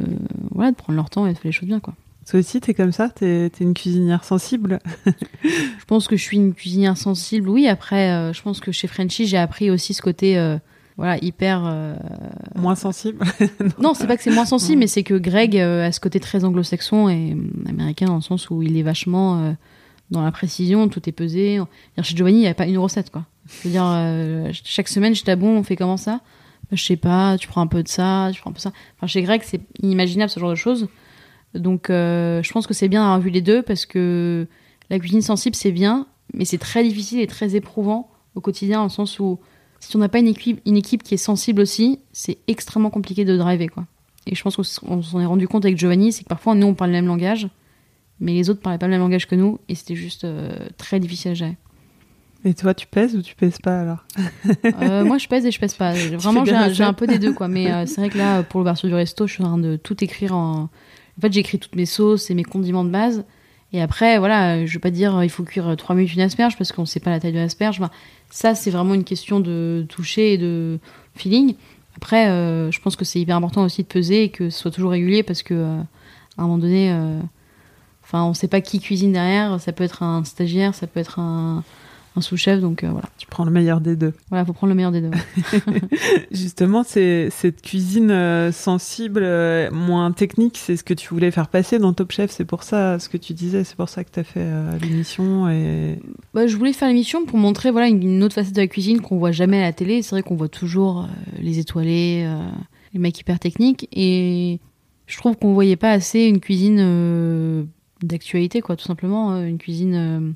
voilà 0.51 0.71
de 0.71 0.75
prendre 0.75 0.95
leur 0.97 1.09
temps 1.09 1.25
et 1.25 1.29
de 1.33 1.37
faire 1.37 1.45
les 1.45 1.51
choses 1.51 1.67
bien 1.67 1.79
quoi. 1.79 1.93
Toi 2.29 2.39
aussi, 2.39 2.61
t'es 2.61 2.73
comme 2.73 2.91
ça 2.91 3.09
T'es 3.09 3.49
t'es 3.49 3.63
une 3.63 3.73
cuisinière 3.73 4.23
sensible 4.23 4.79
Je 5.43 5.85
pense 5.87 6.07
que 6.07 6.15
je 6.15 6.21
suis 6.21 6.37
une 6.37 6.53
cuisinière 6.53 6.97
sensible. 6.97 7.49
Oui, 7.49 7.67
après, 7.67 8.11
euh, 8.11 8.33
je 8.33 8.41
pense 8.41 8.59
que 8.59 8.71
chez 8.71 8.87
Frenchy, 8.87 9.27
j'ai 9.27 9.37
appris 9.37 9.69
aussi 9.69 9.93
ce 9.93 10.01
côté, 10.01 10.37
euh, 10.37 10.57
voilà, 10.97 11.17
hyper. 11.23 11.63
euh, 11.65 11.95
Moins 12.55 12.75
sensible 12.75 13.25
Non, 13.79 13.93
c'est 13.93 14.07
pas 14.07 14.15
que 14.15 14.23
c'est 14.23 14.31
moins 14.31 14.45
sensible, 14.45 14.79
mais 14.79 14.87
c'est 14.87 15.03
que 15.03 15.15
Greg 15.15 15.57
a 15.57 15.91
ce 15.91 15.99
côté 15.99 16.19
très 16.19 16.45
anglo-saxon 16.45 17.09
et 17.09 17.33
euh, 17.33 17.69
américain 17.69 18.05
dans 18.05 18.15
le 18.15 18.21
sens 18.21 18.49
où 18.49 18.61
il 18.61 18.77
est 18.77 18.83
vachement 18.83 19.55
dans 20.11 20.23
la 20.23 20.31
précision, 20.31 20.87
tout 20.87 21.07
est 21.09 21.13
pesé. 21.13 21.55
Dire, 21.55 22.03
chez 22.05 22.15
Giovanni, 22.15 22.37
il 22.37 22.41
n'y 22.41 22.45
avait 22.45 22.53
pas 22.53 22.67
une 22.67 22.77
recette, 22.77 23.09
quoi. 23.09 23.25
Je 23.63 23.67
veux 23.67 23.71
dire, 23.71 24.53
chaque 24.63 24.87
semaine, 24.87 25.13
ah 25.27 25.35
bon, 25.35 25.57
on 25.57 25.63
fait 25.63 25.75
comment 25.75 25.97
ça? 25.97 26.21
Bah, 26.69 26.77
Je 26.77 26.83
sais 26.83 26.95
pas, 26.95 27.37
tu 27.37 27.47
prends 27.49 27.61
un 27.61 27.67
peu 27.67 27.83
de 27.83 27.87
ça, 27.89 28.29
tu 28.33 28.39
prends 28.39 28.51
un 28.51 28.53
peu 28.53 28.57
de 28.57 28.61
ça. 28.61 28.71
Enfin, 28.97 29.07
chez 29.07 29.21
Greg, 29.23 29.41
c'est 29.43 29.59
inimaginable 29.81 30.29
ce 30.29 30.39
genre 30.39 30.51
de 30.51 30.55
choses. 30.55 30.87
Donc, 31.53 31.89
euh, 31.89 32.41
je 32.43 32.51
pense 32.51 32.67
que 32.67 32.73
c'est 32.73 32.87
bien 32.87 33.01
d'avoir 33.01 33.19
vu 33.19 33.29
les 33.29 33.41
deux 33.41 33.61
parce 33.61 33.85
que 33.85 34.47
la 34.89 34.99
cuisine 34.99 35.21
sensible, 35.21 35.55
c'est 35.55 35.71
bien, 35.71 36.07
mais 36.33 36.45
c'est 36.45 36.57
très 36.57 36.83
difficile 36.83 37.19
et 37.19 37.27
très 37.27 37.55
éprouvant 37.55 38.09
au 38.35 38.41
quotidien, 38.41 38.83
le 38.83 38.89
sens 38.89 39.19
où 39.19 39.39
si 39.79 39.95
on 39.95 39.99
n'a 39.99 40.09
pas 40.09 40.19
une 40.19 40.27
équipe, 40.27 40.61
une 40.65 40.77
équipe 40.77 41.03
qui 41.03 41.13
est 41.13 41.17
sensible 41.17 41.61
aussi, 41.61 41.99
c'est 42.13 42.37
extrêmement 42.47 42.89
compliqué 42.89 43.25
de 43.25 43.37
driver, 43.37 43.69
quoi. 43.69 43.85
Et 44.25 44.35
je 44.35 44.41
pense 44.41 44.55
qu'on 44.55 45.01
s'en 45.01 45.19
est 45.19 45.25
rendu 45.25 45.47
compte 45.47 45.65
avec 45.65 45.77
Giovanni, 45.77 46.13
c'est 46.13 46.23
que 46.23 46.29
parfois, 46.29 46.55
nous, 46.55 46.67
on 46.67 46.73
parle 46.73 46.91
le 46.91 46.97
même 46.97 47.07
langage, 47.07 47.49
mais 48.19 48.33
les 48.33 48.49
autres 48.49 48.61
parlaient 48.61 48.77
pas 48.77 48.87
le 48.87 48.91
même 48.91 49.01
langage 49.01 49.27
que 49.27 49.35
nous, 49.35 49.59
et 49.67 49.75
c'était 49.75 49.95
juste 49.95 50.23
euh, 50.23 50.49
très 50.77 50.99
difficile 51.01 51.31
à 51.31 51.33
gérer. 51.33 51.57
Et 52.45 52.53
toi, 52.53 52.73
tu 52.73 52.87
pèses 52.87 53.15
ou 53.15 53.21
tu 53.21 53.35
pèses 53.35 53.59
pas 53.59 53.81
alors? 53.81 54.05
Euh, 54.81 55.05
moi, 55.05 55.17
je 55.17 55.27
pèse 55.27 55.45
et 55.45 55.51
je 55.51 55.59
pèse 55.59 55.75
pas. 55.75 55.93
Vraiment, 56.17 56.43
j'ai 56.43 56.83
un, 56.83 56.93
peu 56.93 57.07
des 57.07 57.19
deux, 57.19 57.33
quoi. 57.33 57.47
Mais 57.47 57.71
euh, 57.71 57.85
c'est 57.85 58.01
vrai 58.01 58.09
que 58.09 58.17
là, 58.17 58.43
pour 58.43 58.59
l'ouverture 58.59 58.89
du 58.89 58.95
resto, 58.95 59.27
je 59.27 59.33
suis 59.33 59.43
en 59.43 59.47
train 59.47 59.57
de 59.57 59.75
tout 59.75 60.03
écrire 60.03 60.35
en. 60.35 60.69
En 61.17 61.21
fait, 61.21 61.33
j'écris 61.33 61.59
toutes 61.59 61.75
mes 61.75 61.85
sauces 61.85 62.29
et 62.29 62.33
mes 62.33 62.43
condiments 62.43 62.83
de 62.83 62.89
base. 62.89 63.23
Et 63.71 63.81
après, 63.81 64.19
voilà, 64.19 64.65
je 64.65 64.73
vais 64.73 64.79
pas 64.79 64.91
dire 64.91 65.23
il 65.23 65.29
faut 65.29 65.43
cuire 65.43 65.75
3 65.75 65.95
minutes 65.95 66.13
une 66.13 66.21
asperge 66.21 66.57
parce 66.57 66.71
qu'on 66.71 66.85
sait 66.85 66.99
pas 66.99 67.09
la 67.09 67.19
taille 67.19 67.33
de 67.33 67.39
l'asperge. 67.39 67.81
Ça, 68.29 68.55
c'est 68.55 68.71
vraiment 68.71 68.93
une 68.93 69.03
question 69.03 69.39
de 69.39 69.85
toucher 69.89 70.33
et 70.33 70.37
de 70.37 70.79
feeling. 71.15 71.55
Après, 71.95 72.29
euh, 72.29 72.71
je 72.71 72.79
pense 72.79 72.95
que 72.95 73.05
c'est 73.05 73.19
hyper 73.19 73.35
important 73.35 73.63
aussi 73.63 73.83
de 73.83 73.87
peser 73.87 74.23
et 74.23 74.29
que 74.29 74.49
ce 74.49 74.59
soit 74.59 74.71
toujours 74.71 74.91
régulier 74.91 75.23
parce 75.23 75.43
que 75.43 75.53
euh, 75.53 75.79
à 76.37 76.41
un 76.41 76.43
moment 76.43 76.57
donné, 76.57 76.91
euh, 76.91 77.19
enfin, 78.03 78.23
on 78.23 78.33
sait 78.33 78.47
pas 78.47 78.61
qui 78.61 78.79
cuisine 78.79 79.13
derrière. 79.13 79.59
Ça 79.59 79.71
peut 79.71 79.83
être 79.83 80.03
un 80.03 80.23
stagiaire, 80.23 80.73
ça 80.75 80.87
peut 80.87 80.99
être 80.99 81.19
un, 81.19 81.63
un 82.15 82.21
sous-chef. 82.21 82.59
Donc 82.61 82.83
voilà. 82.83 83.09
Tu 83.17 83.27
prends 83.27 83.45
le 83.45 83.51
meilleur 83.51 83.81
des 83.81 83.95
deux. 83.95 84.13
Voilà, 84.29 84.45
faut 84.45 84.53
prendre 84.53 84.71
le 84.71 84.75
meilleur 84.75 84.91
des 84.91 85.01
deux. 85.01 85.11
Justement, 86.31 86.83
c'est 86.83 87.29
cette 87.29 87.61
cuisine 87.61 88.11
euh, 88.11 88.51
sensible, 88.51 89.21
euh, 89.23 89.69
moins 89.71 90.11
technique, 90.11 90.57
c'est 90.57 90.77
ce 90.77 90.83
que 90.83 90.93
tu 90.93 91.09
voulais 91.09 91.31
faire 91.31 91.47
passer 91.47 91.79
dans 91.79 91.93
Top 91.93 92.11
Chef. 92.11 92.31
C'est 92.31 92.45
pour 92.45 92.63
ça, 92.63 92.99
ce 92.99 93.09
que 93.09 93.17
tu 93.17 93.33
disais, 93.33 93.63
c'est 93.63 93.75
pour 93.75 93.89
ça 93.89 94.03
que 94.03 94.11
tu 94.11 94.19
as 94.19 94.23
fait 94.23 94.41
euh, 94.41 94.77
l'émission. 94.79 95.49
Et... 95.49 95.99
Bah, 96.33 96.47
je 96.47 96.55
voulais 96.57 96.73
faire 96.73 96.87
l'émission 96.87 97.25
pour 97.25 97.37
montrer 97.37 97.71
voilà 97.71 97.87
une 97.87 98.23
autre 98.23 98.35
facette 98.35 98.55
de 98.55 98.61
la 98.61 98.67
cuisine 98.67 99.01
qu'on 99.01 99.17
voit 99.17 99.31
jamais 99.31 99.59
à 99.59 99.63
la 99.63 99.73
télé. 99.73 100.01
C'est 100.01 100.11
vrai 100.11 100.23
qu'on 100.23 100.35
voit 100.35 100.49
toujours 100.49 101.07
les 101.39 101.59
étoilés, 101.59 102.27
les 102.93 102.99
mecs 102.99 103.19
hyper 103.19 103.39
techniques, 103.39 103.87
et 103.91 104.59
je 105.07 105.17
trouve 105.17 105.37
qu'on 105.37 105.53
voyait 105.53 105.75
pas 105.75 105.91
assez 105.91 106.21
une 106.21 106.39
cuisine 106.39 107.67
d'actualité, 108.01 108.61
quoi, 108.61 108.75
tout 108.75 108.85
simplement, 108.85 109.37
une 109.43 109.57
cuisine 109.57 110.35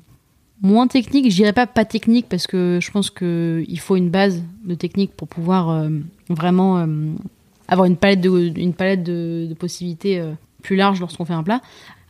moins 0.62 0.86
technique. 0.86 1.30
Je 1.30 1.36
dirais 1.36 1.52
pas 1.52 1.66
pas 1.66 1.84
technique 1.84 2.26
parce 2.28 2.46
que 2.46 2.78
je 2.80 2.90
pense 2.90 3.10
qu'il 3.10 3.80
faut 3.80 3.96
une 3.96 4.10
base 4.10 4.42
de 4.64 4.74
technique 4.74 5.12
pour 5.16 5.28
pouvoir 5.28 5.70
euh, 5.70 5.88
vraiment 6.28 6.78
euh, 6.78 6.86
avoir 7.68 7.86
une 7.86 7.96
palette 7.96 8.20
de, 8.20 8.52
une 8.56 8.74
palette 8.74 9.02
de, 9.02 9.54
possibilités 9.58 10.18
euh, 10.18 10.32
plus 10.62 10.76
large 10.76 11.00
lorsqu'on 11.00 11.24
fait 11.24 11.34
un 11.34 11.42
plat. 11.42 11.60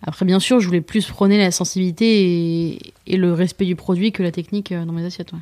Après, 0.03 0.25
bien 0.25 0.39
sûr, 0.39 0.61
je 0.61 0.67
voulais 0.67 0.81
plus 0.81 1.07
prôner 1.07 1.39
la 1.39 1.51
sensibilité 1.51 2.79
et, 3.07 3.17
le 3.17 3.33
respect 3.33 3.65
du 3.65 3.75
produit 3.75 4.13
que 4.13 4.23
la 4.23 4.31
technique 4.31 4.73
dans 4.73 4.93
mes 4.93 5.05
assiettes. 5.05 5.33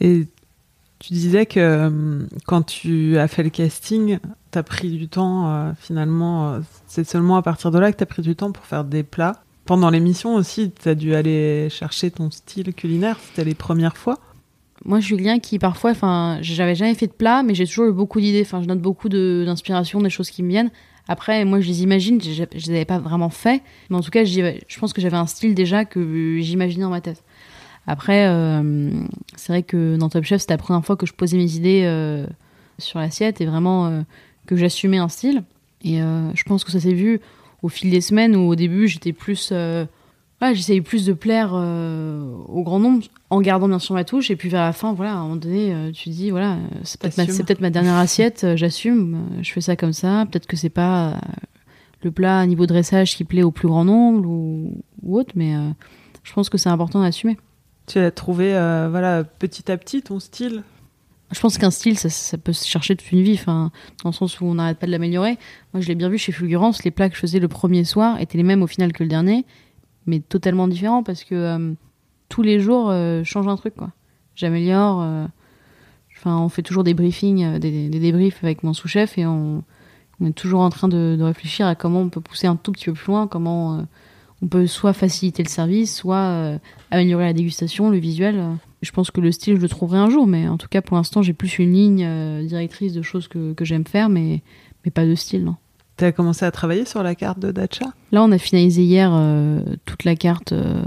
Et 0.00 0.26
tu 0.98 1.12
disais 1.12 1.46
que 1.46 2.26
quand 2.46 2.62
tu 2.62 3.16
as 3.16 3.28
fait 3.28 3.44
le 3.44 3.50
casting, 3.50 4.18
tu 4.50 4.58
as 4.58 4.62
pris 4.64 4.90
du 4.90 5.06
temps, 5.06 5.72
finalement, 5.78 6.58
c'est 6.88 7.08
seulement 7.08 7.36
à 7.36 7.42
partir 7.42 7.70
de 7.70 7.78
là 7.78 7.92
que 7.92 7.96
tu 7.96 8.02
as 8.02 8.06
pris 8.06 8.22
du 8.22 8.34
temps 8.34 8.50
pour 8.50 8.64
faire 8.66 8.82
des 8.82 9.04
plats 9.04 9.44
pendant 9.64 9.90
l'émission 9.90 10.34
aussi, 10.34 10.70
tu 10.70 10.88
as 10.88 10.94
dû 10.94 11.14
aller 11.14 11.68
chercher 11.70 12.10
ton 12.10 12.30
style 12.30 12.74
culinaire, 12.74 13.18
c'était 13.20 13.44
les 13.44 13.54
premières 13.54 13.96
fois 13.96 14.18
Moi, 14.84 15.00
je 15.00 15.06
suis 15.06 15.16
quelqu'un 15.16 15.38
qui 15.38 15.58
parfois, 15.58 15.92
enfin, 15.92 16.38
j'avais 16.40 16.74
jamais 16.74 16.94
fait 16.94 17.06
de 17.06 17.12
plat, 17.12 17.42
mais 17.42 17.54
j'ai 17.54 17.66
toujours 17.66 17.86
eu 17.86 17.92
beaucoup 17.92 18.20
d'idées. 18.20 18.42
Enfin, 18.42 18.62
je 18.62 18.66
note 18.66 18.80
beaucoup 18.80 19.08
d'inspiration, 19.08 20.00
des 20.00 20.10
choses 20.10 20.30
qui 20.30 20.42
me 20.42 20.48
viennent. 20.48 20.70
Après, 21.08 21.44
moi, 21.44 21.60
je 21.60 21.68
les 21.68 21.82
imagine, 21.82 22.20
je, 22.20 22.30
je 22.32 22.66
les 22.66 22.70
avais 22.70 22.84
pas 22.84 22.98
vraiment 22.98 23.28
fait, 23.28 23.62
mais 23.90 23.96
en 23.96 24.00
tout 24.00 24.10
cas, 24.10 24.24
je, 24.24 24.78
pense 24.78 24.92
que 24.92 25.00
j'avais 25.00 25.16
un 25.16 25.26
style 25.26 25.54
déjà 25.54 25.84
que 25.84 26.38
j'imaginais 26.40 26.82
dans 26.82 26.90
ma 26.90 27.00
tête. 27.00 27.22
Après, 27.86 28.28
euh, 28.28 28.90
c'est 29.36 29.52
vrai 29.52 29.62
que 29.64 29.96
dans 29.96 30.08
Top 30.08 30.24
Chef, 30.24 30.40
c'était 30.40 30.54
la 30.54 30.58
première 30.58 30.84
fois 30.84 30.96
que 30.96 31.06
je 31.06 31.12
posais 31.12 31.36
mes 31.36 31.56
idées 31.56 31.82
euh, 31.84 32.26
sur 32.78 33.00
l'assiette 33.00 33.40
et 33.40 33.46
vraiment 33.46 33.86
euh, 33.86 34.02
que 34.46 34.54
j'assumais 34.54 34.98
un 34.98 35.08
style. 35.08 35.42
Et 35.84 35.98
je 35.98 36.42
pense 36.44 36.62
que 36.62 36.70
ça 36.70 36.78
s'est 36.78 36.94
vu 36.94 37.20
au 37.62 37.68
fil 37.68 37.90
des 37.90 38.00
semaines 38.00 38.36
où 38.36 38.48
au 38.48 38.54
début 38.54 38.88
j'étais 38.88 39.12
plus 39.12 39.50
euh, 39.52 39.86
j'essayais 40.40 40.80
plus 40.80 41.06
de 41.06 41.12
plaire 41.12 41.52
euh, 41.54 42.34
au 42.48 42.62
grand 42.62 42.80
nombre 42.80 43.06
en 43.30 43.40
gardant 43.40 43.68
bien 43.68 43.78
sûr 43.78 43.94
ma 43.94 44.04
touche. 44.04 44.30
Et 44.30 44.36
puis 44.36 44.48
vers 44.48 44.62
la 44.62 44.72
fin 44.72 44.92
voilà 44.92 45.12
à 45.12 45.16
un 45.16 45.22
moment 45.22 45.36
donné 45.36 45.72
euh, 45.72 45.92
tu 45.92 46.08
dis 46.10 46.30
voilà 46.30 46.58
c'est 46.82 47.00
peut-être 47.00 47.16
ma, 47.16 47.26
peut 47.26 47.56
ma, 47.60 47.70
dernière 47.70 47.96
assiette 47.96 48.46
j'assume 48.56 49.40
je 49.40 49.52
fais 49.52 49.60
ça 49.60 49.76
comme 49.76 49.92
ça. 49.92 50.26
Peut-être 50.30 50.46
que 50.46 50.56
c'est 50.56 50.70
pas 50.70 51.20
le 52.02 52.10
plat 52.10 52.40
à 52.40 52.46
niveau 52.46 52.66
dressage 52.66 53.16
qui 53.16 53.24
plaît 53.24 53.44
au 53.44 53.52
plus 53.52 53.68
grand 53.68 53.84
nombre 53.84 54.28
ou, 54.28 54.82
ou 55.02 55.18
autre 55.18 55.32
mais 55.36 55.54
je 56.24 56.32
pense 56.32 56.48
que 56.48 56.58
c'est 56.58 56.70
important 56.70 57.02
d'assumer. 57.02 57.36
Tu 57.86 57.98
as 57.98 58.10
trouvé 58.10 58.50
voilà 58.50 59.22
petit 59.24 59.70
à 59.70 59.76
petit 59.76 60.02
ton 60.02 60.18
style 60.18 60.64
je 61.32 61.40
pense 61.40 61.58
qu'un 61.58 61.70
style, 61.70 61.98
ça, 61.98 62.38
peut 62.38 62.52
se 62.52 62.68
chercher 62.68 62.94
toute 62.94 63.10
une 63.10 63.22
vie, 63.22 63.34
enfin, 63.34 63.70
dans 64.02 64.10
le 64.10 64.14
sens 64.14 64.40
où 64.40 64.44
on 64.44 64.54
n'arrête 64.54 64.78
pas 64.78 64.86
de 64.86 64.92
l'améliorer. 64.92 65.38
Moi, 65.72 65.80
je 65.80 65.88
l'ai 65.88 65.94
bien 65.94 66.08
vu 66.08 66.18
chez 66.18 66.32
Fulgurance, 66.32 66.84
les 66.84 66.90
plats 66.90 67.08
que 67.08 67.14
je 67.14 67.20
faisais 67.20 67.38
le 67.38 67.48
premier 67.48 67.84
soir 67.84 68.20
étaient 68.20 68.36
les 68.36 68.44
mêmes 68.44 68.62
au 68.62 68.66
final 68.66 68.92
que 68.92 69.02
le 69.02 69.08
dernier, 69.08 69.46
mais 70.06 70.20
totalement 70.20 70.68
différents 70.68 71.02
parce 71.02 71.24
que 71.24 71.34
euh, 71.34 71.72
tous 72.28 72.42
les 72.42 72.60
jours, 72.60 72.90
euh, 72.90 73.22
je 73.24 73.28
change 73.28 73.48
un 73.48 73.56
truc. 73.56 73.74
J'améliore. 74.34 75.02
Euh, 75.02 75.26
on 76.24 76.48
fait 76.48 76.62
toujours 76.62 76.84
des 76.84 76.94
briefings, 76.94 77.58
des, 77.58 77.88
débriefs 77.88 78.44
avec 78.44 78.62
mon 78.62 78.74
sous-chef 78.74 79.18
et 79.18 79.26
on, 79.26 79.64
est 80.24 80.30
toujours 80.30 80.60
en 80.60 80.70
train 80.70 80.86
de, 80.86 81.16
de, 81.18 81.22
réfléchir 81.24 81.66
à 81.66 81.74
comment 81.74 82.00
on 82.00 82.10
peut 82.10 82.20
pousser 82.20 82.46
un 82.46 82.54
tout 82.54 82.70
petit 82.70 82.84
peu 82.84 82.92
plus 82.92 83.08
loin, 83.08 83.26
comment 83.26 83.84
on 84.42 84.48
peut 84.48 84.66
soit 84.66 84.92
faciliter 84.92 85.42
le 85.42 85.48
service, 85.48 85.96
soit 85.96 86.58
améliorer 86.90 87.24
la 87.24 87.32
dégustation, 87.32 87.90
le 87.90 87.98
visuel. 87.98 88.42
Je 88.82 88.90
pense 88.90 89.12
que 89.12 89.20
le 89.20 89.30
style, 89.30 89.56
je 89.56 89.60
le 89.60 89.68
trouverai 89.68 89.98
un 89.98 90.10
jour, 90.10 90.26
mais 90.26 90.48
en 90.48 90.58
tout 90.58 90.66
cas, 90.68 90.82
pour 90.82 90.96
l'instant, 90.96 91.22
j'ai 91.22 91.32
plus 91.32 91.60
une 91.60 91.72
ligne 91.72 92.04
euh, 92.04 92.44
directrice 92.44 92.92
de 92.92 93.02
choses 93.02 93.28
que, 93.28 93.52
que 93.52 93.64
j'aime 93.64 93.86
faire, 93.86 94.08
mais, 94.08 94.42
mais 94.84 94.90
pas 94.90 95.06
de 95.06 95.14
style, 95.14 95.44
non. 95.44 95.54
Tu 95.96 96.04
as 96.04 96.10
commencé 96.10 96.44
à 96.44 96.50
travailler 96.50 96.84
sur 96.84 97.04
la 97.04 97.14
carte 97.14 97.38
de 97.38 97.52
Dacha? 97.52 97.86
Là, 98.10 98.24
on 98.24 98.32
a 98.32 98.38
finalisé 98.38 98.82
hier 98.82 99.12
euh, 99.14 99.62
toute 99.84 100.02
la 100.02 100.16
carte, 100.16 100.50
euh, 100.50 100.82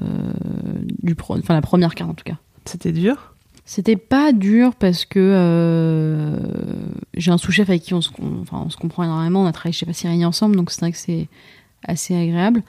du 1.01 1.15
pro... 1.15 1.37
enfin 1.37 1.53
la 1.53 1.61
première 1.61 1.95
carte 1.95 2.11
en 2.11 2.15
tout 2.15 2.25
cas. 2.25 2.37
C'était 2.65 2.91
dur? 2.91 3.33
C'était 3.63 3.95
pas 3.95 4.33
dur 4.33 4.75
parce 4.75 5.05
que 5.05 6.37
j'ai 7.15 7.31
un 7.31 7.37
sous-chef 7.37 7.69
avec 7.69 7.81
qui 7.81 7.93
on 7.93 8.01
se, 8.01 8.09
enfin, 8.41 8.63
on 8.65 8.69
se 8.69 8.77
comprend 8.77 9.03
énormément. 9.03 9.41
On 9.41 9.45
a 9.47 9.53
travaillé 9.53 9.73
chez 9.73 9.85
Passirigny 9.85 10.25
ensemble, 10.25 10.55
donc 10.55 10.69
c'est 10.69 10.81
vrai 10.81 10.91
que 10.91 10.97
c'est 10.97 11.29
assez 11.87 12.15
agréable. 12.15 12.61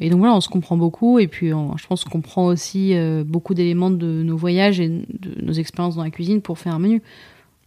Et 0.00 0.10
donc 0.10 0.20
voilà, 0.20 0.34
on 0.34 0.40
se 0.40 0.48
comprend 0.48 0.76
beaucoup 0.76 1.18
et 1.18 1.26
puis 1.28 1.48
je 1.48 1.86
pense 1.86 2.04
qu'on 2.04 2.20
prend 2.20 2.46
aussi 2.46 2.94
euh, 2.94 3.24
beaucoup 3.24 3.54
d'éléments 3.54 3.90
de 3.90 4.22
nos 4.22 4.36
voyages 4.36 4.80
et 4.80 4.88
de 4.88 5.42
nos 5.42 5.52
expériences 5.52 5.96
dans 5.96 6.04
la 6.04 6.10
cuisine 6.10 6.40
pour 6.40 6.58
faire 6.58 6.74
un 6.74 6.78
menu. 6.78 7.02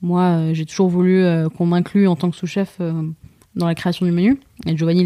Moi, 0.01 0.21
euh, 0.21 0.53
j'ai 0.53 0.65
toujours 0.65 0.89
voulu 0.89 1.23
euh, 1.23 1.49
qu'on 1.49 1.65
m'inclue 1.65 2.07
en 2.07 2.15
tant 2.15 2.29
que 2.29 2.35
sous-chef 2.35 2.79
dans 3.55 3.65
la 3.65 3.75
création 3.75 4.05
du 4.05 4.11
menu 4.11 4.39
et 4.65 4.77
Giovanni 4.77 5.05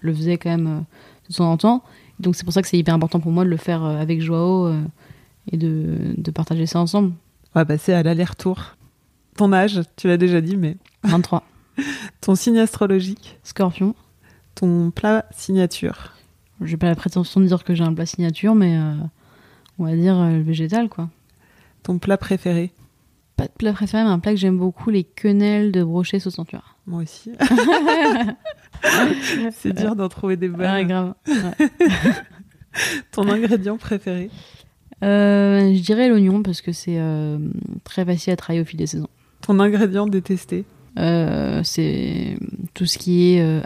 le 0.00 0.14
faisait 0.14 0.38
quand 0.38 0.50
même 0.50 0.84
de 1.28 1.34
temps 1.34 1.50
en 1.50 1.56
temps. 1.56 1.82
Donc 2.20 2.36
c'est 2.36 2.44
pour 2.44 2.52
ça 2.52 2.62
que 2.62 2.68
c'est 2.68 2.78
hyper 2.78 2.94
important 2.94 3.20
pour 3.20 3.32
moi 3.32 3.44
de 3.44 3.50
le 3.50 3.56
faire 3.56 3.82
avec 3.82 4.20
Joao 4.20 4.72
et 5.50 5.56
de, 5.56 6.14
de, 6.16 6.30
partager 6.30 6.66
ça 6.66 6.80
ensemble. 6.80 7.12
On 7.54 7.60
va 7.60 7.64
passer 7.64 7.92
à 7.92 8.02
l'aller-retour. 8.02 8.76
Ton 9.36 9.52
âge, 9.52 9.80
tu 9.96 10.06
l'as 10.06 10.16
déjà 10.16 10.40
dit, 10.40 10.56
mais... 10.56 10.76
23. 11.02 11.42
Ton 12.20 12.34
signe 12.34 12.58
astrologique 12.58 13.38
Scorpion. 13.42 13.94
Ton 14.54 14.92
plat 14.92 15.26
signature 15.32 16.13
j'ai 16.60 16.76
pas 16.76 16.86
la 16.86 16.94
prétention 16.94 17.40
de 17.40 17.46
dire 17.46 17.64
que 17.64 17.74
j'ai 17.74 17.84
un 17.84 17.94
plat 17.94 18.06
signature, 18.06 18.54
mais 18.54 18.76
euh, 18.76 18.94
on 19.78 19.84
va 19.84 19.94
dire 19.94 20.18
euh, 20.18 20.30
le 20.30 20.42
végétal, 20.42 20.88
quoi. 20.88 21.08
Ton 21.82 21.98
plat 21.98 22.16
préféré? 22.16 22.72
Pas 23.36 23.44
de 23.46 23.52
plat 23.52 23.72
préféré, 23.72 24.04
mais 24.04 24.10
un 24.10 24.20
plat 24.20 24.32
que 24.32 24.38
j'aime 24.38 24.58
beaucoup, 24.58 24.90
les 24.90 25.04
quenelles 25.04 25.72
de 25.72 25.82
brochet 25.82 26.20
sauce 26.20 26.38
nature. 26.38 26.76
Moi 26.86 27.02
aussi. 27.02 27.32
c'est 29.52 29.72
dur 29.72 29.96
d'en 29.96 30.08
trouver 30.08 30.36
des 30.36 30.48
bonnes. 30.48 30.60
Ouais, 30.70 30.84
grave. 30.84 31.14
Ton 33.12 33.28
ingrédient 33.28 33.76
préféré? 33.76 34.30
Euh, 35.02 35.74
Je 35.74 35.80
dirais 35.80 36.08
l'oignon 36.08 36.42
parce 36.42 36.60
que 36.60 36.72
c'est 36.72 37.00
très 37.84 38.04
facile 38.04 38.32
à 38.32 38.36
travailler 38.36 38.62
au 38.62 38.64
fil 38.64 38.78
des 38.78 38.86
saisons. 38.86 39.08
Ton 39.40 39.60
ingrédient 39.60 40.06
détesté? 40.06 40.64
C'est 40.96 42.38
tout 42.74 42.86
ce 42.86 42.98
qui 42.98 43.34
est 43.34 43.62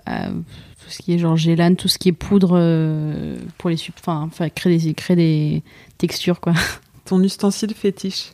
tout 0.89 0.95
ce 0.95 1.03
qui 1.03 1.13
est 1.13 1.19
genre 1.19 1.37
gélane, 1.37 1.77
tout 1.77 1.87
ce 1.87 1.99
qui 1.99 2.09
est 2.09 2.13
poudre 2.13 2.53
euh, 2.55 3.37
pour 3.59 3.69
les 3.69 3.77
enfin, 4.07 4.49
créer 4.49 4.79
des 4.79 4.95
créer 4.95 5.17
des 5.17 5.63
textures 5.99 6.41
quoi. 6.41 6.55
Ton 7.05 7.23
ustensile 7.23 7.75
fétiche 7.75 8.33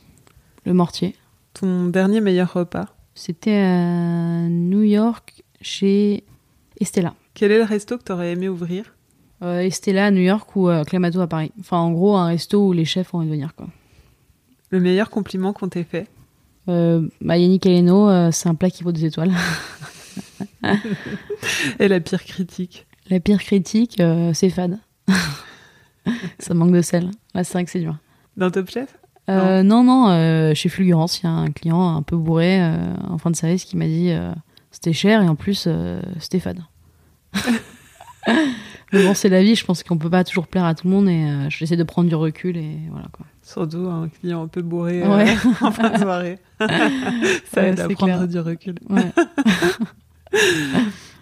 Le 0.65 0.73
mortier. 0.73 1.15
Ton 1.53 1.87
dernier 1.87 2.21
meilleur 2.21 2.53
repas 2.53 2.85
C'était 3.13 3.57
à 3.57 4.47
New 4.47 4.83
York 4.83 5.43
chez 5.59 6.23
Estella. 6.79 7.13
Quel 7.33 7.51
est 7.51 7.57
le 7.57 7.65
resto 7.65 7.97
que 7.97 8.05
tu 8.05 8.13
aurais 8.13 8.31
aimé 8.31 8.47
ouvrir 8.47 8.95
euh, 9.41 9.59
Estella 9.59 10.05
à 10.05 10.11
New 10.11 10.21
York 10.21 10.55
ou 10.55 10.69
euh, 10.69 10.85
Clamato 10.85 11.19
à 11.19 11.27
Paris. 11.27 11.51
Enfin, 11.59 11.77
en 11.77 11.91
gros, 11.91 12.15
un 12.15 12.27
resto 12.27 12.69
où 12.69 12.71
les 12.71 12.85
chefs 12.85 13.13
ont 13.13 13.17
envie 13.17 13.27
de 13.27 13.33
venir. 13.33 13.53
Quoi. 13.53 13.67
Le 14.69 14.79
meilleur 14.79 15.09
compliment 15.09 15.51
qu'on 15.51 15.67
t'ait 15.67 15.83
fait 15.83 16.07
euh, 16.69 17.05
bah, 17.19 17.37
Yannick 17.37 17.65
Aleno, 17.65 18.31
c'est 18.31 18.47
un 18.47 18.55
plat 18.55 18.69
qui 18.69 18.83
vaut 18.83 18.93
des 18.93 19.03
étoiles. 19.03 19.33
Et 21.79 21.87
la 21.87 21.99
pire 21.99 22.23
critique 22.23 22.85
La 23.09 23.19
pire 23.19 23.39
critique, 23.39 23.99
euh, 23.99 24.33
c'est 24.33 24.49
fade. 24.49 24.79
ça 26.39 26.53
manque 26.53 26.71
de 26.71 26.81
sel. 26.81 27.11
Là, 27.33 27.43
c'est 27.43 27.53
vrai 27.53 27.65
que 27.65 27.71
c'est 27.71 27.79
dur. 27.79 27.97
Dans 28.37 28.51
Top 28.51 28.69
Chef? 28.69 28.97
Euh, 29.29 29.63
Non, 29.63 29.83
non, 29.83 30.09
euh, 30.09 30.53
chez 30.53 30.69
Fulgurance, 30.69 31.21
il 31.21 31.25
y 31.25 31.27
a 31.27 31.31
un 31.31 31.51
client 31.51 31.95
un 31.95 32.03
peu 32.03 32.15
bourré 32.15 32.61
en 33.09 33.17
fin 33.17 33.31
de 33.31 33.35
service 33.35 33.65
qui 33.65 33.75
m'a 33.77 33.85
dit 33.85 34.13
c'était 34.71 34.93
cher 34.93 35.21
et 35.21 35.27
en 35.27 35.35
plus 35.35 35.67
c'était 36.19 36.39
fade. 36.39 36.61
Mais 38.93 39.03
bon, 39.03 39.13
c'est 39.13 39.29
la 39.29 39.41
vie, 39.41 39.55
je 39.55 39.65
pense 39.65 39.83
qu'on 39.83 39.97
peut 39.97 40.09
pas 40.09 40.23
toujours 40.23 40.47
plaire 40.47 40.63
à 40.65 40.75
tout 40.75 40.87
le 40.87 40.93
monde 40.93 41.09
et 41.09 41.49
j'essaie 41.49 41.75
de 41.75 41.83
prendre 41.83 42.07
du 42.07 42.15
recul 42.15 42.55
et 42.55 42.77
voilà 42.91 43.07
quoi. 43.11 43.25
Surtout 43.41 43.87
un 43.89 44.09
client 44.09 44.43
un 44.43 44.47
peu 44.47 44.61
bourré 44.61 45.03
en 45.03 45.71
fin 45.71 45.89
de 45.89 45.97
soirée. 45.97 46.39
Ça 46.59 47.67
aide 47.67 47.79
à 47.79 47.89
prendre 47.89 48.27
du 48.27 48.39
recul. 48.39 48.75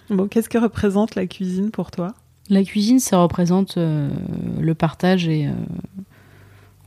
Bon, 0.09 0.27
qu'est-ce 0.27 0.49
que 0.49 0.57
représente 0.57 1.15
la 1.15 1.25
cuisine 1.27 1.71
pour 1.71 1.91
toi? 1.91 2.13
La 2.49 2.63
cuisine, 2.63 2.99
ça 2.99 3.17
représente 3.17 3.77
euh, 3.77 4.09
le 4.59 4.75
partage 4.75 5.27
et. 5.27 5.47
euh, 5.47 5.51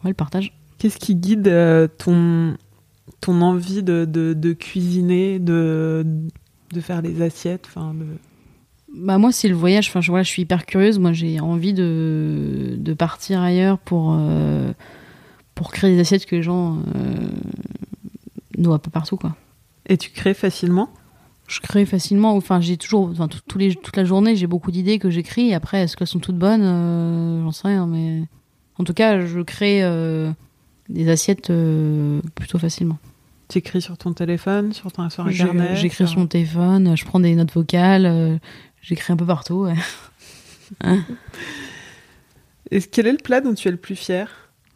Ouais, 0.05 0.11
le 0.11 0.15
partage. 0.15 0.53
Qu'est-ce 0.79 0.99
qui 0.99 1.15
guide 1.17 1.49
euh, 1.49 1.89
ton, 1.89 2.55
ton 3.23 3.41
envie 3.41 3.83
de, 3.83 4.05
de, 4.05 4.35
de 4.35 4.53
cuisiner, 4.53 5.39
de, 5.39 6.05
de 6.73 6.81
faire 6.83 7.01
les 7.01 7.23
assiettes 7.23 7.65
enfin, 7.67 7.95
de... 7.95 8.05
Bah 8.95 9.17
moi 9.19 9.33
c'est 9.33 9.49
le 9.49 9.55
voyage, 9.55 9.89
enfin 9.89 10.01
je, 10.03 10.11
voilà, 10.11 10.23
je 10.23 10.29
suis 10.29 10.43
hyper 10.43 10.65
curieuse, 10.67 10.99
moi 10.99 11.13
j'ai 11.15 11.41
envie 11.41 11.73
de, 11.73 12.75
de 12.79 12.95
partir 12.95 13.41
ailleurs 13.41 13.79
pour, 13.79 14.15
euh, 14.19 14.71
pour 15.55 15.73
créer 15.73 15.95
des 15.95 16.01
assiettes 16.01 16.27
que 16.27 16.37
les 16.37 16.43
gens 16.43 16.77
euh, 16.95 17.29
ne 18.59 18.67
voient 18.67 18.79
pas 18.79 18.91
partout 18.91 19.17
quoi. 19.17 19.35
Et 19.89 19.97
tu 19.97 20.11
crées 20.11 20.35
facilement? 20.35 20.91
Je 21.49 21.61
crée 21.61 21.87
facilement, 21.87 22.35
enfin 22.35 22.61
j'ai 22.61 22.77
toujours, 22.77 23.09
enfin 23.11 23.29
tout- 23.29 23.39
tous 23.47 23.59
les, 23.59 23.75
toute 23.75 23.97
la 23.97 24.05
journée 24.05 24.35
j'ai 24.37 24.47
beaucoup 24.49 24.71
d'idées 24.73 24.99
que 24.99 25.11
j'écris, 25.11 25.55
après 25.55 25.83
est-ce 25.83 25.97
qu'elles 25.97 26.07
sont 26.09 26.19
toutes 26.19 26.39
bonnes, 26.39 26.63
Euh, 26.65 27.43
j'en 27.45 27.53
sais 27.53 27.69
rien, 27.69 27.87
mais 27.87 28.23
en 28.79 28.85
tout 28.85 28.95
cas 28.95 29.25
je 29.25 29.41
crée 29.41 29.83
euh, 29.85 30.31
des 30.89 31.09
assiettes 31.09 31.51
euh, 31.51 32.21
plutôt 32.35 32.59
facilement. 32.59 32.99
Tu 33.49 33.59
écris 33.59 33.81
sur 33.81 33.97
ton 33.97 34.13
téléphone, 34.13 34.73
sur, 34.73 34.91
ton, 34.91 35.09
sur 35.09 35.25
Internet 35.27 35.77
J'écris 35.77 36.09
sur 36.09 36.19
mon 36.19 36.27
téléphone, 36.27 36.97
je 36.97 37.05
prends 37.05 37.21
des 37.21 37.35
notes 37.37 37.53
vocales, 37.53 38.41
j'écris 38.83 39.13
un 39.13 39.17
peu 39.17 39.27
partout. 39.27 39.67
ouais. 39.67 39.75
Et 42.73 42.81
quel 42.81 43.07
est 43.07 43.13
le 43.13 43.19
plat 43.19 43.41
dont 43.41 43.55
tu 43.55 43.69
es 43.69 43.71
le 43.71 43.77
plus 43.77 43.95
fier? 43.95 44.29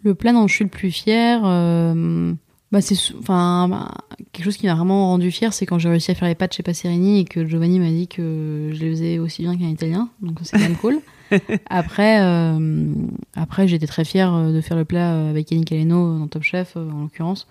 Le 0.05 0.15
plat 0.15 0.33
dont 0.33 0.47
je 0.47 0.55
suis 0.55 0.65
le 0.65 0.71
plus 0.71 0.95
euh, 1.09 2.33
bah 2.73 2.81
c'est 2.81 2.97
enfin 3.19 3.69
bah, 3.69 3.91
quelque 4.33 4.45
chose 4.45 4.57
qui 4.57 4.67
m'a 4.67 4.75
vraiment 4.75 5.09
rendu 5.09 5.31
fière, 5.31 5.53
c'est 5.53 5.67
quand 5.67 5.79
j'ai 5.79 5.89
réussi 5.89 6.11
à 6.13 6.15
faire 6.15 6.29
les 6.29 6.37
pâtes 6.37 6.55
chez 6.55 6.63
Passerini 6.63 7.21
et 7.21 7.25
que 7.25 7.45
Giovanni 7.45 7.81
m'a 7.81 7.91
dit 7.91 8.07
que 8.07 8.71
je 8.73 8.81
les 8.81 8.91
faisais 8.91 9.19
aussi 9.19 9.43
bien 9.43 9.57
qu'un 9.57 9.69
Italien, 9.69 10.09
donc 10.23 10.39
c'est 10.43 10.57
quand 10.57 10.63
même 10.63 10.77
cool. 10.77 11.01
Après, 11.71 12.23
euh, 12.23 12.93
après 13.35 13.69
j'étais 13.69 13.87
très 13.87 14.05
fière 14.05 14.35
euh, 14.35 14.53
de 14.53 14.61
faire 14.61 14.77
le 14.77 14.85
plat 14.85 15.15
euh, 15.15 15.31
avec 15.31 15.51
Yannick 15.51 15.71
Aleno 15.71 16.19
dans 16.19 16.27
Top 16.27 16.43
Chef 16.43 16.75
euh, 16.77 16.91
en 16.91 17.03
l'occurrence, 17.03 17.47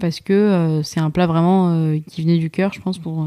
parce 0.00 0.20
que 0.20 0.32
euh, 0.32 0.82
c'est 0.82 0.98
un 1.00 1.10
plat 1.10 1.26
vraiment 1.28 1.70
euh, 1.70 1.98
qui 2.10 2.22
venait 2.22 2.38
du 2.38 2.50
cœur, 2.50 2.72
je 2.72 2.80
pense 2.80 2.98
pour 2.98 3.22
euh, 3.22 3.26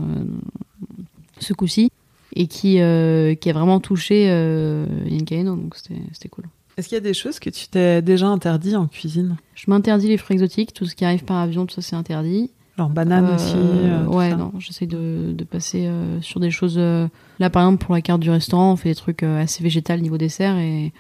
ce 1.40 1.54
coup-ci 1.54 1.90
et 2.36 2.48
qui 2.48 2.82
euh, 2.82 3.36
qui 3.36 3.50
a 3.50 3.54
vraiment 3.54 3.80
touché 3.80 4.28
euh, 4.30 4.86
Yannick 5.06 5.32
Aleno, 5.32 5.56
donc 5.56 5.76
c'était 5.76 6.02
c'était 6.12 6.30
cool. 6.30 6.46
Est-ce 6.78 6.90
qu'il 6.90 6.96
y 6.96 7.00
a 7.00 7.02
des 7.02 7.14
choses 7.14 7.40
que 7.40 7.50
tu 7.50 7.68
t'es 7.68 8.02
déjà 8.02 8.28
interdit 8.28 8.76
en 8.76 8.88
cuisine? 8.88 9.38
Je 9.56 9.66
m'interdis 9.68 10.08
les 10.08 10.18
fruits 10.18 10.36
exotiques, 10.36 10.74
tout 10.74 10.86
ce 10.86 10.96
qui 10.96 11.06
arrive 11.06 11.24
par 11.24 11.38
avion, 11.38 11.66
tout 11.66 11.74
ça 11.76 11.82
c'est 11.82 11.96
interdit. 11.96 12.52
Genre 12.78 12.90
banane 12.90 13.26
Euh, 13.26 13.36
aussi 13.36 13.56
euh, 13.58 14.06
tout 14.06 14.12
Ouais, 14.16 14.30
ça. 14.30 14.36
non, 14.36 14.52
j'essaie 14.60 14.86
de, 14.86 15.34
de 15.34 15.44
passer 15.44 15.88
euh, 15.88 16.22
sur 16.22 16.40
des 16.40 16.52
choses. 16.52 16.76
euh, 16.78 17.08
Là, 17.40 17.50
par 17.50 17.64
exemple, 17.64 17.84
pour 17.84 17.96
la 17.96 18.02
carte 18.02 18.22
du 18.22 18.30
restaurant, 18.30 18.74
on 18.74 18.76
fait 18.76 18.90
des 18.90 18.96
trucs 18.96 19.24
euh, 19.24 19.42
assez 19.42 19.64
végétal 19.64 20.00
niveau 20.02 20.18
dessert 20.20 20.56
et, 20.60 20.94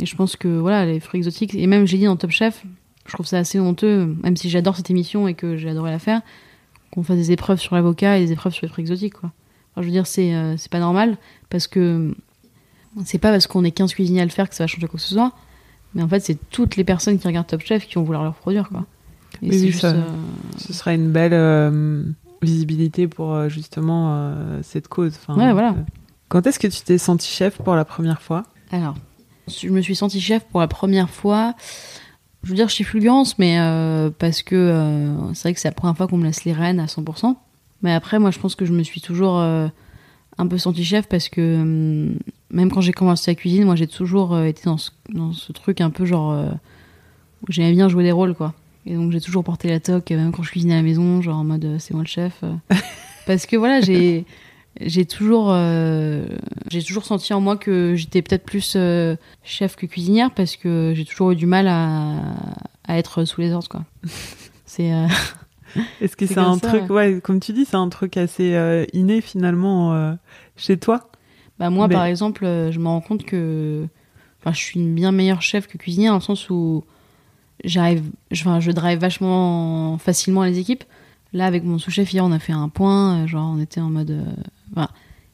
et 0.00 0.06
je 0.06 0.16
pense 0.16 0.34
que 0.34 0.48
voilà, 0.48 0.84
les 0.84 0.98
fruits 0.98 1.18
exotiques, 1.18 1.54
et 1.54 1.66
même 1.68 1.86
j'ai 1.86 1.98
dit 1.98 2.06
dans 2.06 2.16
Top 2.16 2.30
Chef, 2.32 2.64
je 3.06 3.12
trouve 3.12 3.26
ça 3.26 3.38
assez 3.38 3.60
honteux, 3.60 4.16
même 4.24 4.36
si 4.36 4.50
j'adore 4.50 4.74
cette 4.76 4.90
émission 4.90 5.28
et 5.28 5.34
que 5.34 5.56
j'ai 5.56 5.68
adoré 5.70 5.92
la 5.92 6.00
faire, 6.00 6.22
qu'on 6.90 7.04
fasse 7.04 7.16
des 7.18 7.30
épreuves 7.30 7.60
sur 7.60 7.76
l'avocat 7.76 8.18
et 8.18 8.26
des 8.26 8.32
épreuves 8.32 8.52
sur 8.52 8.66
les 8.66 8.68
fruits 8.72 8.82
exotiques, 8.82 9.14
quoi. 9.14 9.30
Enfin, 9.72 9.82
je 9.82 9.86
veux 9.86 9.92
dire, 9.92 10.06
c'est 10.08 10.34
euh, 10.34 10.56
c'est 10.56 10.70
pas 10.70 10.80
normal 10.80 11.16
parce 11.48 11.66
que 11.68 12.14
c'est 13.04 13.18
pas 13.18 13.30
parce 13.30 13.46
qu'on 13.46 13.64
est 13.64 13.70
15 13.70 13.94
cuisiniers 13.94 14.20
à 14.20 14.24
le 14.24 14.30
faire 14.30 14.48
que 14.48 14.54
ça 14.54 14.64
va 14.64 14.68
changer 14.68 14.86
quoi 14.86 14.98
que 14.98 15.04
ce 15.04 15.14
soit. 15.14 15.32
Mais 15.94 16.02
en 16.02 16.08
fait, 16.08 16.20
c'est 16.20 16.38
toutes 16.50 16.76
les 16.76 16.84
personnes 16.84 17.18
qui 17.18 17.26
regardent 17.26 17.46
Top 17.46 17.60
Chef 17.62 17.86
qui 17.86 17.94
vont 17.96 18.02
vouloir 18.02 18.22
le 18.22 18.30
reproduire, 18.30 18.68
quoi. 18.68 18.84
Et 19.42 19.50
Oui, 19.50 19.58
juste. 19.58 19.80
ça- 19.80 19.88
euh, 19.88 20.06
Ce 20.58 20.72
sera 20.72 20.94
une 20.94 21.10
belle 21.10 21.34
euh, 21.34 22.04
visibilité 22.42 23.08
pour 23.08 23.32
euh, 23.34 23.48
justement 23.48 24.08
euh, 24.14 24.60
cette 24.62 24.88
cause. 24.88 25.14
Enfin, 25.20 25.38
Ouais, 25.38 25.52
voilà. 25.52 25.74
Quand 26.28 26.46
est-ce 26.46 26.58
que 26.58 26.66
tu 26.66 26.80
t'es 26.82 26.98
senti 26.98 27.28
chef 27.28 27.58
pour 27.58 27.74
la 27.74 27.84
première 27.84 28.22
fois? 28.22 28.44
Alors, 28.70 28.94
je 29.48 29.68
me 29.68 29.80
suis 29.82 29.94
sentie 29.96 30.20
chef 30.20 30.44
pour 30.44 30.60
la 30.60 30.68
première 30.68 31.10
fois. 31.10 31.54
Je 32.42 32.48
veux 32.48 32.54
dire 32.56 32.70
chez 32.70 32.84
Fulgurance, 32.84 33.38
mais 33.38 33.58
parce 34.18 34.42
que 34.42 35.12
c'est 35.34 35.42
vrai 35.42 35.54
que 35.54 35.60
c'est 35.60 35.68
la 35.68 35.72
première 35.74 35.96
fois 35.96 36.08
qu'on 36.08 36.16
me 36.16 36.24
laisse 36.24 36.44
les 36.44 36.52
rênes 36.54 36.80
à 36.80 36.86
100%. 36.86 37.36
Mais 37.82 37.92
après, 37.92 38.18
moi, 38.18 38.30
je 38.30 38.38
pense 38.38 38.54
que 38.54 38.64
je 38.64 38.72
me 38.72 38.82
suis 38.82 39.00
toujours 39.00 39.44
un 40.38 40.46
peu 40.46 40.58
sentie 40.58 40.84
chef 40.84 41.08
parce 41.08 41.28
que 41.28 41.60
hum, 41.60 42.18
même 42.50 42.70
quand 42.70 42.80
j'ai 42.80 42.92
commencé 42.92 43.30
la 43.30 43.34
cuisine, 43.34 43.64
moi, 43.64 43.76
j'ai 43.76 43.86
toujours 43.86 44.34
euh, 44.34 44.44
été 44.44 44.62
dans 44.64 44.78
ce, 44.78 44.90
dans 45.08 45.32
ce 45.32 45.52
truc 45.52 45.80
un 45.80 45.90
peu 45.90 46.04
genre 46.04 46.32
euh, 46.32 46.50
où 47.42 47.52
j'aimais 47.52 47.72
bien 47.72 47.88
jouer 47.88 48.04
des 48.04 48.12
rôles, 48.12 48.34
quoi. 48.34 48.54
Et 48.84 48.94
donc, 48.94 49.12
j'ai 49.12 49.20
toujours 49.20 49.44
porté 49.44 49.68
la 49.68 49.78
toque, 49.80 50.10
même 50.10 50.32
quand 50.32 50.42
je 50.42 50.50
cuisinais 50.50 50.74
à 50.74 50.76
la 50.78 50.82
maison, 50.82 51.22
genre 51.22 51.36
en 51.38 51.44
mode 51.44 51.64
euh, 51.64 51.76
c'est 51.78 51.94
moi 51.94 52.02
le 52.02 52.08
chef. 52.08 52.40
euh. 52.42 52.52
parce 53.26 53.46
que 53.46 53.56
voilà, 53.56 53.80
j'ai 53.80 54.24
j'ai 54.80 55.04
toujours 55.04 55.48
euh, 55.50 56.26
j'ai 56.70 56.82
toujours 56.82 57.04
senti 57.04 57.32
en 57.34 57.40
moi 57.40 57.56
que 57.58 57.94
j'étais 57.94 58.22
peut-être 58.22 58.44
plus 58.44 58.72
euh, 58.74 59.16
chef 59.44 59.76
que 59.76 59.84
cuisinière 59.86 60.30
parce 60.30 60.56
que 60.56 60.94
j'ai 60.96 61.04
toujours 61.04 61.30
eu 61.32 61.36
du 61.36 61.44
mal 61.46 61.68
à, 61.68 62.16
à 62.88 62.96
être 62.98 63.24
sous 63.26 63.40
les 63.42 63.52
ordres 63.52 63.68
quoi. 63.68 63.84
C'est 64.64 64.92
euh, 64.92 65.06
Est-ce 66.00 66.16
que 66.16 66.26
C'est 66.26 66.38
un 66.38 66.58
ça, 66.58 66.68
truc, 66.68 66.90
ouais, 66.90 67.20
comme 67.22 67.40
tu 67.40 67.52
dis, 67.52 67.64
c'est 67.64 67.76
un 67.76 67.88
truc 67.88 68.16
assez 68.16 68.54
euh, 68.54 68.84
inné 68.92 69.20
finalement 69.20 69.92
euh, 69.94 70.12
chez 70.56 70.76
toi? 70.78 71.10
Bah 71.58 71.70
moi 71.70 71.88
Mais- 71.88 71.94
par 71.94 72.04
exemple, 72.04 72.44
euh, 72.44 72.72
je 72.72 72.78
me 72.78 72.86
rends 72.88 73.00
compte 73.00 73.24
que 73.24 73.86
enfin 74.40 74.52
je 74.52 74.58
suis 74.58 74.80
une 74.80 74.94
bien 74.94 75.12
meilleure 75.12 75.42
chef 75.42 75.66
que 75.68 75.78
cuisinière 75.78 76.12
dans 76.12 76.18
le 76.18 76.22
sens 76.22 76.50
où 76.50 76.84
j'arrive 77.64 78.02
je- 78.30 78.42
enfin 78.42 78.58
je 78.60 78.70
drive 78.72 78.98
vachement 78.98 79.98
facilement 79.98 80.42
les 80.44 80.58
équipes. 80.58 80.84
Là 81.32 81.46
avec 81.46 81.62
mon 81.64 81.78
sous-chef 81.78 82.12
hier, 82.12 82.24
on 82.24 82.32
a 82.32 82.38
fait 82.38 82.52
un 82.52 82.68
point, 82.68 83.26
genre 83.26 83.54
on 83.56 83.60
était 83.60 83.80
en 83.80 83.90
mode 83.90 84.22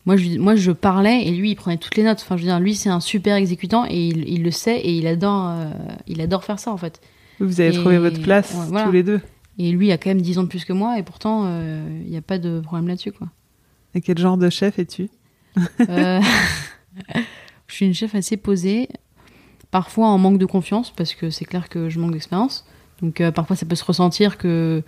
moi 0.07 0.17
je 0.17 0.39
moi 0.39 0.55
je 0.57 0.71
parlais 0.73 1.27
et 1.27 1.31
lui 1.33 1.51
il 1.51 1.55
prenait 1.57 1.77
toutes 1.77 1.97
les 1.97 2.03
notes. 2.05 2.21
Enfin 2.23 2.37
je 2.37 2.43
veux 2.43 2.49
dire 2.49 2.61
lui 2.61 2.75
c'est 2.75 2.89
un 2.91 3.01
super 3.01 3.37
exécutant 3.37 3.85
et 3.89 4.09
il, 4.09 4.29
il 4.29 4.43
le 4.43 4.51
sait 4.51 4.79
et 4.79 4.93
il 4.93 5.07
adore 5.07 5.49
euh, 5.51 5.71
il 6.07 6.21
adore 6.21 6.45
faire 6.45 6.59
ça 6.59 6.71
en 6.71 6.77
fait. 6.77 7.01
Vous 7.41 7.61
avez 7.61 7.71
Et- 7.75 7.79
trouvé 7.79 7.99
votre 7.99 8.21
place 8.21 8.55
voilà. 8.69 8.85
tous 8.87 8.93
les 8.93 9.03
deux. 9.03 9.21
Et 9.59 9.73
lui 9.73 9.91
a 9.91 9.99
quand 9.99 10.11
même 10.11 10.23
10 10.23 10.39
ans 10.39 10.45
de 10.45 10.49
plus 10.49 10.65
que 10.65 10.73
moi 10.73 10.99
et 10.99 11.03
pourtant 11.03 11.43
euh, 11.47 12.01
il 12.05 12.11
n'y 12.11 12.17
a 12.17 12.23
pas 12.23 12.39
de 12.39 12.61
problème 12.61 12.87
là-dessus 12.89 13.13
quoi. 13.13 13.29
Et 13.95 14.01
quel 14.01 14.19
genre 14.19 14.39
de 14.39 14.49
chef 14.51 14.79
es-tu? 14.79 15.11
Euh, 15.81 16.21
je 17.67 17.75
suis 17.75 17.87
une 17.87 17.95
chef 17.95 18.15
assez 18.15 18.37
posée, 18.37 18.89
parfois 19.71 20.07
en 20.07 20.19
manque 20.19 20.39
de 20.39 20.47
confiance 20.47 20.93
parce 20.93 21.15
que 21.15 21.31
c'est 21.31 21.45
clair 21.45 21.69
que 21.69 21.89
je 21.89 21.99
manque 21.99 22.13
d'expérience. 22.13 22.67
Donc 23.03 23.21
euh, 23.21 23.33
parfois 23.33 23.57
ça 23.57 23.67
peut 23.67 23.75
se 23.75 23.85
ressentir 23.85 24.39
que 24.39 24.83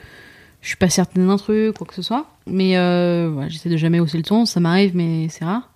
je 0.61 0.69
suis 0.69 0.77
pas 0.77 0.89
certaine 0.89 1.27
d'un 1.27 1.37
truc, 1.37 1.77
quoi 1.77 1.87
que 1.87 1.95
ce 1.95 2.03
soit. 2.03 2.27
Mais 2.47 2.75
voilà, 2.75 3.49
j'essaie 3.49 3.71
de 3.71 3.77
jamais 3.77 3.99
hausser 3.99 4.19
le 4.19 4.25
ton, 4.25 4.47
ça 4.47 4.61
m'arrive 4.61 4.95
mais 4.95 5.29
c'est 5.29 5.45
rare. 5.45 5.71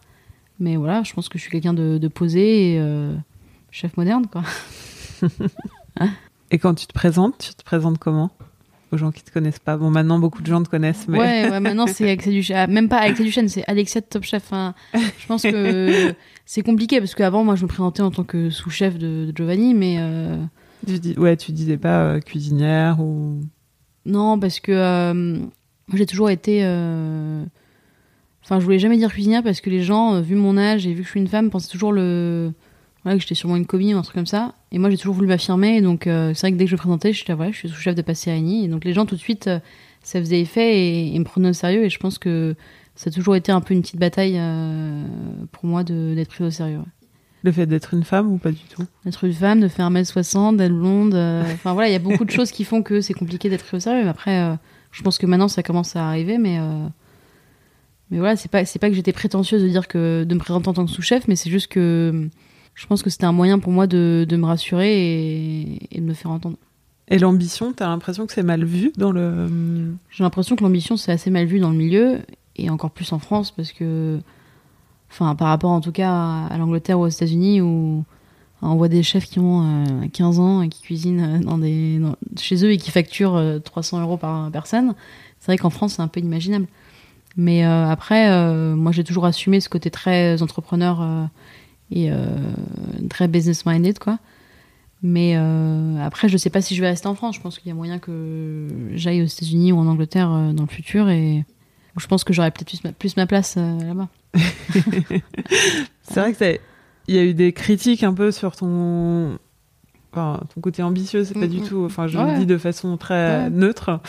Mais 0.61 0.77
voilà, 0.77 1.03
je 1.03 1.13
pense 1.15 1.29
que 1.29 1.37
je 1.37 1.43
suis 1.43 1.51
quelqu'un 1.51 1.75
de, 1.75 1.99
de 1.99 2.09
posé 2.09 2.75
et 2.75 3.15
chef 3.73 3.97
moderne 3.97 4.27
quoi. 4.29 4.45
Et 6.51 6.59
quand 6.59 6.75
tu 6.75 6.87
te 6.87 6.93
présentes, 6.93 7.39
tu 7.39 7.55
te 7.55 7.65
présentes 7.65 7.99
comment? 7.99 8.31
Aux 8.95 8.97
gens 8.97 9.11
qui 9.11 9.23
te 9.23 9.31
connaissent 9.33 9.59
pas. 9.59 9.77
Bon, 9.77 9.91
maintenant 9.91 10.19
beaucoup 10.19 10.41
de 10.41 10.47
gens 10.47 10.63
te 10.63 10.69
connaissent, 10.69 11.07
mais 11.09 11.19
Ouais, 11.19 11.51
ouais, 11.51 11.61
maintenant 11.61 11.87
c'est 11.87 12.05
Alexia 12.05 12.31
Duchesne. 12.33 12.71
Même 12.73 12.89
pas 12.89 12.99
Alexia 12.99 13.25
Duchesne, 13.25 13.49
c'est 13.49 13.65
Alexia 13.67 14.01
de 14.01 14.07
Top 14.07 14.23
Chef. 14.25 14.45
Enfin, 14.45 14.75
je 14.95 15.27
pense 15.27 15.43
que 15.43 16.15
c'est 16.47 16.63
compliqué 16.63 17.01
parce 17.01 17.15
qu'avant, 17.15 17.43
moi, 17.45 17.57
je 17.57 17.63
me 17.65 17.69
présentais 17.69 18.03
en 18.03 18.11
tant 18.11 18.25
que 18.25 18.51
sous-chef 18.51 18.97
de, 18.99 19.27
de 19.31 19.33
Giovanni, 19.37 19.75
mais 19.75 19.97
euh, 19.99 20.37
tu 20.87 20.99
dis, 20.99 21.15
ouais, 21.19 21.37
tu 21.37 21.53
disais 21.53 21.77
pas 21.77 22.03
euh, 22.05 22.21
cuisinière 22.21 23.01
ou. 23.01 23.41
non, 24.07 24.39
parce 24.39 24.61
que 24.61 24.73
euh, 24.73 25.39
j'ai 25.93 26.07
toujours 26.07 26.31
été. 26.31 26.61
euh, 26.63 27.45
Enfin, 28.45 28.61
je 28.61 28.65
voulais 28.65 28.79
jamais 28.79 28.99
dire 28.99 29.11
cuisinière 29.11 29.43
parce 29.43 29.63
que 29.63 29.71
les 29.71 29.83
gens, 29.83 30.15
euh, 30.17 30.21
vu 30.21 30.35
mon 30.35 30.59
âge 30.59 30.87
et 30.87 30.91
vu 30.93 31.01
que 31.01 31.05
je 31.07 31.11
suis 31.11 31.21
une 31.21 31.29
femme, 31.29 31.51
pensaient 31.51 31.71
toujours 31.71 31.93
le. 31.93 32.53
Voilà, 33.05 33.19
que 33.19 33.23
j'étais 33.23 33.35
sûrement 33.35 33.57
une 33.57 33.67
commis 33.67 33.95
ou 33.95 33.99
un 33.99 34.03
truc 34.03 34.15
comme 34.15 34.27
ça. 34.27 34.55
Et 34.73 34.79
moi, 34.79 34.89
j'ai 34.89 34.97
toujours 34.97 35.15
voulu 35.15 35.29
m'affirmer. 35.29 35.83
Donc, 35.83 36.07
euh, 36.07 36.33
c'est 36.33 36.47
vrai 36.47 36.53
que 36.53 36.57
dès 36.57 36.65
que 36.65 36.71
je 36.71 36.75
me 36.75 36.79
présentais, 36.79 37.13
je 37.13 37.21
disais, 37.23 37.35
voilà, 37.35 37.53
je 37.53 37.59
suis 37.59 37.69
sous-chef 37.69 37.95
de 37.95 38.01
Passerini. 38.01 38.65
Et 38.65 38.69
donc, 38.69 38.85
les 38.85 38.95
gens, 38.95 39.05
tout 39.05 39.15
de 39.15 39.21
suite, 39.21 39.47
euh, 39.47 39.61
ça 40.03 40.19
faisait 40.21 40.41
effet 40.41 40.79
et, 40.79 41.15
et 41.15 41.19
me 41.19 41.25
prenaient 41.25 41.51
au 41.51 41.55
sérieux. 41.55 41.85
Et 41.85 41.91
je 41.91 41.99
pense 41.99 42.19
que 42.19 42.55
ça 42.95 43.11
a 43.11 43.13
toujours 43.13 43.37
été 43.37 43.53
un 43.53 43.61
peu 43.61 43.75
une 43.75 43.83
petite 43.83 44.01
bataille 44.01 44.37
euh, 44.39 45.05
pour 45.53 45.67
moi 45.67 45.85
d'être 45.85 46.29
prise 46.29 46.47
au 46.47 46.51
sérieux. 46.51 46.79
ouais. 46.79 46.85
Le 47.43 47.53
fait 47.53 47.67
d'être 47.67 47.93
une 47.93 48.05
femme 48.05 48.33
ou 48.33 48.39
pas 48.39 48.53
du 48.53 48.63
tout? 48.75 48.87
D'être 49.05 49.25
une 49.25 49.35
femme, 49.35 49.61
de 49.61 49.69
faire 49.69 49.91
1m60, 49.91 50.57
d'être 50.57 50.73
blonde. 50.73 51.15
Enfin, 51.53 51.75
voilà, 51.75 51.91
il 51.91 51.93
y 51.93 51.97
a 51.97 51.99
beaucoup 51.99 52.25
de 52.25 52.31
choses 52.31 52.51
qui 52.51 52.65
font 52.65 52.83
que 52.83 53.03
c'est 53.03 53.13
compliqué 53.13 53.51
d'être 53.51 53.67
pris 53.67 53.77
au 53.77 53.81
sérieux. 53.81 54.05
Mais 54.05 54.09
après, 54.09 54.57
je 54.93 55.03
pense 55.03 55.19
que 55.19 55.27
maintenant, 55.27 55.49
ça 55.49 55.63
commence 55.63 55.95
à 55.95 56.09
arriver. 56.09 56.39
Mais, 56.39 56.59
mais 58.11 58.17
voilà, 58.17 58.37
c'est 58.37 58.51
pas, 58.51 58.65
c'est 58.65 58.79
pas 58.79 58.89
que 58.89 58.95
j'étais 58.95 59.13
prétentieuse 59.13 59.63
de 59.63 59.69
dire 59.69 59.89
que 59.89 60.25
de 60.25 60.35
me 60.35 60.41
présenter 60.41 60.69
en 60.69 60.73
tant 60.73 60.87
que 60.87 60.91
sous-chef, 60.91 61.29
mais 61.29 61.37
c'est 61.37 61.51
juste 61.51 61.67
que 61.67 62.31
je 62.75 62.87
pense 62.87 63.03
que 63.03 63.11
c'était 63.11 63.25
un 63.27 63.33
moyen 63.33 63.59
pour 63.59 63.73
moi 63.73 63.87
de, 63.87 64.27
de 64.29 64.37
me 64.37 64.47
rassurer 64.47 64.93
et, 64.93 65.97
et 65.97 66.01
de 66.01 66.05
me 66.05 66.15
faire 66.15 66.31
entendre. 66.31 66.57
Et 67.09 67.19
l'ambition, 67.19 67.73
t'as 67.73 67.87
l'impression 67.89 68.27
que 68.27 68.33
c'est 68.33 68.43
mal 68.43 68.65
vu 68.65 68.91
dans 68.97 69.13
le. 69.13 69.95
J'ai 70.11 70.25
l'impression 70.25 70.57
que 70.57 70.65
l'ambition, 70.65 70.97
c'est 70.97 71.13
assez 71.13 71.31
mal 71.31 71.47
vu 71.47 71.61
dans 71.61 71.71
le 71.71 71.77
milieu, 71.77 72.21
et 72.57 72.71
encore 72.71 72.91
plus 72.91 73.13
en 73.13 73.19
France, 73.19 73.51
parce 73.51 73.73
que, 73.73 74.19
enfin, 75.11 75.35
par 75.35 75.49
rapport 75.49 75.71
en 75.71 75.81
tout 75.81 75.93
cas 75.93 76.11
à, 76.51 76.57
l'Angleterre 76.57 76.99
ou 76.99 77.03
aux 77.03 77.09
États-Unis, 77.09 77.61
où 77.61 78.05
on 78.63 78.77
voit 78.77 78.89
des 78.89 79.03
chefs 79.03 79.27
qui 79.27 79.39
ont 79.39 79.85
euh, 79.85 80.09
15 80.11 80.41
ans 80.41 80.63
et 80.63 80.71
qui 80.71 80.81
cuisinent 80.81 81.21
euh, 81.21 81.45
dans 81.45 81.59
des, 81.59 81.99
dans- 81.99 82.17
chez 82.39 82.65
eux 82.65 82.73
et 82.73 82.79
qui 82.79 82.91
facturent 82.91 83.37
euh, 83.37 83.59
300 83.59 84.01
euros 84.01 84.17
par 84.17 84.51
personne. 84.51 84.95
C'est 85.41 85.47
vrai 85.53 85.59
qu'en 85.59 85.69
France, 85.69 85.95
c'est 85.97 86.03
un 86.03 86.09
peu 86.09 86.21
inimaginable. 86.21 86.67
Mais 87.37 87.67
euh, 87.67 87.87
après, 87.91 88.31
euh, 88.31 88.75
moi, 88.75 88.93
j'ai 88.93 89.05
toujours 89.05 89.27
assumé 89.27 89.61
ce 89.61 89.69
côté 89.69 89.91
très 89.91 90.41
entrepreneur 90.41 91.03
euh, 91.03 91.25
et 91.91 92.11
euh, 92.11 92.17
très 93.11 93.29
business-minded, 93.29 93.99
quoi. 93.99 94.19
Mais 95.03 95.35
euh, 95.37 95.99
après, 96.03 96.29
je 96.29 96.37
sais 96.39 96.49
pas 96.51 96.63
si 96.63 96.75
je 96.75 96.81
vais 96.81 96.89
rester 96.89 97.07
en 97.09 97.15
France. 97.15 97.37
Je 97.37 97.41
pense 97.41 97.59
qu'il 97.59 97.69
y 97.69 97.73
a 97.73 97.75
moyen 97.75 97.99
que 97.99 98.69
j'aille 98.95 99.21
aux 99.23 99.27
États-Unis 99.27 99.73
ou 99.73 99.79
en 99.79 99.87
Angleterre 99.87 100.31
euh, 100.33 100.53
dans 100.53 100.63
le 100.63 100.69
futur. 100.71 101.11
Et 101.11 101.45
je 101.97 102.07
pense 102.07 102.25
que 102.25 102.33
j'aurai 102.33 102.51
peut-être 102.51 102.67
plus 102.69 102.83
ma, 102.85 102.93
plus 102.93 103.17
ma 103.19 103.27
place 103.27 103.57
là-bas. 103.57 104.09
C'est 106.03 106.21
vrai 106.21 106.33
que 106.33 106.39
c'est- 106.39 106.61
il 107.07 107.15
y 107.15 107.19
a 107.19 107.25
eu 107.25 107.35
des 107.35 107.53
critiques 107.53 108.03
un 108.03 108.15
peu 108.15 108.31
sur 108.33 108.57
ton, 108.57 109.39
enfin, 110.13 110.41
ton 110.55 110.61
côté 110.63 110.83
ambitieux. 110.83 111.25
C'est 111.25 111.35
pas 111.35 111.41
Mm, 111.47 111.49
du 111.49 111.61
mm. 111.61 111.65
tout. 111.69 111.85
Enfin, 111.85 112.07
je 112.07 112.17
Ouais. 112.19 112.33
le 112.33 112.39
dis 112.41 112.47
de 112.47 112.57
façon 112.57 112.97
très 112.97 113.45
Ouais. 113.45 113.51
neutre, 113.51 114.01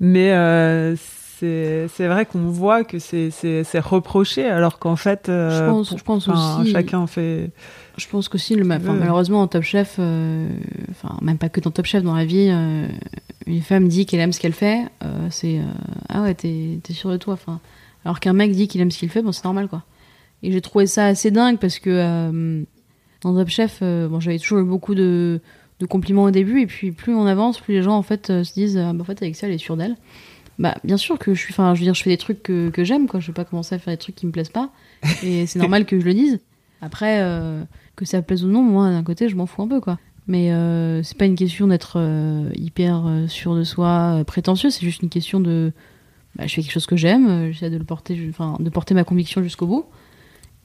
mais 0.00 0.32
euh, 0.32 0.96
c'est 1.40 2.06
vrai 2.08 2.26
qu'on 2.26 2.40
voit 2.50 2.84
que 2.84 2.98
c'est 2.98 3.30
reproché 3.80 4.44
alors 4.46 4.78
qu'en 4.78 4.96
fait, 4.96 5.28
euh, 5.28 5.50
Je 5.66 5.70
pense- 5.70 5.88
pour- 5.88 5.98
je 5.98 6.04
pense 6.04 6.28
aussi- 6.28 6.72
chacun 6.72 7.06
fait. 7.06 7.50
Je 7.96 8.06
pense 8.08 8.28
qu'aussi, 8.28 8.54
enfin, 8.60 8.78
malheureusement, 8.94 9.40
en 9.42 9.48
Top 9.48 9.62
Chef, 9.64 9.96
euh, 9.98 10.48
enfin, 10.90 11.16
même 11.20 11.36
pas 11.38 11.48
que 11.48 11.60
dans 11.60 11.70
Top 11.72 11.84
Chef, 11.86 12.02
dans 12.04 12.14
la 12.14 12.24
vie, 12.24 12.48
euh, 12.50 12.86
une 13.46 13.60
femme 13.62 13.88
dit 13.88 14.06
qu'elle 14.06 14.20
aime 14.20 14.32
ce 14.32 14.38
qu'elle 14.40 14.52
fait, 14.52 14.84
euh, 15.04 15.26
c'est 15.30 15.60
ah 16.08 16.22
ouais, 16.22 16.34
t'es 16.34 16.78
sûr 16.90 17.10
de 17.10 17.16
toi. 17.16 17.34
Enfin, 17.34 17.58
alors 18.04 18.20
qu'un 18.20 18.32
mec 18.34 18.52
dit 18.52 18.68
qu'il 18.68 18.80
aime 18.80 18.90
ce 18.90 18.98
qu'il 18.98 19.08
fait, 19.08 19.22
bon, 19.22 19.32
c'est 19.32 19.44
normal 19.44 19.66
quoi. 19.68 19.82
Et 20.44 20.52
j'ai 20.52 20.60
trouvé 20.60 20.86
ça 20.86 21.06
assez 21.06 21.30
dingue 21.32 21.58
parce 21.58 21.78
que 21.80 22.64
dans 23.22 23.34
Top 23.34 23.48
Chef, 23.48 23.80
bon, 23.82 24.20
j'avais 24.20 24.38
toujours 24.38 24.58
eu 24.60 24.64
beaucoup 24.64 24.94
de, 24.94 25.40
de 25.80 25.86
compliments 25.86 26.24
au 26.24 26.30
début, 26.30 26.60
et 26.62 26.66
puis 26.66 26.92
plus 26.92 27.14
on 27.14 27.26
avance, 27.26 27.58
plus 27.60 27.74
les 27.74 27.82
gens 27.82 27.96
en 27.96 28.02
fait 28.02 28.28
se 28.44 28.52
disent 28.52 28.76
ah, 28.78 28.92
bah, 28.92 29.00
en 29.00 29.04
fait, 29.04 29.20
avec 29.22 29.34
ça, 29.34 29.48
elle 29.48 29.54
est 29.54 29.58
sûre 29.58 29.76
d'elle. 29.76 29.96
Bah, 30.58 30.76
bien 30.82 30.96
sûr 30.96 31.18
que 31.18 31.34
je 31.34 31.40
suis, 31.40 31.52
enfin, 31.52 31.74
je 31.74 31.80
veux 31.80 31.84
dire, 31.84 31.94
je 31.94 32.02
fais 32.02 32.10
des 32.10 32.16
trucs 32.16 32.42
que, 32.42 32.70
que 32.70 32.82
j'aime, 32.82 33.06
quoi. 33.06 33.20
Je 33.20 33.28
vais 33.28 33.32
pas 33.32 33.44
commencer 33.44 33.74
à 33.74 33.78
faire 33.78 33.92
des 33.92 33.98
trucs 33.98 34.16
qui 34.16 34.26
me 34.26 34.32
plaisent 34.32 34.48
pas. 34.48 34.70
Et 35.22 35.46
c'est 35.46 35.58
normal 35.58 35.86
que 35.86 35.98
je 36.00 36.04
le 36.04 36.14
dise. 36.14 36.40
Après, 36.80 37.20
euh, 37.20 37.62
que 37.96 38.04
ça 38.04 38.22
plaise 38.22 38.44
ou 38.44 38.48
non, 38.48 38.62
moi, 38.62 38.90
d'un 38.90 39.04
côté, 39.04 39.28
je 39.28 39.36
m'en 39.36 39.46
fous 39.46 39.62
un 39.62 39.68
peu, 39.68 39.80
quoi. 39.80 39.98
Mais 40.26 40.52
euh, 40.52 41.02
c'est 41.02 41.16
pas 41.16 41.24
une 41.24 41.36
question 41.36 41.68
d'être 41.68 41.94
euh, 41.96 42.50
hyper 42.54 43.04
sûr 43.28 43.54
de 43.54 43.62
soi, 43.62 44.22
prétentieux. 44.26 44.70
C'est 44.70 44.84
juste 44.84 45.02
une 45.02 45.08
question 45.08 45.40
de, 45.40 45.72
bah, 46.34 46.46
je 46.46 46.54
fais 46.54 46.62
quelque 46.62 46.72
chose 46.72 46.86
que 46.86 46.96
j'aime, 46.96 47.52
j'essaie 47.52 47.70
de 47.70 47.78
le 47.78 47.84
porter, 47.84 48.26
enfin, 48.28 48.56
de 48.58 48.68
porter 48.68 48.94
ma 48.94 49.04
conviction 49.04 49.42
jusqu'au 49.42 49.66
bout. 49.66 49.86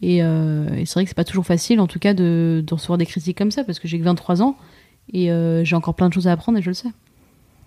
Et, 0.01 0.17
et 0.17 0.85
c'est 0.85 0.93
vrai 0.95 1.03
que 1.03 1.09
c'est 1.09 1.15
pas 1.15 1.23
toujours 1.23 1.45
facile, 1.45 1.79
en 1.79 1.87
tout 1.87 1.99
cas, 1.99 2.13
de, 2.13 2.61
de 2.65 2.73
recevoir 2.73 2.97
des 2.97 3.05
critiques 3.05 3.37
comme 3.37 3.51
ça, 3.51 3.63
parce 3.63 3.79
que 3.79 3.87
j'ai 3.87 3.99
que 3.99 4.03
23 4.03 4.41
ans 4.41 4.57
et 5.13 5.29
j'ai 5.63 5.75
encore 5.75 5.93
plein 5.93 6.09
de 6.09 6.13
choses 6.13 6.27
à 6.27 6.31
apprendre 6.33 6.57
et 6.57 6.61
je 6.61 6.69
le 6.69 6.73
sais. 6.73 6.89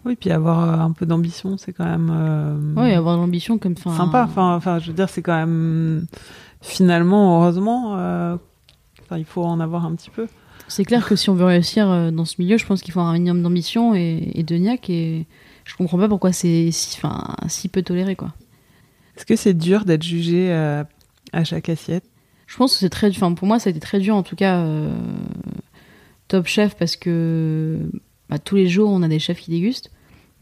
Oui, 0.06 0.16
puis 0.16 0.30
avoir 0.30 0.62
euh, 0.62 0.82
un 0.84 0.92
peu 0.92 1.04
d'ambition, 1.04 1.58
c'est 1.58 1.72
quand 1.72 1.84
même. 1.84 2.10
euh, 2.10 2.74
Ouais, 2.80 2.94
avoir 2.94 3.16
l'ambition 3.16 3.58
comme, 3.58 3.74
enfin, 3.76 3.94
sympa. 3.94 4.24
Enfin, 4.24 4.54
enfin, 4.56 4.78
je 4.78 4.86
veux 4.86 4.92
dire, 4.94 5.08
c'est 5.08 5.20
quand 5.20 5.36
même 5.36 6.06
finalement, 6.62 7.40
heureusement, 7.42 7.96
euh, 7.98 8.36
enfin, 9.02 9.18
il 9.18 9.24
faut 9.24 9.44
en 9.44 9.60
avoir 9.60 9.84
un 9.84 9.94
petit 9.94 10.10
peu. 10.10 10.26
C'est 10.68 10.84
clair 10.84 11.06
que 11.06 11.14
si 11.16 11.28
on 11.30 11.34
veut 11.34 11.44
réussir 11.44 11.90
euh, 11.90 12.10
dans 12.10 12.24
ce 12.24 12.36
milieu, 12.40 12.56
je 12.56 12.66
pense 12.66 12.82
qu'il 12.82 12.92
faut 12.92 13.00
un 13.00 13.12
minimum 13.12 13.42
d'ambition 13.42 13.94
et, 13.94 14.30
et 14.34 14.42
de 14.42 14.56
niaque. 14.56 14.88
Et 14.90 15.26
je 15.64 15.74
comprends 15.76 15.98
pas 15.98 16.08
pourquoi 16.08 16.32
c'est 16.32 16.70
si, 16.70 16.96
enfin, 16.98 17.34
si 17.48 17.68
peu 17.68 17.82
toléré, 17.82 18.16
quoi. 18.16 18.32
Est-ce 19.16 19.26
que 19.26 19.36
c'est 19.36 19.54
dur 19.54 19.84
d'être 19.84 20.02
jugé 20.02 20.52
euh, 20.52 20.84
à 21.32 21.44
chaque 21.44 21.68
assiette? 21.68 22.04
Je 22.46 22.56
pense 22.56 22.74
que 22.74 22.78
c'est 22.78 22.90
très, 22.90 23.08
enfin, 23.10 23.32
pour 23.34 23.48
moi, 23.48 23.58
ça 23.58 23.68
a 23.68 23.72
été 23.72 23.80
très 23.80 23.98
dur, 23.98 24.14
en 24.14 24.22
tout 24.22 24.36
cas, 24.36 24.58
euh, 24.60 24.94
Top 26.28 26.46
Chef, 26.46 26.76
parce 26.76 26.94
que 26.96 27.78
bah, 28.28 28.38
tous 28.38 28.56
les 28.56 28.68
jours, 28.68 28.90
on 28.90 29.02
a 29.02 29.08
des 29.08 29.18
chefs 29.18 29.40
qui 29.40 29.50
dégustent. 29.50 29.90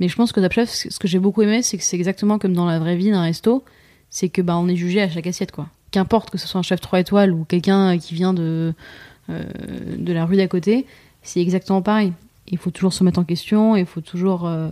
Mais 0.01 0.09
je 0.09 0.17
pense 0.17 0.33
que 0.33 0.41
Top 0.41 0.53
Chef, 0.53 0.71
ce 0.71 0.99
que 0.99 1.07
j'ai 1.07 1.19
beaucoup 1.19 1.43
aimé, 1.43 1.63
c'est 1.63 1.79
que 1.79 1.85
c'est 1.85 1.97
exactement 1.97 2.39
comme 2.39 2.53
dans 2.53 2.67
la 2.67 2.79
vraie 2.79 2.97
vie 2.97 3.11
d'un 3.11 3.23
resto, 3.23 3.65
c'est 4.11 4.29
que 4.29 4.43
bah, 4.43 4.57
on 4.57 4.69
est 4.69 4.77
jugé 4.77 5.01
à 5.03 5.09
chaque 5.09 5.27
assiette, 5.27 5.53
quoi. 5.53 5.69
Qu'importe 5.91 6.31
que 6.31 6.39
ce 6.39 6.49
soit 6.49 6.59
un 6.59 6.63
chef 6.63 6.81
3 6.81 7.01
étoiles 7.01 7.33
ou 7.33 7.45
quelqu'un 7.45 7.99
qui 7.99 8.15
vient 8.15 8.35
de, 8.35 8.75
euh, 9.31 9.45
de 9.97 10.13
la 10.13 10.27
rue 10.27 10.37
d'à 10.37 10.49
côté, 10.49 10.87
c'est 11.23 11.41
exactement 11.41 11.83
pareil. 11.83 12.13
Il 12.49 12.59
faut 12.59 12.71
toujours 12.71 12.93
se 12.93 13.03
mettre 13.05 13.19
en 13.19 13.25
question, 13.25 13.77
il 13.77 13.87
faut 13.87 14.01
toujours, 14.01 14.47
euh, 14.47 14.69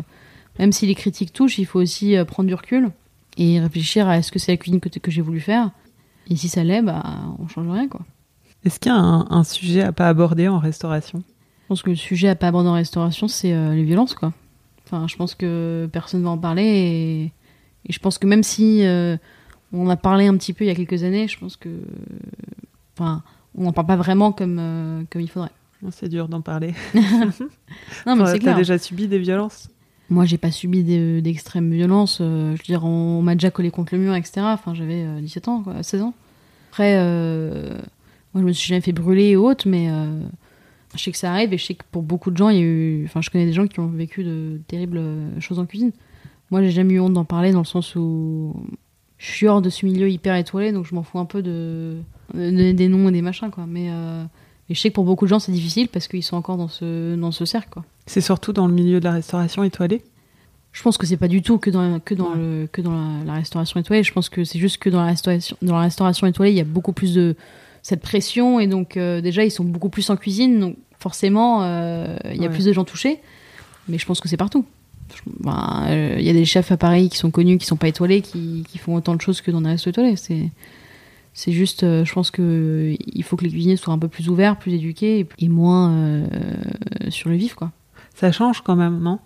même 0.58 0.72
si 0.72 0.86
les 0.86 0.94
critiques 0.94 1.32
touchent, 1.32 1.58
il 1.58 1.64
faut 1.64 1.80
aussi 1.80 2.16
euh, 2.16 2.24
prendre 2.24 2.48
du 2.48 2.54
recul 2.54 2.90
et 3.38 3.60
réfléchir 3.60 4.08
à 4.08 4.18
est-ce 4.18 4.30
que 4.30 4.38
c'est 4.38 4.52
la 4.52 4.58
cuisine 4.58 4.80
que, 4.80 4.88
que 4.88 5.10
j'ai 5.10 5.22
voulu 5.22 5.40
faire. 5.40 5.70
Et 6.28 6.36
si 6.36 6.48
ça 6.48 6.64
l'est, 6.64 6.82
bah, 6.82 7.02
on 7.38 7.48
change 7.48 7.68
rien, 7.68 7.88
quoi. 7.88 8.00
Est-ce 8.64 8.78
qu'il 8.78 8.92
y 8.92 8.94
a 8.94 8.98
un, 8.98 9.26
un 9.30 9.44
sujet 9.44 9.82
à 9.82 9.92
pas 9.92 10.08
aborder 10.08 10.48
en 10.48 10.58
restauration? 10.58 11.22
Je 11.62 11.68
pense 11.68 11.82
que 11.82 11.90
le 11.90 11.96
sujet 11.96 12.28
à 12.28 12.34
pas 12.34 12.48
aborder 12.48 12.68
en 12.68 12.74
restauration, 12.74 13.26
c'est 13.26 13.52
les 13.52 13.84
violences, 13.84 14.14
quoi. 14.14 14.32
Enfin, 14.92 15.08
je 15.08 15.16
pense 15.16 15.34
que 15.34 15.88
personne 15.90 16.22
va 16.22 16.28
en 16.30 16.36
parler 16.38 16.64
et, 16.64 17.22
et 17.88 17.92
je 17.92 17.98
pense 17.98 18.18
que 18.18 18.26
même 18.26 18.42
si 18.42 18.84
euh, 18.84 19.16
on 19.72 19.88
a 19.88 19.96
parlé 19.96 20.26
un 20.26 20.36
petit 20.36 20.52
peu 20.52 20.64
il 20.64 20.68
y 20.68 20.70
a 20.70 20.74
quelques 20.74 21.02
années, 21.02 21.28
je 21.28 21.38
pense 21.38 21.56
que, 21.56 21.70
enfin, 22.98 23.22
on 23.56 23.62
n'en 23.64 23.72
parle 23.72 23.86
pas 23.86 23.96
vraiment 23.96 24.32
comme 24.32 24.58
euh, 24.60 25.02
comme 25.10 25.22
il 25.22 25.28
faudrait. 25.30 25.50
Oh, 25.84 25.88
C'est 25.90 26.08
dur 26.08 26.28
d'en 26.28 26.42
parler. 26.42 26.74
Non, 28.06 28.16
mais 28.16 28.26
c'est 28.26 28.38
clair. 28.38 28.56
déjà 28.56 28.76
subi 28.78 29.08
des 29.08 29.18
violences? 29.18 29.68
Moi, 30.10 30.26
j'ai 30.26 30.36
pas 30.38 30.50
subi 30.50 30.84
d'extrêmes 31.22 31.72
violences. 31.72 32.18
euh, 32.20 32.54
je 32.54 32.58
veux 32.60 32.66
dire, 32.66 32.84
on, 32.84 33.18
on 33.18 33.22
m'a 33.22 33.34
déjà 33.34 33.50
collé 33.50 33.70
contre 33.70 33.94
le 33.94 34.00
mur, 34.00 34.14
etc. 34.14 34.42
Enfin, 34.44 34.74
j'avais 34.74 35.04
euh, 35.04 35.20
17 35.20 35.48
ans, 35.48 35.62
quoi, 35.62 35.82
16 35.82 36.02
ans. 36.02 36.14
Après, 36.70 36.96
euh, 36.98 37.78
moi, 38.34 38.42
je 38.42 38.46
me 38.46 38.52
suis 38.52 38.68
jamais 38.68 38.80
fait 38.82 38.92
brûler 38.92 39.28
et 39.30 39.36
autres, 39.36 39.66
mais 39.66 39.88
euh, 39.90 40.20
je 40.94 41.02
sais 41.02 41.12
que 41.12 41.18
ça 41.18 41.32
arrive 41.32 41.52
et 41.52 41.58
je 41.58 41.64
sais 41.64 41.74
que 41.74 41.84
pour 41.90 42.02
beaucoup 42.02 42.30
de 42.30 42.36
gens, 42.36 42.48
il 42.50 42.56
y 42.56 42.60
a 42.60 42.62
eu. 42.64 43.04
Enfin, 43.06 43.20
je 43.22 43.30
connais 43.30 43.46
des 43.46 43.52
gens 43.52 43.66
qui 43.66 43.80
ont 43.80 43.86
vécu 43.88 44.24
de 44.24 44.60
terribles 44.68 45.00
choses 45.40 45.58
en 45.58 45.66
cuisine. 45.66 45.92
Moi, 46.50 46.62
j'ai 46.62 46.70
jamais 46.70 46.94
eu 46.94 47.00
honte 47.00 47.14
d'en 47.14 47.24
parler 47.24 47.52
dans 47.52 47.60
le 47.60 47.64
sens 47.64 47.94
où 47.96 48.54
je 49.18 49.26
suis 49.30 49.46
hors 49.48 49.62
de 49.62 49.70
ce 49.70 49.86
milieu 49.86 50.10
hyper 50.10 50.36
étoilé, 50.36 50.72
donc 50.72 50.84
je 50.86 50.94
m'en 50.94 51.02
fous 51.02 51.18
un 51.18 51.24
peu 51.24 51.42
de, 51.42 51.96
de 52.34 52.38
donner 52.50 52.72
des 52.74 52.88
noms 52.88 53.08
et 53.08 53.12
des 53.12 53.22
machins, 53.22 53.50
quoi. 53.50 53.64
Mais, 53.66 53.88
euh, 53.90 54.22
mais 54.68 54.74
je 54.74 54.80
sais 54.80 54.90
que 54.90 54.94
pour 54.94 55.04
beaucoup 55.04 55.24
de 55.24 55.30
gens, 55.30 55.38
c'est 55.38 55.52
difficile 55.52 55.88
parce 55.88 56.08
qu'ils 56.08 56.22
sont 56.22 56.36
encore 56.36 56.56
dans 56.58 56.68
ce, 56.68 57.14
dans 57.16 57.32
ce 57.32 57.44
cercle, 57.44 57.70
quoi. 57.70 57.84
C'est 58.06 58.20
surtout 58.20 58.52
dans 58.52 58.66
le 58.66 58.74
milieu 58.74 58.98
de 59.00 59.04
la 59.04 59.12
restauration 59.12 59.62
étoilée? 59.62 60.02
Je 60.72 60.82
pense 60.82 60.96
que 60.98 61.06
c'est 61.06 61.16
pas 61.18 61.28
du 61.28 61.40
tout 61.42 61.58
que 61.58 61.70
dans, 61.70 62.00
que 62.00 62.14
dans, 62.14 62.30
Ouais. 62.32 62.36
le, 62.38 62.68
que 62.70 62.80
dans 62.82 62.92
la, 62.92 63.24
la 63.24 63.32
restauration 63.34 63.78
étoilée. 63.78 64.02
Je 64.02 64.12
pense 64.12 64.28
que 64.28 64.42
c'est 64.44 64.58
juste 64.58 64.78
que 64.78 64.90
dans 64.90 65.00
la 65.00 65.06
restauration, 65.06 65.56
dans 65.62 65.74
la 65.76 65.82
restauration 65.82 66.26
étoilée, 66.26 66.50
il 66.50 66.56
y 66.56 66.60
a 66.62 66.64
beaucoup 66.64 66.92
plus 66.92 67.14
de 67.14 67.36
cette 67.82 68.00
pression 68.00 68.60
et 68.60 68.66
donc 68.66 68.96
euh, 68.96 69.20
déjà 69.20 69.44
ils 69.44 69.50
sont 69.50 69.64
beaucoup 69.64 69.88
plus 69.88 70.08
en 70.10 70.16
cuisine, 70.16 70.60
donc 70.60 70.76
forcément 71.00 71.62
euh, 71.62 72.16
il 72.32 72.36
y 72.36 72.44
a 72.44 72.48
Ouais. 72.48 72.54
plus 72.54 72.64
de 72.64 72.72
gens 72.72 72.84
touchés. 72.84 73.18
Mais 73.88 73.98
je 73.98 74.06
pense 74.06 74.20
que 74.20 74.28
c'est 74.28 74.36
partout. 74.36 74.64
Ben, 75.40 75.84
euh, 75.88 76.16
Il 76.18 76.24
y 76.24 76.30
a 76.30 76.32
des 76.32 76.44
chefs 76.44 76.70
à 76.72 76.76
Paris 76.76 77.08
qui 77.10 77.18
sont 77.18 77.30
connus, 77.32 77.58
qui 77.58 77.66
sont 77.66 77.76
pas 77.76 77.88
étoilés, 77.88 78.22
qui, 78.22 78.64
qui 78.68 78.78
font 78.78 78.94
autant 78.94 79.14
de 79.16 79.20
choses 79.20 79.40
que 79.40 79.50
dans 79.50 79.60
les 79.60 79.70
restos 79.70 79.90
étoilés. 79.90 80.16
C'est 80.16 80.48
c'est 81.34 81.50
juste, 81.52 81.82
euh, 81.82 82.04
je 82.04 82.12
pense 82.12 82.30
que 82.30 82.42
euh, 82.42 82.96
il 83.06 83.22
faut 83.24 83.36
que 83.36 83.44
les 83.44 83.50
cuisiniers 83.50 83.76
soient 83.76 83.92
un 83.94 83.98
peu 83.98 84.08
plus 84.08 84.28
ouverts, 84.28 84.58
plus 84.58 84.74
éduqués 84.74 85.20
et, 85.20 85.26
et 85.38 85.48
moins 85.48 86.22
sur 87.08 87.30
le 87.30 87.36
vif, 87.36 87.54
quoi 87.54 87.72
Ça 88.14 88.30
change 88.32 88.60
quand 88.62 88.76
même, 88.76 89.00
non? 89.00 89.18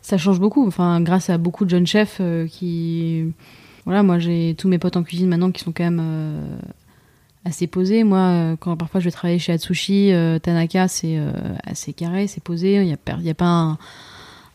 Ça 0.00 0.16
change 0.18 0.38
beaucoup. 0.40 0.66
Enfin, 0.66 1.00
grâce 1.00 1.28
à 1.30 1.38
beaucoup 1.38 1.64
de 1.64 1.70
jeunes 1.70 1.86
chefs 1.86 2.20
qui, 2.48 3.24
voilà, 3.84 4.02
moi 4.02 4.18
j'ai 4.20 4.54
tous 4.56 4.68
mes 4.68 4.78
potes 4.78 4.96
en 4.96 5.02
cuisine 5.02 5.28
maintenant 5.28 5.50
qui 5.50 5.62
sont 5.62 5.72
quand 5.72 5.84
même 5.84 6.02
assez 7.44 7.66
posés. 7.66 8.04
Moi, 8.04 8.18
euh, 8.18 8.56
quand 8.56 8.76
parfois 8.76 9.00
je 9.00 9.06
vais 9.06 9.10
travailler 9.10 9.38
chez 9.38 9.52
Atsushi, 9.52 10.12
euh, 10.12 10.38
Tanaka, 10.38 10.88
c'est 10.88 11.18
euh, 11.18 11.32
assez 11.64 11.92
carré, 11.92 12.26
c'est 12.26 12.42
posé. 12.42 12.76
Il 12.76 12.88
y 12.88 12.92
a, 12.92 13.20
y 13.20 13.30
a 13.30 13.34
pas 13.34 13.78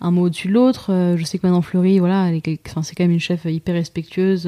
un, 0.02 0.12
mot 0.12 0.26
au-dessus 0.26 0.48
de 0.48 0.54
l'autre. 0.54 1.16
Je 1.18 1.24
sais 1.24 1.38
que 1.38 1.46
maintenant 1.46 1.62
Fleury, 1.62 2.00
voilà, 2.00 2.32
c'est 2.44 2.96
quand 2.96 3.04
même 3.04 3.12
une 3.12 3.20
chef 3.20 3.46
hyper 3.46 3.76
respectueuse 3.76 4.48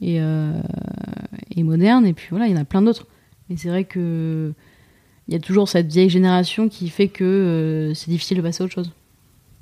et, 0.00 0.16
et 0.16 1.62
moderne. 1.62 2.06
Et 2.06 2.12
puis 2.12 2.28
voilà, 2.30 2.46
il 2.46 2.52
y 2.52 2.58
en 2.58 2.60
a 2.60 2.64
plein 2.64 2.82
d'autres. 2.82 3.06
Mais 3.48 3.56
c'est 3.56 3.68
vrai 3.68 3.84
que 3.84 4.52
il 5.28 5.34
y 5.34 5.36
a 5.36 5.40
toujours 5.40 5.68
cette 5.68 5.86
vieille 5.86 6.10
génération 6.10 6.68
qui 6.68 6.88
fait 6.88 7.08
que 7.08 7.92
c'est 7.94 8.10
difficile 8.10 8.38
de 8.38 8.42
passer 8.42 8.62
à 8.62 8.64
autre 8.64 8.74
chose. 8.74 8.92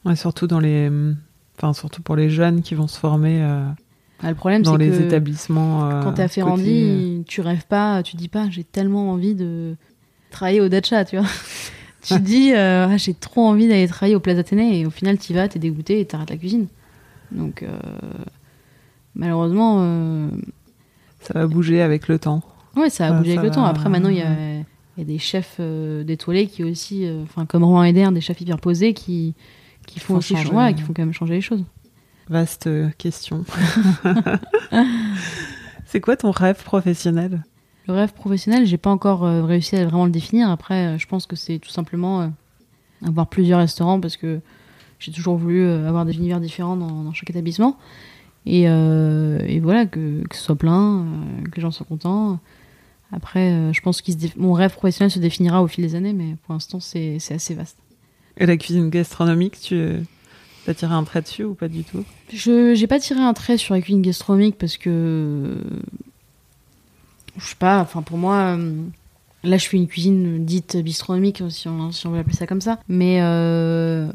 Ouais, 0.05 0.17
surtout 0.17 0.47
dans 0.47 0.61
les, 0.61 0.91
enfin 1.59 1.75
surtout 1.75 2.01
pour 2.01 2.17
les 2.17 2.31
jeunes 2.31 2.63
qui 2.63 2.75
vont 2.75 2.87
se 2.87 2.99
former 2.99 3.43
Ah, 4.23 4.29
le 4.29 4.35
problème, 4.35 4.63
dans 4.63 4.73
c'est 4.73 4.79
les 4.79 4.91
que 4.91 5.03
établissements. 5.03 5.89
euh, 5.91 6.03
quand 6.03 6.13
t'es 6.15 6.23
à 6.23 6.29
Ferrandi, 6.29 7.25
tu 7.27 7.41
rêves 7.41 7.67
pas, 7.67 8.03
tu 8.03 8.17
dis 8.17 8.29
pas, 8.29 8.49
j'ai 8.51 8.65
tellement 8.65 9.11
envie 9.11 9.35
de 9.35 9.77
travailler 10.31 10.61
au 10.61 10.69
Dacha, 10.69 11.05
tu 11.05 11.17
vois. 11.17 11.27
tu 12.03 12.19
dis, 12.21 12.53
euh, 12.53 12.87
Ah, 12.91 12.97
j'ai 12.99 13.15
trop 13.15 13.47
envie 13.47 13.67
d'aller 13.69 13.87
travailler 13.89 14.17
au 14.17 14.21
Plaza 14.21 14.41
Athénée, 14.41 14.81
et 14.81 14.87
au 14.87 14.91
final, 14.91 15.17
t'y 15.19 15.33
vas, 15.33 15.49
t'es 15.49 15.59
dégoûté 15.59 16.01
et 16.01 16.05
t'arrêtes 16.05 16.31
la 16.31 16.37
cuisine. 16.37 16.67
Donc, 17.33 17.63
euh, 17.63 17.69
malheureusement, 19.15 19.77
euh, 19.81 20.29
ça 21.21 21.35
va 21.35 21.47
bouger 21.47 21.81
avec 21.83 22.09
le 22.09 22.19
temps. 22.19 22.43
ouais, 22.77 22.91
ça 22.91 23.07
a 23.07 23.09
Ça- 23.11 23.19
bougé 23.19 23.33
avec 23.39 23.45
le 23.45 23.51
temps. 23.51 23.63
va- 23.63 23.69
Après, 23.69 23.89
maintenant, 23.89 24.09
il 24.11 24.17
y 24.17 24.23
a, 24.23 24.33
il 24.33 24.65
y 24.99 25.03
a 25.03 25.05
des 25.05 25.19
chefs 25.19 25.61
d'étoilés 25.61 26.47
qui 26.47 26.65
aussi, 26.65 27.09
enfin, 27.23 27.47
comme 27.47 27.65
Roland 27.65 27.85
Eder, 27.85 28.09
des 28.13 28.21
chefs 28.21 28.41
hyper 28.41 28.59
posés 28.59 28.93
qui, 28.95 29.35
qui 29.87 29.99
font 30.01 30.15
font 30.15 30.19
aussi 30.19 30.35
changer. 30.35 30.49
changer, 30.51 30.57
ouais, 30.57 30.75
qui 30.75 30.83
font 30.83 30.93
quand 30.93 31.03
même 31.03 31.13
changer 31.15 31.35
les 31.35 31.41
choses. 31.41 31.65
Vaste 32.31 32.69
euh, 32.69 32.89
question. 32.97 33.45
C'est 35.85 36.01
quoi 36.01 36.17
ton 36.17 36.31
rêve 36.31 36.63
professionnel? 36.63 37.43
Le 37.89 37.95
rêve 37.95 38.13
professionnel, 38.13 38.67
j'ai 38.67 38.79
pas 38.79 38.91
encore 38.91 39.25
euh, 39.25 39.43
réussi 39.43 39.75
à 39.75 39.85
vraiment 39.85 40.05
le 40.05 40.13
définir. 40.13 40.49
Après, 40.49 40.87
euh, 40.87 40.99
je 40.99 41.09
pense 41.09 41.27
que 41.27 41.35
c'est 41.35 41.59
tout 41.59 41.71
simplement 41.71 42.31
avoir 43.05 43.27
plusieurs 43.27 43.59
restaurants 43.59 44.01
parce 44.01 44.17
que 44.17 44.41
j'ai 45.01 45.11
toujours 45.11 45.37
voulu 45.37 45.69
avoir 45.69 46.05
des 46.05 46.17
univers 46.17 46.39
différents 46.39 46.77
dans, 46.77 47.03
dans 47.03 47.13
chaque 47.13 47.31
établissement. 47.31 47.77
Et, 48.47 48.69
euh, 48.69 49.41
et 49.45 49.59
voilà, 49.59 49.87
que, 49.87 50.23
que 50.29 50.37
ce 50.37 50.43
soit 50.43 50.55
plein, 50.55 51.05
que 51.51 51.57
les 51.57 51.63
gens 51.63 51.73
soient 51.73 51.87
contents. 51.87 52.39
Après, 53.11 53.73
je 53.73 53.81
pense 53.81 54.03
que 54.03 54.13
mon 54.37 54.53
rêve 54.53 54.75
professionnel 54.75 55.11
se 55.11 55.19
définira 55.19 55.61
au 55.61 55.67
fil 55.67 55.85
des 55.85 55.97
années, 55.97 56.13
mais 56.13 56.37
pour 56.45 56.53
l'instant, 56.55 56.79
c'est 56.79 57.19
c'est 57.19 57.35
assez 57.35 57.55
vaste. 57.55 57.79
Et 58.37 58.47
la 58.47 58.57
cuisine 58.57 58.89
gastronomique, 58.89 59.59
tu 59.61 59.97
as 60.69 60.75
tiré 60.75 60.95
un 60.95 61.05
trait 61.05 61.23
dessus 61.23 61.45
ou 61.45 61.55
pas 61.55 61.69
du 61.69 61.85
tout? 61.85 62.05
Je 62.33 62.79
n'ai 62.79 62.87
pas 62.87 62.99
tiré 62.99 63.21
un 63.21 63.33
trait 63.35 63.57
sur 63.57 63.75
la 63.75 63.81
cuisine 63.81 64.03
gastronomique 64.03 64.57
parce 64.59 64.77
que. 64.77 65.57
Je 67.37 67.47
sais 67.47 67.57
pas, 67.57 67.81
enfin 67.81 68.03
pour 68.03 68.19
moi. 68.19 68.57
euh, 68.59 68.83
Là, 69.43 69.57
je 69.57 69.67
fais 69.67 69.79
une 69.79 69.87
cuisine 69.87 70.45
dite 70.45 70.77
bistronomique, 70.77 71.43
si 71.49 71.67
on, 71.67 71.89
veut 71.89 72.19
appeler 72.19 72.37
ça 72.37 72.47
comme 72.47 72.61
ça. 72.61 72.79
Mais 72.89 73.23
euh, 73.23 74.13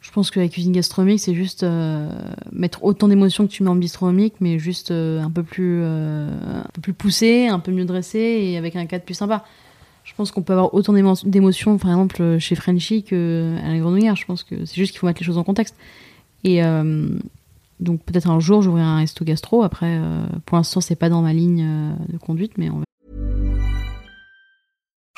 je 0.00 0.10
pense 0.12 0.30
que 0.30 0.40
la 0.40 0.48
cuisine 0.48 0.72
gastronomique, 0.72 1.20
c'est 1.20 1.34
juste 1.34 1.62
euh, 1.62 2.08
mettre 2.50 2.84
autant 2.84 3.08
d'émotions 3.08 3.46
que 3.46 3.52
tu 3.52 3.62
mets 3.62 3.68
en 3.68 3.76
bistronomique, 3.76 4.34
mais 4.40 4.58
juste 4.58 4.92
un 4.92 5.30
peu 5.30 5.42
plus, 5.42 5.84
un 5.84 6.70
peu 6.72 6.80
plus 6.80 6.94
poussé, 6.94 7.48
un 7.48 7.58
peu 7.58 7.70
mieux 7.70 7.84
dressé 7.84 8.18
et 8.18 8.56
avec 8.56 8.76
un 8.76 8.86
cadre 8.86 9.04
plus 9.04 9.14
sympa. 9.14 9.44
Je 10.04 10.12
pense 10.14 10.30
qu'on 10.30 10.42
peut 10.42 10.52
avoir 10.52 10.74
autant 10.74 10.92
d'émo- 10.92 11.24
d'émotions, 11.24 11.78
par 11.78 11.90
exemple, 11.90 12.38
chez 12.38 12.54
Frenchy 12.54 13.02
que 13.02 13.56
à 13.64 13.72
la 13.72 13.78
Grenouillère. 13.78 14.16
Je 14.16 14.26
pense 14.26 14.44
que 14.44 14.64
c'est 14.64 14.76
juste 14.76 14.92
qu'il 14.92 15.00
faut 15.00 15.06
mettre 15.06 15.20
les 15.20 15.26
choses 15.26 15.38
en 15.38 15.44
contexte. 15.44 15.76
Et 16.44 16.62
euh, 16.62 17.08
donc 17.80 18.02
peut-être 18.02 18.28
un 18.28 18.38
jour, 18.38 18.60
j'ouvrirai 18.62 18.86
un 18.86 18.98
resto 18.98 19.24
gastro. 19.24 19.62
Après, 19.62 19.98
euh, 19.98 20.26
pour 20.46 20.56
l'instant, 20.58 20.80
c'est 20.80 20.94
pas 20.94 21.08
dans 21.08 21.22
ma 21.22 21.32
ligne 21.32 21.64
euh, 21.66 21.92
de 22.12 22.18
conduite, 22.18 22.52
mais 22.58 22.68
on 22.70 22.83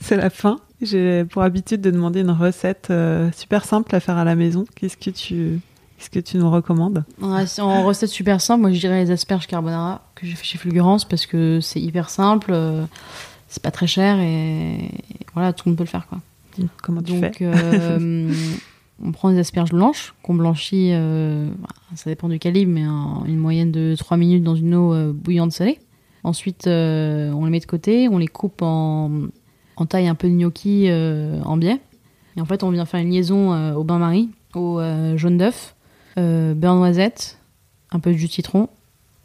C'est 0.00 0.16
la 0.16 0.30
fin. 0.30 0.58
J'ai 0.82 1.24
pour 1.26 1.42
habitude 1.42 1.80
de 1.82 1.90
demander 1.90 2.20
une 2.20 2.30
recette 2.30 2.88
euh, 2.90 3.30
super 3.32 3.64
simple 3.64 3.94
à 3.94 4.00
faire 4.00 4.16
à 4.16 4.24
la 4.24 4.34
maison. 4.34 4.64
Qu'est-ce 4.74 4.96
que 4.96 5.10
tu, 5.10 5.60
qu'est-ce 5.98 6.08
que 6.10 6.20
tu 6.20 6.38
nous 6.38 6.50
recommandes? 6.50 7.04
En 7.20 7.34
rec- 7.36 7.58
En 7.60 7.84
recette 7.84 8.08
super 8.08 8.40
simple, 8.40 8.62
moi 8.62 8.72
je 8.72 8.80
dirais 8.80 9.04
les 9.04 9.10
asperges 9.10 9.46
carbonara 9.46 10.02
que 10.14 10.26
j'ai 10.26 10.34
fait 10.34 10.44
chez 10.44 10.56
Fulgurance 10.58 11.04
parce 11.04 11.26
que 11.26 11.60
c'est 11.60 11.80
hyper 11.80 12.08
simple, 12.08 12.50
euh, 12.54 12.84
c'est 13.48 13.62
pas 13.62 13.70
très 13.70 13.86
cher 13.86 14.18
et, 14.20 14.86
et 14.86 14.90
voilà, 15.34 15.52
tout 15.52 15.64
le 15.68 15.72
monde 15.72 15.78
peut 15.78 15.84
le 15.84 15.88
faire 15.88 16.06
quoi. 16.06 16.18
Comment 16.82 17.02
tu 17.02 17.12
Donc 17.20 17.36
fais? 17.36 17.44
euh, 17.44 18.32
on 19.04 19.12
prend 19.12 19.30
des 19.30 19.38
asperges 19.38 19.70
blanches 19.70 20.14
qu'on 20.22 20.34
blanchit, 20.34 20.90
euh, 20.92 21.50
ça 21.94 22.08
dépend 22.08 22.28
du 22.30 22.38
calibre, 22.38 22.72
mais 22.72 22.86
en 22.86 23.24
une 23.26 23.36
moyenne 23.38 23.70
de 23.70 23.94
3 23.98 24.16
minutes 24.16 24.44
dans 24.44 24.56
une 24.56 24.74
eau 24.74 25.12
bouillante 25.12 25.52
salée. 25.52 25.78
Ensuite, 26.22 26.66
on 26.66 27.44
les 27.44 27.50
met 27.50 27.60
de 27.60 27.66
côté, 27.66 28.08
on 28.10 28.18
les 28.18 28.26
coupe 28.28 28.60
en, 28.62 29.10
en 29.76 29.86
taille 29.86 30.08
un 30.08 30.14
peu 30.14 30.28
de 30.28 30.34
gnocchi 30.34 30.86
euh, 30.88 31.40
en 31.44 31.56
biais. 31.56 31.80
Et 32.36 32.40
en 32.40 32.44
fait, 32.44 32.62
on 32.62 32.70
vient 32.70 32.84
faire 32.84 33.00
une 33.00 33.10
liaison 33.10 33.52
euh, 33.52 33.72
au 33.74 33.84
bain-marie, 33.84 34.30
au 34.54 34.78
euh, 34.78 35.16
jaune 35.16 35.38
d'œuf, 35.38 35.74
beurre 36.16 36.74
noisette, 36.74 37.38
un 37.90 37.98
peu 37.98 38.12
de 38.12 38.16
jus 38.16 38.26
de 38.26 38.32
citron. 38.32 38.68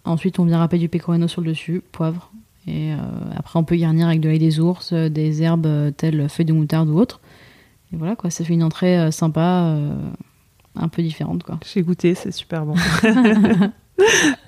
Ensuite, 0.05 0.39
on 0.39 0.45
vient 0.45 0.59
râper 0.59 0.77
du 0.77 0.87
pecorino 0.87 1.27
sur 1.27 1.41
le 1.41 1.49
dessus, 1.49 1.81
poivre. 1.91 2.31
Et 2.67 2.91
après, 3.35 3.59
on 3.59 3.63
peut 3.63 3.75
garnir 3.75 4.07
avec 4.07 4.21
de 4.21 4.29
l'ail 4.29 4.39
des 4.39 4.59
ours, 4.59 4.93
des 4.93 5.43
herbes 5.43 5.93
telles 5.97 6.29
feuilles 6.29 6.45
de 6.45 6.53
moutarde 6.53 6.89
ou 6.89 6.97
autres. 6.97 7.19
Et 7.91 7.97
voilà, 7.97 8.15
quoi, 8.15 8.29
ça 8.29 8.43
fait 8.43 8.53
une 8.53 8.63
entrée 8.63 9.11
sympa, 9.11 9.77
un 10.75 10.87
peu 10.87 11.01
différente, 11.01 11.43
quoi. 11.43 11.59
J'ai 11.65 11.81
goûté, 11.81 12.15
c'est 12.15 12.31
super 12.31 12.65
bon. 12.65 12.75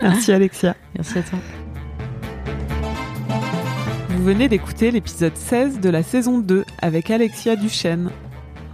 Merci 0.02 0.32
Alexia. 0.32 0.76
Merci 0.96 1.20
à 1.20 1.24
toi. 1.24 1.40
Venez 4.28 4.50
d'écouter 4.50 4.92
l'épisode 4.92 5.38
16 5.38 5.80
de 5.80 5.90
la 5.90 6.04
saison 6.04 6.40
2 6.40 6.66
avec 6.82 7.12
Alexia 7.12 7.56
Duchesne. 7.56 8.12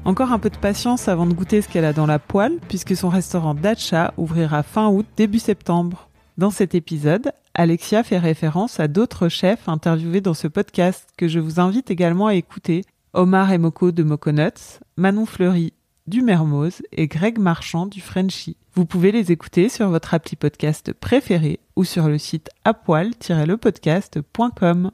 Encore 0.04 0.32
un 0.32 0.40
peu 0.40 0.50
de 0.50 0.58
patience 0.58 1.08
avant 1.08 1.28
de 1.28 1.36
goûter 1.36 1.62
ce 1.62 1.70
qu'elle 1.70 1.86
a 1.86 1.94
dans 1.94 2.08
la 2.08 2.18
poêle, 2.18 2.58
puisque 2.70 2.96
son 2.96 3.10
restaurant 3.10 3.54
Dacha 3.54 4.16
ouvrira 4.18 4.64
fin 4.64 4.90
août, 4.90 5.06
début 5.16 5.38
septembre. 5.38 6.10
Dans 6.40 6.50
cet 6.50 6.74
épisode, 6.74 7.34
Alexia 7.54 8.02
fait 8.02 8.18
référence 8.18 8.80
à 8.80 8.88
d'autres 8.88 9.30
chefs 9.30 9.70
interviewés 9.70 10.22
dans 10.22 10.34
ce 10.34 10.48
podcast 10.48 11.08
que 11.18 11.28
je 11.28 11.38
vous 11.38 11.60
invite 11.60 11.92
également 11.92 12.26
à 12.26 12.34
écouter. 12.34 12.82
Omar 13.14 13.54
Emoko 13.54 13.92
de 13.92 14.02
Moconuts, 14.02 14.80
Manon 14.98 15.28
Fleury 15.28 15.74
du 16.08 16.24
Mermoz 16.24 16.82
et 16.92 17.08
Greg 17.08 17.38
Marchand 17.38 17.86
du 17.86 18.02
Frenchy. 18.02 18.58
Vous 18.74 18.88
pouvez 18.88 19.12
les 19.12 19.32
écouter 19.32 19.70
sur 19.70 19.90
votre 19.90 20.16
appli 20.16 20.36
podcast 20.36 20.94
préféré 20.94 21.60
ou 21.76 21.84
sur 21.84 22.08
le 22.08 22.18
site 22.18 22.50
apoil-lepodcast.com. 22.66 24.90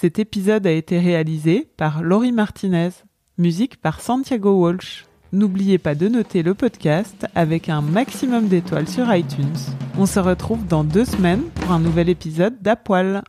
Cet 0.00 0.20
épisode 0.20 0.64
a 0.64 0.70
été 0.70 1.00
réalisé 1.00 1.68
par 1.76 2.04
Laurie 2.04 2.30
Martinez, 2.30 2.90
musique 3.36 3.80
par 3.80 4.00
Santiago 4.00 4.52
Walsh. 4.52 5.06
N'oubliez 5.32 5.78
pas 5.78 5.96
de 5.96 6.06
noter 6.06 6.44
le 6.44 6.54
podcast 6.54 7.26
avec 7.34 7.68
un 7.68 7.80
maximum 7.80 8.46
d'étoiles 8.46 8.86
sur 8.86 9.12
iTunes. 9.12 9.56
On 9.98 10.06
se 10.06 10.20
retrouve 10.20 10.64
dans 10.68 10.84
deux 10.84 11.04
semaines 11.04 11.42
pour 11.56 11.72
un 11.72 11.80
nouvel 11.80 12.08
épisode 12.10 12.62
d'Apoil. 12.62 13.24